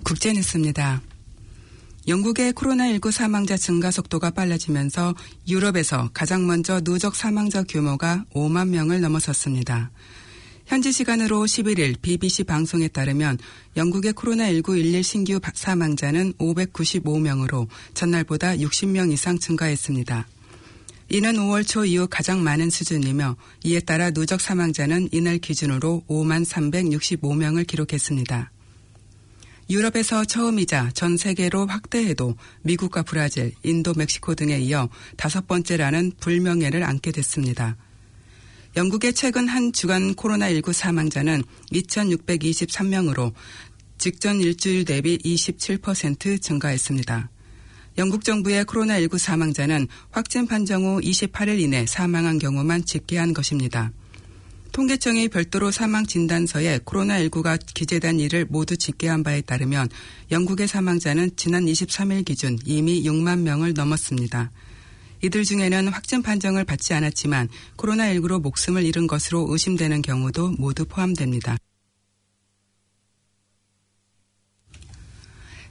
[0.03, 1.01] 국제뉴스입니다.
[2.07, 5.15] 영국의 코로나19 사망자 증가 속도가 빨라지면서
[5.47, 9.89] 유럽에서 가장 먼저 누적 사망자 규모가 5만 명을 넘어섰습니다.
[10.67, 13.39] 현지 시간으로 11일 BBC 방송에 따르면
[13.75, 20.27] 영국의 코로나19 일일 신규 사망자는 595명으로 전날보다 60명 이상 증가했습니다.
[21.09, 27.65] 이는 5월 초 이후 가장 많은 수준이며 이에 따라 누적 사망자는 이날 기준으로 5만 365명을
[27.67, 28.51] 기록했습니다.
[29.69, 37.11] 유럽에서 처음이자 전 세계로 확대해도 미국과 브라질, 인도, 멕시코 등에 이어 다섯 번째라는 불명예를 안게
[37.11, 37.75] 됐습니다.
[38.75, 43.33] 영국의 최근 한 주간 코로나19 사망자는 2,623명으로
[43.97, 47.29] 직전 일주일 대비 27% 증가했습니다.
[47.97, 53.91] 영국 정부의 코로나19 사망자는 확진 판정 후 28일 이내 사망한 경우만 집계한 것입니다.
[54.75, 59.87] 통계청이 별도로 사망 진단서에 코로나19가 기재된 일을 모두 집계한 바에 따르면
[60.31, 64.51] 영국의 사망자는 지난 23일 기준 이미 6만 명을 넘었습니다.
[65.23, 67.47] 이들 중에는 확진 판정을 받지 않았지만
[67.77, 71.55] 코로나19로 목숨을 잃은 것으로 의심되는 경우도 모두 포함됩니다.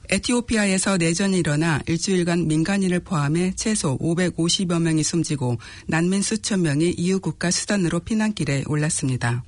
[0.09, 5.57] 에티오피아에서 내전이 일어나 일주일간 민간인을 포함해 최소 550여 명이 숨지고
[5.87, 9.43] 난민 수천 명이 이웃 국가 수단으로 피난길에 올랐습니다.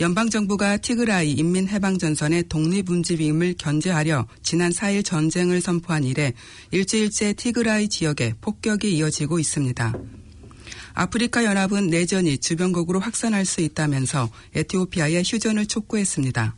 [0.00, 6.32] 연방정부가 티그라이 인민해방전선의 독립운집임을 견제하려 지난 4일 전쟁을 선포한 이래
[6.70, 9.92] 일주일째 티그라이 지역에 폭격이 이어지고 있습니다.
[10.94, 16.56] 아프리카 연합은 내전이 주변국으로 확산할 수 있다면서 에티오피아의 휴전을 촉구했습니다.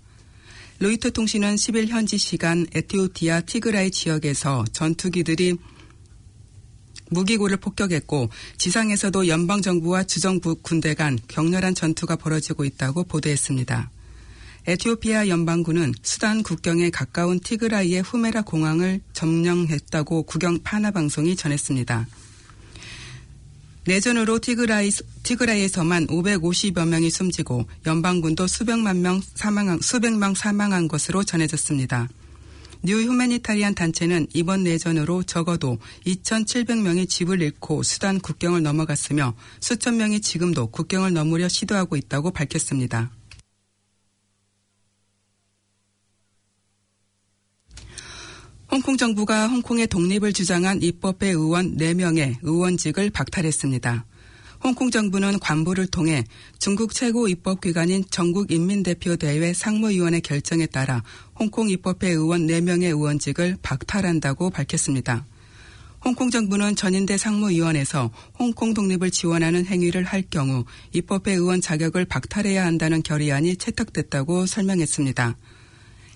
[0.84, 5.56] 로이터 통신은 10일 현지 시간 에티오피아 티그라이 지역에서 전투기들이
[7.08, 8.28] 무기고를 폭격했고
[8.58, 13.90] 지상에서도 연방 정부와 주정부 군대 간 격렬한 전투가 벌어지고 있다고 보도했습니다.
[14.66, 22.06] 에티오피아 연방군은 수단 국경에 가까운 티그라이의 후메라 공항을 점령했다고 국영 파나 방송이 전했습니다.
[23.86, 24.90] 내전으로 티그라이,
[25.22, 32.08] 티그라이에서만 550여 명이 숨지고 연방군도 수백만 명 사망한, 수백 명 사망한 것으로 전해졌습니다.
[32.82, 40.66] New Humanitarian 단체는 이번 내전으로 적어도 2,700명이 집을 잃고 수단 국경을 넘어갔으며 수천 명이 지금도
[40.66, 43.10] 국경을 넘으려 시도하고 있다고 밝혔습니다.
[48.74, 54.04] 홍콩 정부가 홍콩의 독립을 주장한 입법회 의원 4명의 의원직을 박탈했습니다.
[54.64, 56.24] 홍콩 정부는 관보를 통해
[56.58, 61.04] 중국 최고 입법기관인 전국인민대표대회 상무위원회 결정에 따라
[61.38, 65.24] 홍콩 입법회 의원 4명의 의원직을 박탈한다고 밝혔습니다.
[66.04, 68.10] 홍콩 정부는 전인대 상무위원회에서
[68.40, 75.36] 홍콩 독립을 지원하는 행위를 할 경우 입법회 의원 자격을 박탈해야 한다는 결의안이 채택됐다고 설명했습니다.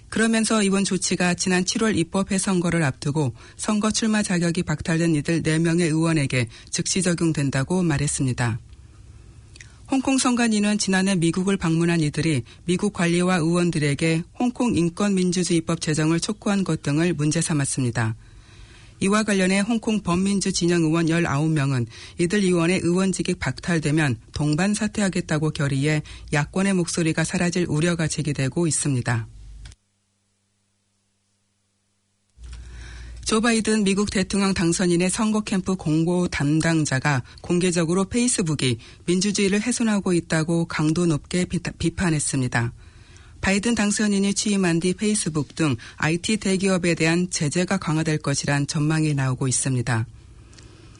[0.09, 6.49] 그러면서 이번 조치가 지난 7월 입법회 선거를 앞두고 선거 출마 자격이 박탈된 이들 4명의 의원에게
[6.71, 8.59] 즉시 적용된다고 말했습니다.
[9.91, 17.15] 홍콩 선관위는 지난해 미국을 방문한 이들이 미국 관리와 의원들에게 홍콩 인권민주주의법 제정을 촉구한 것 등을
[17.15, 18.15] 문제 삼았습니다.
[19.01, 21.87] 이와 관련해 홍콩 범민주 진영 의원 19명은
[22.19, 26.03] 이들 의원의 의원직이 박탈되면 동반 사퇴하겠다고 결의해
[26.33, 29.27] 야권의 목소리가 사라질 우려가 제기되고 있습니다.
[33.29, 41.05] 조 바이든 미국 대통령 당선인의 선거 캠프 공보 담당자가 공개적으로 페이스북이 민주주의를 훼손하고 있다고 강도
[41.05, 42.73] 높게 비판했습니다.
[43.43, 50.07] 바이든 당선인이 취임한 뒤 페이스북 등 IT 대기업에 대한 제재가 강화될 것이란 전망이 나오고 있습니다.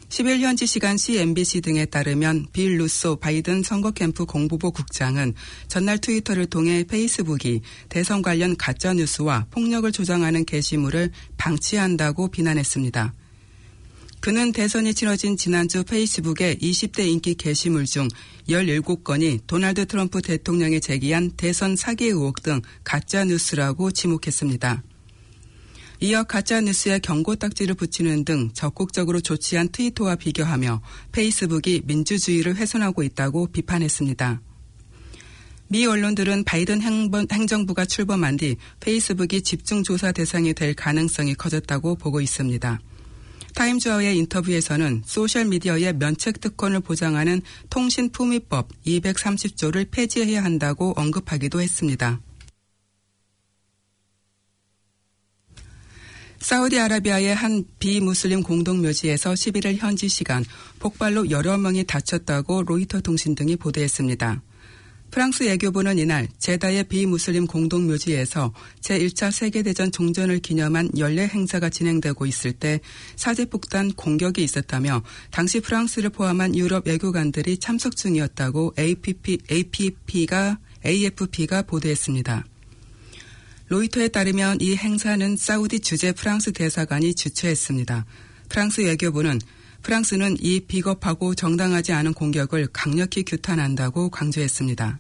[0.09, 5.35] 10일 현지 시간 CNBC 등에 따르면 빌 루소 바이든 선거 캠프 공보부 국장은
[5.69, 7.61] 전날 트위터를 통해 페이스북이
[7.91, 13.13] 대선 관련 가짜 뉴스와 폭력을 조장하는 게시물을 방치한다고 비난했습니다.
[14.21, 18.09] 그는 대선이 치러진 지난주 페이스북의 20대 인기 게시물 중
[18.49, 24.83] 17건이 도널드 트럼프 대통령이 제기한 대선 사기 의혹 등 가짜 뉴스라고 지목했습니다.
[26.01, 30.81] 이어 가짜뉴스에 경고 딱지를 붙이는 등 적극적으로 조치한 트위터와 비교하며
[31.11, 34.41] 페이스북이 민주주의를 훼손하고 있다고 비판했습니다.
[35.71, 36.81] 미 언론들은 바이든
[37.31, 42.81] 행정부가 출범한 뒤 페이스북이 집중조사 대상이 될 가능성이 커졌다고 보고 있습니다.
[43.55, 52.21] 타임즈와의 인터뷰에서는 소셜미디어의 면책 특권을 보장하는 통신품위법 230조를 폐지해야 한다고 언급하기도 했습니다.
[56.41, 60.45] 사우디아라비아의 한 비무슬림 공동묘지에서 11일 현지 시간
[60.79, 64.43] 폭발로 여러 명이 다쳤다고 로이터 통신 등이 보도했습니다.
[65.11, 72.81] 프랑스 외교부는 이날 제다의 비무슬림 공동묘지에서 제1차 세계대전 종전을 기념한 연례 행사가 진행되고 있을 때
[73.17, 82.45] 사제폭탄 공격이 있었다며 당시 프랑스를 포함한 유럽 외교관들이 참석 중이었다고 APP, APP가 AFP가 보도했습니다.
[83.69, 88.07] 로이터에 따르면 이 행사는 사우디 주재 프랑스 대사관이 주최했습니다.
[88.49, 89.41] 프랑스 외교부는
[89.83, 94.99] 프랑스는 이 비겁하고 정당하지 않은 공격을 강력히 규탄한다고 강조했습니다.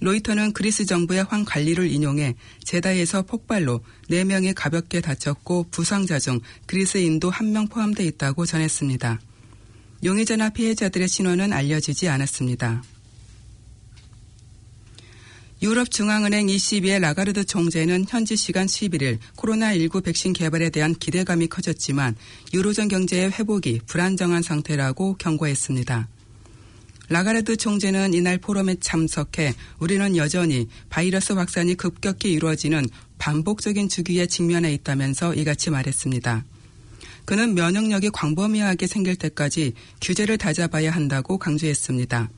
[0.00, 3.80] 로이터는 그리스 정부의 황 관리를 인용해 제다에서 폭발로
[4.10, 9.20] 4명이 가볍게 다쳤고 부상자 중 그리스인도 1명 포함되어 있다고 전했습니다.
[10.04, 12.82] 용의자나 피해자들의 신원은 알려지지 않았습니다.
[15.60, 22.14] 유럽중앙은행 ECB의 라가르드 총재는 현지 시간 11일 코로나19 백신 개발에 대한 기대감이 커졌지만
[22.54, 26.08] 유로존 경제의 회복이 불안정한 상태라고 경고했습니다.
[27.08, 32.86] 라가르드 총재는 이날 포럼에 참석해 우리는 여전히 바이러스 확산이 급격히 이루어지는
[33.18, 36.44] 반복적인 주기에 직면해 있다면서 이같이 말했습니다.
[37.24, 42.30] 그는 면역력이 광범위하게 생길 때까지 규제를 다잡아야 한다고 강조했습니다.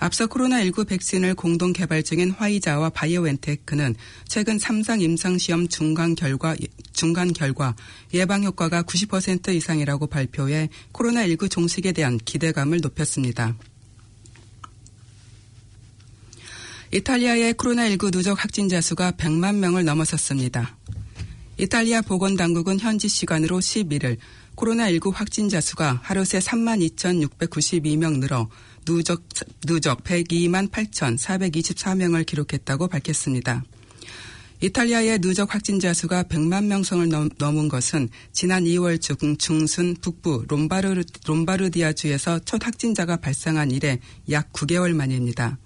[0.00, 3.94] 앞서 코로나19 백신을 공동 개발 중인 화이자와 바이오엔테크는
[4.26, 6.56] 최근 3상 임상시험 중간 결과,
[6.92, 7.74] 중간 결과
[8.12, 13.54] 예방 효과가 90% 이상이라고 발표해 코로나19 종식에 대한 기대감을 높였습니다.
[16.92, 20.76] 이탈리아의 코로나19 누적 확진자 수가 100만 명을 넘어섰습니다.
[21.56, 24.18] 이탈리아 보건당국은 현지 시간으로 11일
[24.56, 28.48] 코로나19 확진자 수가 하루 새 3만 2,692명 늘어
[28.84, 29.22] 누적,
[29.66, 33.64] 누적 102만 8,424명을 기록했다고 밝혔습니다.
[34.60, 41.02] 이탈리아의 누적 확진자 수가 100만 명성을 넘 은 것은 지난 2월 중, 중순 북부 롬바르,
[41.26, 43.98] 롬바르디아주에서 첫 확진자가 발생한 이래
[44.30, 45.58] 약 9개월 만입니다.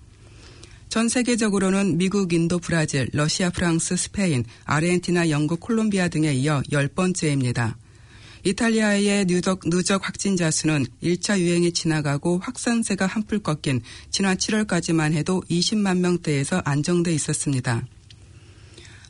[0.89, 7.74] 전 세계적으로는 미국, 인도, 브라질, 러시아, 프랑스, 스페인, 아르헨티나, 영국, 콜롬비아 등에 이어 10번째입니다.
[8.44, 15.98] 이탈리아의 누적, 누적 확진자 수는 1차 유행이 지나가고 확산세가 한풀 꺾인 지난 7월까지만 해도 20만
[15.98, 17.82] 명대에서 안정돼 있었습니다.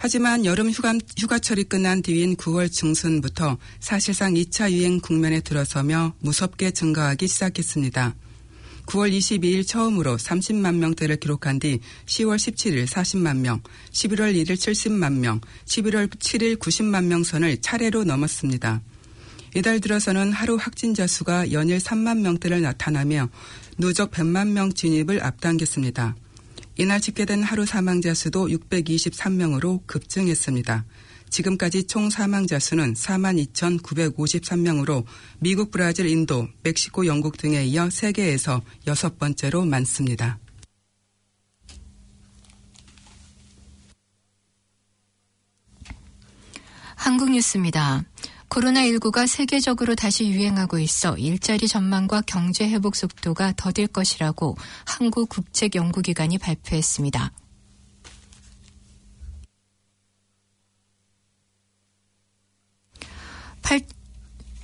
[0.01, 6.71] 하지만 여름 휴가, 휴가 철이 끝난 뒤인 9월 중순부터 사실상 2차 유행 국면에 들어서며 무섭게
[6.71, 8.15] 증가하기 시작했습니다.
[8.87, 13.61] 9월 22일 처음으로 30만 명대를 기록한 뒤 10월 17일 40만 명,
[13.91, 18.81] 11월 1일 70만 명, 11월 7일 90만 명 선을 차례로 넘었습니다.
[19.59, 23.29] 이달 들어서는 하루 확진자 수가 연일 3만 명대를 나타나며
[23.77, 26.15] 누적 100만 명 진입을 앞당겼습니다.
[26.77, 30.85] 이날 집계된 하루 사망자 수도 623명으로 급증했습니다.
[31.31, 35.05] 지금까지 총 사망자 수는 4만 2,953명으로
[35.41, 40.39] 미국, 브라질, 인도, 멕시코, 영국 등에 이어 세계에서 여섯 번째로 많습니다.
[46.95, 48.05] 한국 뉴스입니다.
[48.49, 56.39] 코로나19가 세계적으로 다시 유행하고 있어 일자리 전망과 경제 회복 속도가 더딜 것이라고 한국 국책 연구기관이
[56.39, 57.33] 발표했습니다.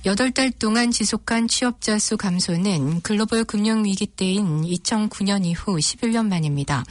[0.05, 6.83] 8달 동안 지속한 취업자 수 감소는 글로벌 금융위기 때인 2009년 이후 11년 만입니다.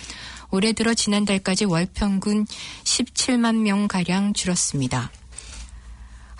[0.51, 5.13] 올해 들어 지난달까지 월 평균 17만 명가량 줄었습니다.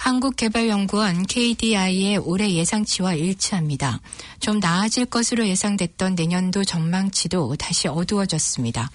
[0.05, 4.03] 한국개발연구원 KDI의 올해 예상치와 일치합니다.
[4.39, 8.91] 좀 나아질 것으로 예상됐던 내년도 전망치도 다시 어두워졌습니다.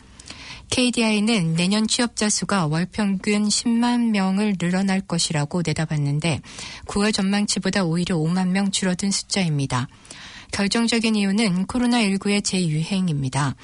[0.70, 6.42] KDI는 내년 취업자 수가 월 평균 10만 명을 늘어날 것이라고 내다봤는데
[6.86, 9.88] 9월 전망치보다 오히려 5만 명 줄어든 숫자입니다.
[10.52, 13.56] 결정적인 이유는 코로나19의 재유행입니다.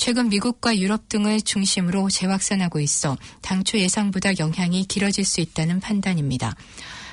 [0.00, 6.56] 최근 미국과 유럽 등을 중심으로 재확산하고 있어 당초 예상보다 영향이 길어질 수 있다는 판단입니다.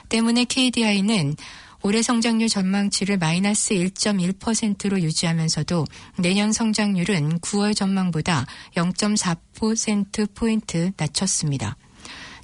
[0.07, 1.35] 때문에 KDI는
[1.81, 5.85] 올해 성장률 전망치를 마이너스 1.1%로 유지하면서도
[6.17, 8.45] 내년 성장률은 9월 전망보다
[8.77, 11.75] 0.4%포인트 낮췄습니다.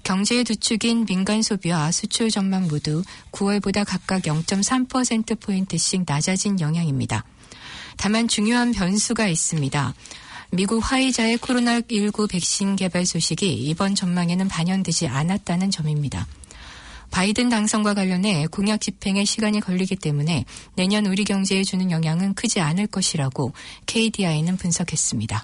[0.03, 3.01] 경제의 두 축인 민간 소비와 수출 전망 모두
[3.31, 7.23] 9월보다 각각 0.3%포인트씩 낮아진 영향입니다.
[7.95, 9.93] 다만 중요한 변수가 있습니다.
[10.55, 16.27] 미국 화이자의 코로나19 백신 개발 소식이 이번 전망에는 반영되지 않았다는 점입니다.
[17.09, 22.85] 바이든 당선과 관련해 공약 집행에 시간이 걸리기 때문에 내년 우리 경제에 주는 영향은 크지 않을
[22.85, 23.51] 것이라고
[23.87, 25.43] KDI는 분석했습니다.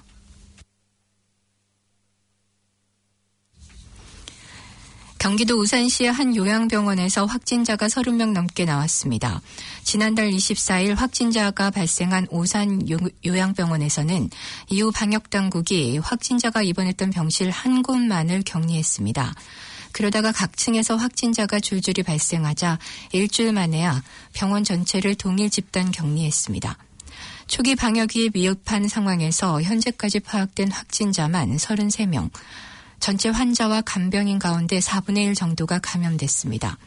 [5.20, 9.42] 경기도 우산시의 한 요양병원에서 확진자가 30명 넘게 나왔습니다.
[9.84, 12.88] 지난달 24일 확진자가 발생한 오산
[13.26, 14.30] 요양병원에서는
[14.70, 19.34] 이후 방역당국이 확진자가 입원했던 병실 한 곳만을 격리했습니다.
[19.92, 22.78] 그러다가 각 층에서 확진자가 줄줄이 발생하자
[23.12, 24.02] 일주일 만에야
[24.32, 26.78] 병원 전체를 동일 집단 격리했습니다.
[27.46, 32.30] 초기 방역이 미흡한 상황에서 현재까지 파악된 확진자만 33명,
[33.00, 36.78] 전체 환자와 간병인 가운데 4분의 1 정도가 감염됐습니다.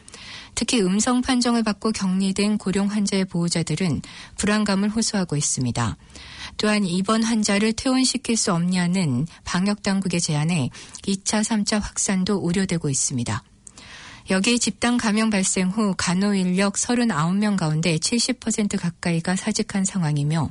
[0.54, 4.00] 특히 음성 판정을 받고 격리된 고령 환자의 보호자들은
[4.36, 5.96] 불안감을 호소하고 있습니다.
[6.56, 10.70] 또한 입원 환자를 퇴원시킬 수 없냐는 방역당국의 제안에
[11.02, 13.42] 2차, 3차 확산도 우려되고 있습니다.
[14.30, 20.48] 여기에 집단 감염 발생 후 간호 인력 39명 가운데 70% 가까이가 사직한 상황이며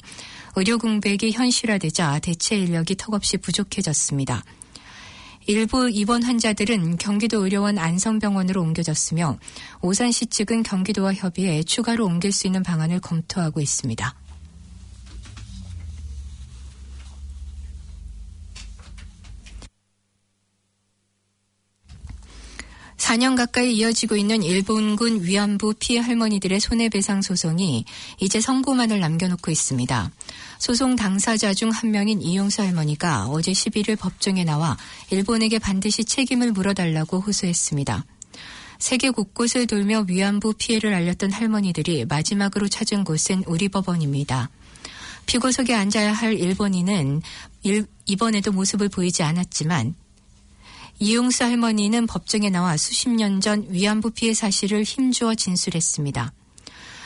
[0.56, 4.44] 의료 공백이 현실화되자 대체 인력이 턱없이 부족해졌습니다.
[5.48, 9.38] 일부 입원 환자들은 경기도 의료원 안성병원으로 옮겨졌으며
[9.82, 14.15] 오산시 측은 경기도와 협의해 추가로 옮길 수 있는 방안을 검토하고 있습니다.
[23.03, 27.84] 4년 가까이 이어지고 있는 일본군 위안부 피해 할머니들의 손해배상 소송이
[28.20, 30.11] 이제 선고만을 남겨놓고 있습니다.
[30.59, 34.77] 소송 당사자 중 한 명인 이용수 할머니가 어제 11일 법정에 나와
[35.09, 38.05] 일본에게 반드시 책임을 물어달라고 호소했습니다.
[38.80, 44.49] 세계 곳곳을 돌며 위안부 피해를 알렸던 할머니들이 마지막으로 찾은 곳은 우리 법원입니다.
[45.25, 47.21] 피고석에 앉아야 할 일본인은
[47.63, 49.95] 일, 이번에도 모습을 보이지 않았지만
[50.99, 56.34] 이용수 할머니는 법정에 나와 수십 년 전 위안부 피해 사실을 힘주어 진술했습니다.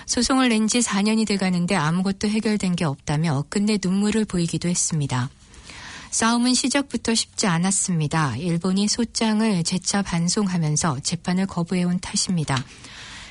[0.07, 5.29] 소송을 낸 지 4년이 돼가는데 아무것도 해결된 게 없다며 끝내 눈물을 보이기도 했습니다.
[6.11, 8.37] 싸움은 시작부터 쉽지 않았습니다.
[8.37, 12.63] 일본이 소장을 재차 반송하면서 재판을 거부해온 탓입니다.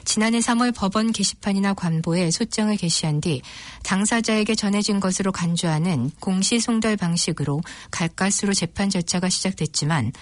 [0.05, 3.43] 지난해 3월 법원 게시판이나 관보에 소장을 게시한 뒤
[3.82, 10.12] 당사자에게 전해진 것으로 간주하는 공시송달 방식으로 갈가스로 재판 절차가 시작됐지만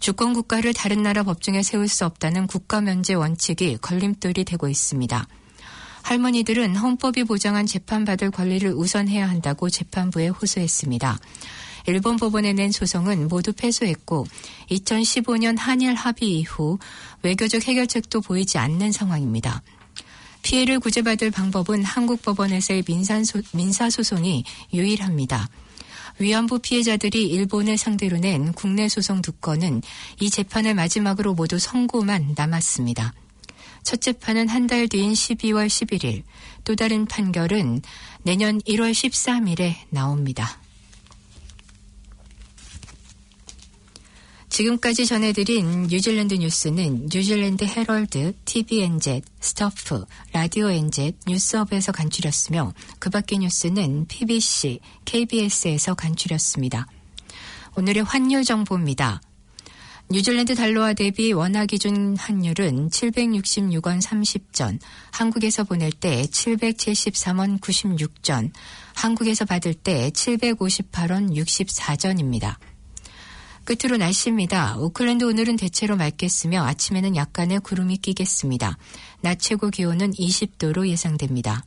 [0.00, 5.26] 주권 국가를 다른 나라 법정에 세울 수 없다는 국가 면제 원칙이 걸림돌이 되고 있습니다.
[6.04, 11.18] 할머니들은 헌법이 보장한 재판받을 권리를 우선해야 한다고 재판부에 호소했습니다.
[11.86, 14.26] 일본 법원에 낸 소송은 모두 패소했고
[14.70, 16.78] 2015년 한일 합의 이후
[17.22, 19.62] 외교적 해결책도 보이지 않는 상황입니다.
[20.42, 22.84] 피해를 구제받을 방법은 한국 법원에서의
[23.52, 24.44] 민사소송이
[24.74, 25.48] 유일합니다.
[26.18, 29.82] 위안부 피해자들이 일본을 상대로 낸 국내 소송 두 건은
[30.20, 33.14] 이 재판을 마지막으로 모두 선고만 남았습니다.
[33.84, 36.22] 첫 재판은 한 달 뒤인 12월 11일,
[36.64, 37.82] 또 다른 판결은
[38.22, 40.58] 내년 1월 13일에 나옵니다.
[44.48, 54.06] 지금까지 전해드린 뉴질랜드 뉴스는 뉴질랜드 헤럴드, TVNZ, Stuff, 라디오 NZ, Newshub에서 간추렸으며 그 밖의 뉴스는
[54.06, 56.86] PBC, KBS에서 간추렸습니다.
[57.76, 59.20] 오늘의 환율 정보입니다.
[60.10, 64.78] 뉴질랜드 달러와 대비 원화 기준 환율은 766원 30전,
[65.10, 68.50] 한국에서 보낼 때 773원 96전,
[68.94, 72.56] 한국에서 받을 때 758원 64전입니다.
[73.64, 74.76] 끝으로 날씨입니다.
[74.76, 78.76] 오클랜드 오늘은 대체로 맑겠으며 아침에는 약간의 구름이 끼겠습니다.
[79.22, 81.64] 낮 최고 기온은 20도로 예상됩니다.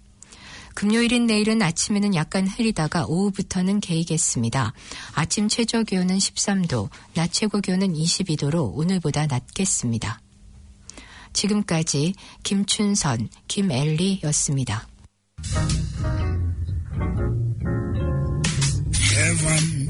[0.77, 4.73] 금요일인 내일은 아침에는 약간 흐리다가 오후부터는 개이겠습니다.
[5.15, 10.21] 아침 최저 기온은 13도, 낮 최고 기온은 22도로 오늘보다 낮겠습니다.
[11.33, 12.13] 지금까지
[12.43, 14.87] 김춘선, 김엘리였습니다.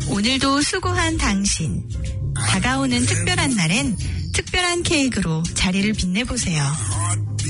[0.09, 1.85] 오늘도 수고한 당신.
[2.33, 3.97] 다가오는 특별한 날엔
[4.31, 6.63] 특별한 케이크로 자리를 빛내보세요.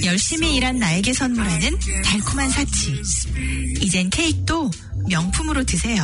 [0.04, 3.00] 열심히 일한 나에게 선물하는 달콤한 사치.
[3.82, 4.72] 이젠 케이크도
[5.10, 6.04] 명품으로 드세요.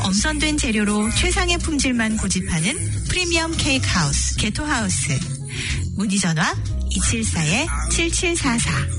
[0.00, 2.76] 엄선된 재료로 최상의 품질만 고집하는
[3.08, 5.18] 프리미엄 케이크 하우스, 게토 하우스.
[5.96, 6.54] 문의 전화
[6.90, 8.96] 274-7744.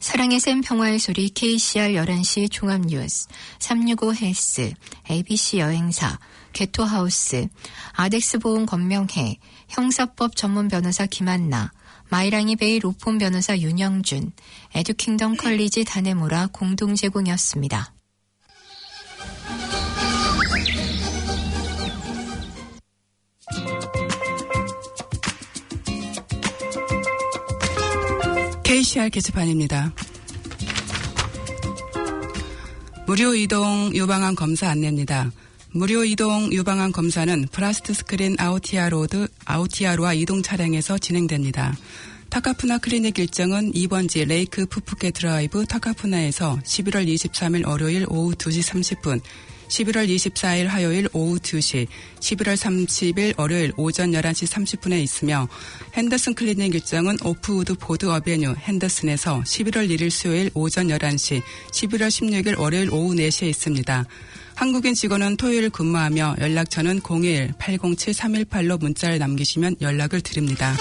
[0.00, 3.28] 사랑의 샘 평화의 소리 KCR 11시 종합뉴스
[3.60, 4.72] 365 헬스
[5.08, 6.18] ABC 여행사
[6.52, 7.46] 개토하우스
[7.92, 9.36] 아덱스 보험 건명회
[9.72, 11.72] 형사법 전문 변호사 김한나
[12.10, 14.32] 마이랑이 베이 로폰 변호사 윤영준
[14.74, 17.94] 에듀킹덤 컬리지 다네모라 공동 제공이었습니다.
[28.62, 29.92] KCR 게시판입니다.
[33.06, 35.30] 무료 이동 유방암 검사 안내입니다.
[35.74, 41.74] 무료 이동 유방암 검사는 플라스트 스크린 아우티아 로드, 아우티아로와 이동 차량에서 진행됩니다.
[42.28, 49.22] 타카푸나 클리닉 일정은 2번지 레이크 푸푸케 드라이브 타카푸나에서 11월 23일 월요일 오후 2시 30분,
[49.68, 51.86] 11월 24일 화요일 오후 2시,
[52.20, 55.48] 11월 30일 월요일 오전 11시 30분에 있으며
[55.94, 61.40] 핸더슨 클리닉 일정은 오프우드 보드 어베뉴 핸더슨에서 11월 1일 수요일 오전 11시,
[61.72, 64.04] 11월 16일 월요일 오후 4시에 있습니다.
[64.54, 70.74] 한국인 직원은 토요일 근무하며 연락처는 021-807-318로 문자를 남기시면 연락을 드립니다.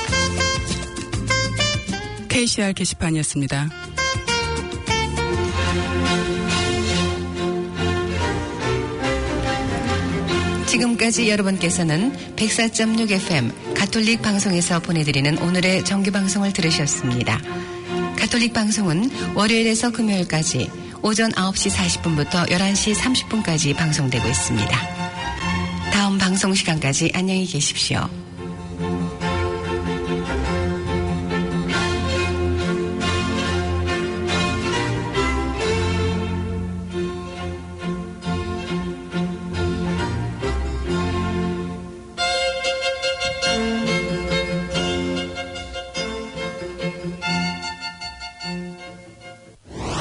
[2.29, 3.69] KCR 게시판이었습니다.
[10.67, 17.41] 지금까지 여러분께서는 104.6 FM 가톨릭 방송에서 보내드리는 오늘의 정규 방송을 들으셨습니다.
[18.17, 20.69] 가톨릭 방송은 월요일에서 금요일까지
[21.03, 24.77] 오전 9시 40분부터 11시 30분까지 방송되고 있습니다.
[25.91, 28.07] 다음 방송 시간까지 안녕히 계십시오.